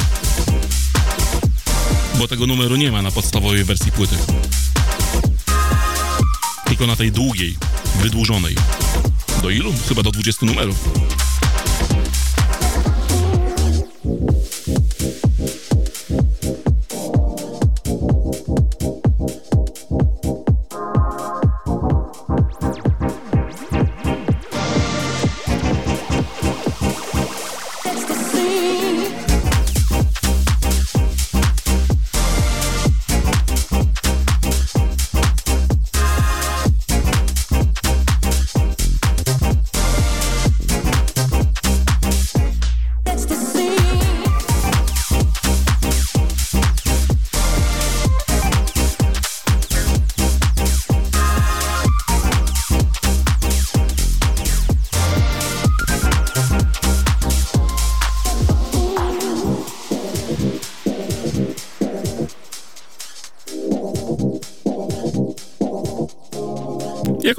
Bo 2.19 2.29
tego 2.29 2.47
numeru 2.47 2.77
nie 2.77 2.93
ma 2.93 3.03
na 3.03 3.11
podstawowej 3.11 3.65
wersji 3.65 3.93
płyty. 3.93 4.17
Tylko 6.65 6.87
na 6.87 6.97
tej 6.97 7.13
długiej, 7.13 7.57
wydłużonej. 8.03 8.57
Do 9.43 9.51
ilu? 9.51 9.73
Chyba 9.89 10.03
do 10.03 10.11
20 10.11 10.47
numerów. 10.47 10.89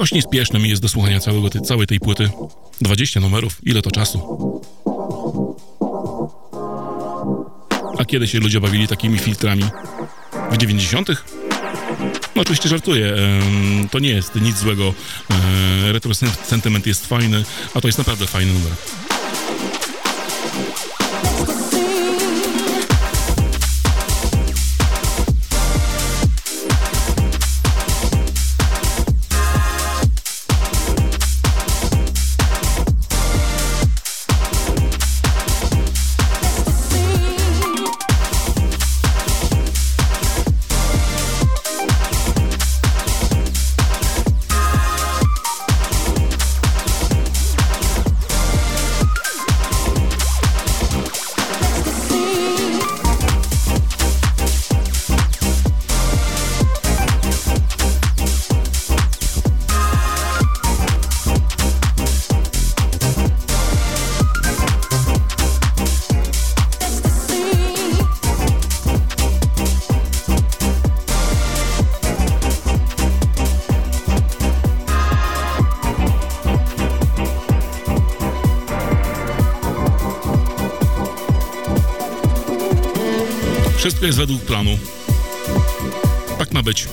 Jakoś 0.06 0.16
niespieszne 0.16 0.60
mi 0.60 0.70
jest 0.70 0.82
do 0.82 0.90
słuchania 0.90 1.20
całego 1.20 1.50
tej, 1.50 1.62
całej 1.62 1.88
tej 1.88 2.00
płyty. 2.00 2.30
20 2.82 3.20
numerów, 3.20 3.58
ile 3.64 3.82
to 3.82 3.92
czasu? 3.92 4.20
A 7.98 8.06
kiedy 8.06 8.28
się 8.28 8.40
ludzie 8.40 8.62
bawili 8.62 8.88
takimi 8.88 9.20
filtrami? 9.20 9.64
W 10.52 10.58
90 10.58 11.10
No 12.36 12.42
oczywiście 12.42 12.70
żartuję, 12.70 13.16
to 13.92 14.00
nie 14.00 14.10
jest 14.10 14.36
nic 14.36 14.58
złego. 14.58 14.94
E, 15.32 15.92
Retro 15.92 16.14
sen- 16.14 16.46
sentyment 16.46 16.88
jest 16.88 17.06
fajny, 17.06 17.44
a 17.74 17.82
to 17.82 17.88
jest 17.88 17.98
naprawdę 17.98 18.28
fajny 18.28 18.54
numer. 18.54 18.72
Wszystko 84.06 84.22
jest 84.22 84.32
według 84.32 84.48
planu. 84.48 84.78
Tak 86.38 86.54
ma 86.54 86.64
być. 86.64 86.88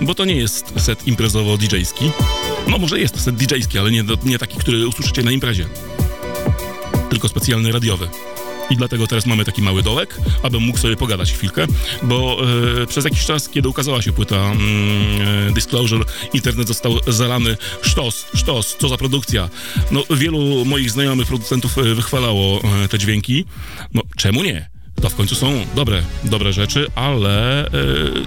Bo 0.00 0.14
to 0.14 0.24
nie 0.24 0.36
jest 0.36 0.72
set 0.76 1.06
imprezowo-DJ-ski. 1.06 2.10
No 2.68 2.78
może 2.78 3.00
jest 3.00 3.20
set 3.20 3.36
DJ-ski, 3.36 3.78
ale 3.78 3.90
nie, 3.90 4.04
nie 4.24 4.38
taki, 4.38 4.58
który 4.58 4.88
usłyszycie 4.88 5.22
na 5.22 5.30
imprezie. 5.30 5.66
Tylko 7.10 7.28
specjalny 7.28 7.72
radiowy. 7.72 8.08
I 8.70 8.76
dlatego 8.76 9.06
teraz 9.06 9.26
mamy 9.26 9.44
taki 9.44 9.62
mały 9.62 9.82
dołek, 9.82 10.16
abym 10.42 10.62
mógł 10.62 10.78
sobie 10.78 10.96
pogadać 10.96 11.32
chwilkę, 11.32 11.66
bo 12.02 12.38
e, 12.82 12.86
przez 12.86 13.04
jakiś 13.04 13.24
czas, 13.24 13.48
kiedy 13.48 13.68
ukazała 13.68 14.02
się 14.02 14.12
płyta 14.12 14.36
e, 15.48 15.52
Disclosure, 15.52 16.04
internet 16.32 16.68
został 16.68 16.98
zalany 17.06 17.56
sztos, 17.82 18.26
sztos, 18.34 18.76
co 18.78 18.88
za 18.88 18.96
produkcja. 18.96 19.48
No, 19.90 20.04
wielu 20.10 20.64
moich 20.64 20.90
znajomych 20.90 21.26
producentów 21.26 21.78
e, 21.78 21.82
wychwalało 21.82 22.60
e, 22.84 22.88
te 22.88 22.98
dźwięki. 22.98 23.44
No, 23.94 24.02
czemu 24.16 24.42
nie? 24.42 24.75
To 25.02 25.10
w 25.10 25.14
końcu 25.14 25.34
są 25.34 25.66
dobre, 25.74 26.02
dobre 26.24 26.52
rzeczy, 26.52 26.86
ale 26.94 27.66
e, 27.66 27.70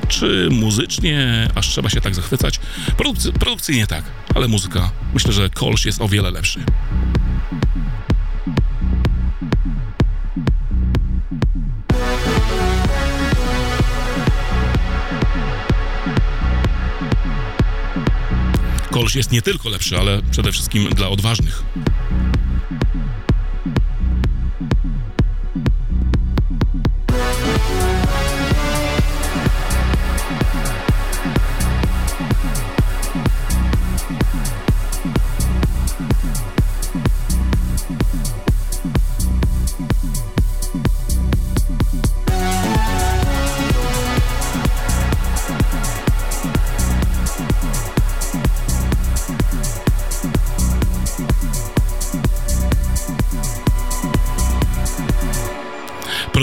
czy 0.08 0.48
muzycznie 0.52 1.48
aż 1.56 1.68
trzeba 1.68 1.90
się 1.90 2.02
tak 2.02 2.16
zachwycać? 2.16 2.60
Produkcy, 2.98 3.34
produkcyjnie 3.34 3.88
tak, 3.88 4.04
ale 4.36 4.48
muzyka, 4.48 4.92
myślę, 5.14 5.34
że 5.34 5.50
Kolsz 5.50 5.86
jest 5.86 6.02
o 6.02 6.08
wiele 6.08 6.32
lepszy. 6.32 6.60
Kolsz 18.92 19.16
jest 19.16 19.32
nie 19.32 19.42
tylko 19.42 19.70
lepszy, 19.70 19.98
ale 19.98 20.22
przede 20.32 20.52
wszystkim 20.52 20.90
dla 20.90 21.10
odważnych. 21.10 21.64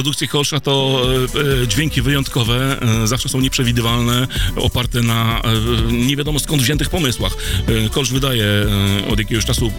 Produkcje 0.06 0.28
Kolsza 0.28 0.60
to 0.60 1.02
e, 1.58 1.62
e, 1.62 1.68
dźwięki 1.68 2.02
wyjątkowe, 2.02 2.82
e, 3.02 3.06
zawsze 3.06 3.28
są 3.28 3.40
nieprzewidywalne, 3.40 4.28
oparte 4.56 5.02
na 5.02 5.42
nie 5.90 6.16
wiadomo 6.16 6.38
skąd 6.38 6.62
wziętych 6.62 6.90
pomysłach. 6.90 7.36
Kolsz 7.90 8.10
wydaje 8.10 8.46
od 9.10 9.18
jakiegoś 9.18 9.44
czasu, 9.44 9.72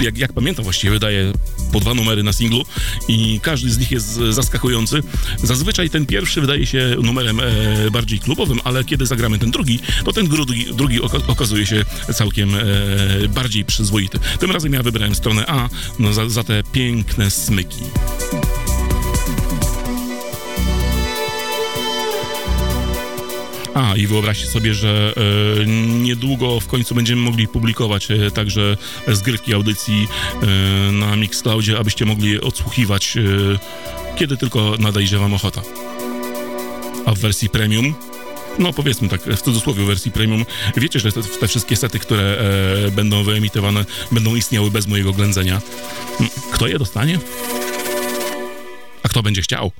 jak, 0.00 0.18
jak 0.18 0.32
pamiętam 0.32 0.64
właściwie, 0.64 0.90
wydaje 0.90 1.32
po 1.72 1.80
dwa 1.80 1.94
numery 1.94 2.22
na 2.22 2.32
singlu 2.32 2.64
i 3.08 3.40
każdy 3.42 3.70
z 3.70 3.78
nich 3.78 3.90
jest 3.90 4.20
zaskakujący. 4.30 5.02
Zazwyczaj 5.42 5.90
ten 5.90 6.06
pierwszy 6.06 6.40
wydaje 6.40 6.66
się 6.66 6.96
numerem 7.02 7.40
bardziej 7.92 8.18
klubowym, 8.18 8.60
ale 8.64 8.84
kiedy 8.84 9.06
zagramy 9.06 9.38
ten 9.38 9.50
drugi, 9.50 9.78
to 10.04 10.12
ten 10.12 10.28
drugi, 10.28 10.74
drugi 10.74 11.00
oka- 11.00 11.30
okazuje 11.30 11.66
się 11.66 11.84
całkiem 12.14 12.52
bardziej 13.28 13.64
przyzwoity. 13.64 14.18
Tym 14.38 14.50
razem 14.50 14.72
ja 14.72 14.82
wybrałem 14.82 15.14
stronę 15.14 15.46
A 15.46 15.68
no, 15.98 16.12
za, 16.12 16.28
za 16.28 16.44
te 16.44 16.62
piękne 16.72 17.30
smyki. 17.30 17.80
A, 23.74 23.96
i 23.96 24.06
wyobraźcie 24.06 24.46
sobie, 24.46 24.74
że 24.74 25.14
e, 25.60 25.66
niedługo 26.02 26.60
w 26.60 26.66
końcu 26.66 26.94
będziemy 26.94 27.22
mogli 27.22 27.48
publikować 27.48 28.10
e, 28.10 28.30
także 28.30 28.76
zgrywki 29.08 29.54
audycji 29.54 30.08
e, 30.42 30.92
na 30.92 31.16
Mixcloudzie, 31.16 31.78
abyście 31.78 32.04
mogli 32.04 32.30
je 32.30 32.40
odsłuchiwać, 32.40 33.16
e, 33.16 33.20
kiedy 34.18 34.36
tylko 34.36 34.76
nadejdzie 34.78 35.18
wam 35.18 35.34
ochota. 35.34 35.62
A 37.06 37.14
w 37.14 37.18
wersji 37.18 37.48
premium, 37.48 37.94
no 38.58 38.72
powiedzmy 38.72 39.08
tak, 39.08 39.22
w 39.22 39.42
cudzysłowie 39.42 39.84
wersji 39.84 40.12
premium, 40.12 40.44
wiecie, 40.76 41.00
że 41.00 41.12
te, 41.12 41.22
te 41.22 41.48
wszystkie 41.48 41.76
sety, 41.76 41.98
które 41.98 42.38
e, 42.86 42.90
będą 42.90 43.24
wyemitowane, 43.24 43.84
będą 44.12 44.34
istniały 44.34 44.70
bez 44.70 44.86
mojego 44.86 45.12
ględzenia. 45.12 45.60
Kto 46.52 46.66
je 46.66 46.78
dostanie? 46.78 47.18
A 49.02 49.08
kto 49.08 49.22
będzie 49.22 49.42
chciał? 49.42 49.72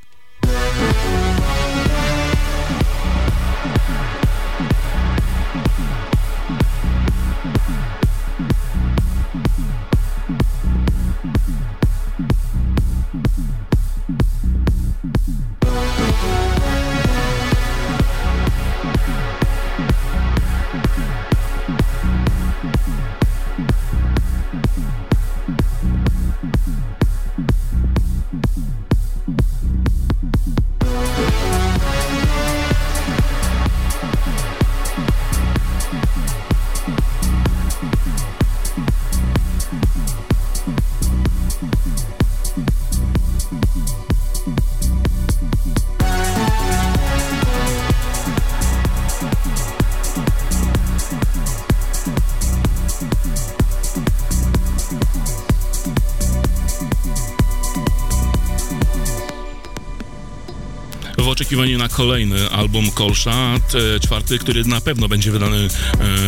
Na 61.81 61.89
kolejny 61.89 62.51
album 62.51 62.91
Kolsza, 62.91 63.55
czwarty, 64.01 64.39
który 64.39 64.65
na 64.65 64.81
pewno 64.81 65.09
będzie 65.09 65.31
wydany 65.31 65.69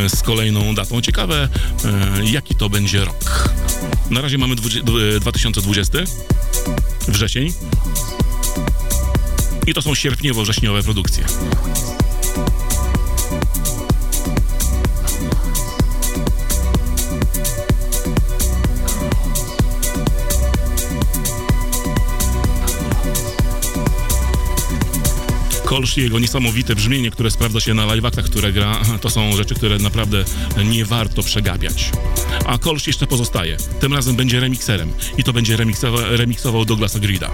e, 0.04 0.08
z 0.08 0.22
kolejną 0.22 0.74
datą. 0.74 1.00
Ciekawe, 1.00 1.48
e, 1.84 2.24
jaki 2.30 2.54
to 2.54 2.68
będzie 2.68 3.04
rok. 3.04 3.48
Na 4.10 4.20
razie 4.20 4.38
mamy 4.38 4.54
dwudzie- 4.56 4.82
dw- 4.82 5.20
2020, 5.20 5.98
wrzesień. 7.08 7.52
I 9.66 9.74
to 9.74 9.82
są 9.82 9.94
sierpniowo-wrześniowe 9.94 10.82
produkcje. 10.82 11.24
Kolsz 25.72 25.98
i 25.98 26.00
jego 26.00 26.18
niesamowite 26.18 26.74
brzmienie, 26.74 27.10
które 27.10 27.30
sprawdza 27.30 27.60
się 27.60 27.74
na 27.74 27.86
live'aktach, 27.86 28.22
które 28.22 28.52
gra, 28.52 28.80
to 29.00 29.10
są 29.10 29.36
rzeczy, 29.36 29.54
które 29.54 29.78
naprawdę 29.78 30.24
nie 30.64 30.84
warto 30.84 31.22
przegapiać. 31.22 31.90
A 32.46 32.58
Kolsz 32.58 32.86
jeszcze 32.86 33.06
pozostaje. 33.06 33.56
Tym 33.80 33.94
razem 33.94 34.16
będzie 34.16 34.40
remikserem 34.40 34.92
i 35.18 35.24
to 35.24 35.32
będzie 35.32 35.56
remiksowa- 35.56 36.16
remiksował 36.16 36.64
Douglasa 36.64 36.98
Grida. 36.98 37.30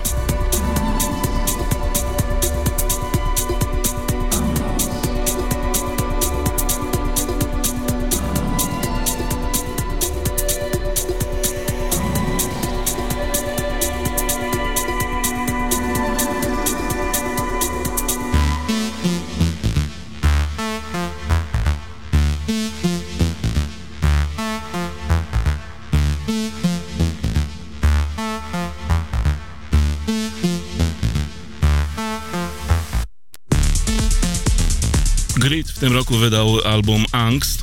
Roku 36.08 36.20
wydał 36.20 36.60
album 36.60 37.04
Angst. 37.12 37.62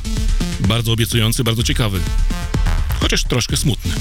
Bardzo 0.60 0.92
obiecujący, 0.92 1.44
bardzo 1.44 1.62
ciekawy. 1.62 2.00
Chociaż 3.00 3.24
troszkę 3.24 3.56
smutny. 3.56 3.92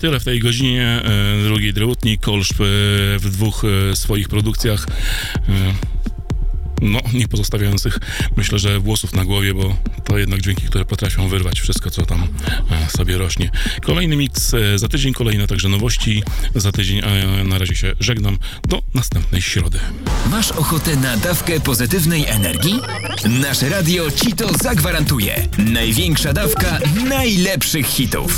Tyle 0.00 0.20
w 0.20 0.24
tej 0.24 0.40
godzinie. 0.40 1.02
E, 1.04 1.42
drugi 1.44 1.72
Dreutnik, 1.72 2.20
Kolszp 2.20 2.60
e, 2.60 2.64
w 3.18 3.30
dwóch 3.30 3.62
e, 3.64 3.96
swoich 3.96 4.28
produkcjach. 4.28 4.86
No, 6.82 7.00
nie 7.14 7.28
pozostawiających, 7.28 7.98
myślę, 8.36 8.58
że 8.58 8.80
włosów 8.80 9.14
na 9.14 9.24
głowie, 9.24 9.54
bo 9.54 9.76
to 10.04 10.18
jednak 10.18 10.40
dźwięki, 10.40 10.66
które 10.66 10.84
potrafią 10.84 11.28
wyrwać 11.28 11.60
wszystko, 11.60 11.90
co 11.90 12.06
tam 12.06 12.28
sobie 12.88 13.18
rośnie. 13.18 13.50
Kolejny 13.82 14.16
miks 14.16 14.52
za 14.76 14.88
tydzień, 14.88 15.12
kolejne 15.12 15.46
także 15.46 15.68
nowości 15.68 16.22
za 16.54 16.72
tydzień, 16.72 17.00
a 17.04 17.44
na 17.44 17.58
razie 17.58 17.76
się 17.76 17.92
żegnam. 18.00 18.38
Do 18.68 18.82
następnej 18.94 19.42
środy. 19.42 19.78
Masz 20.30 20.52
ochotę 20.52 20.96
na 20.96 21.16
dawkę 21.16 21.60
pozytywnej 21.60 22.26
energii? 22.26 22.80
Nasze 23.40 23.68
radio 23.68 24.10
ci 24.10 24.32
to 24.32 24.52
zagwarantuje. 24.62 25.48
Największa 25.58 26.32
dawka 26.32 26.78
najlepszych 27.08 27.86
hitów. 27.86 28.28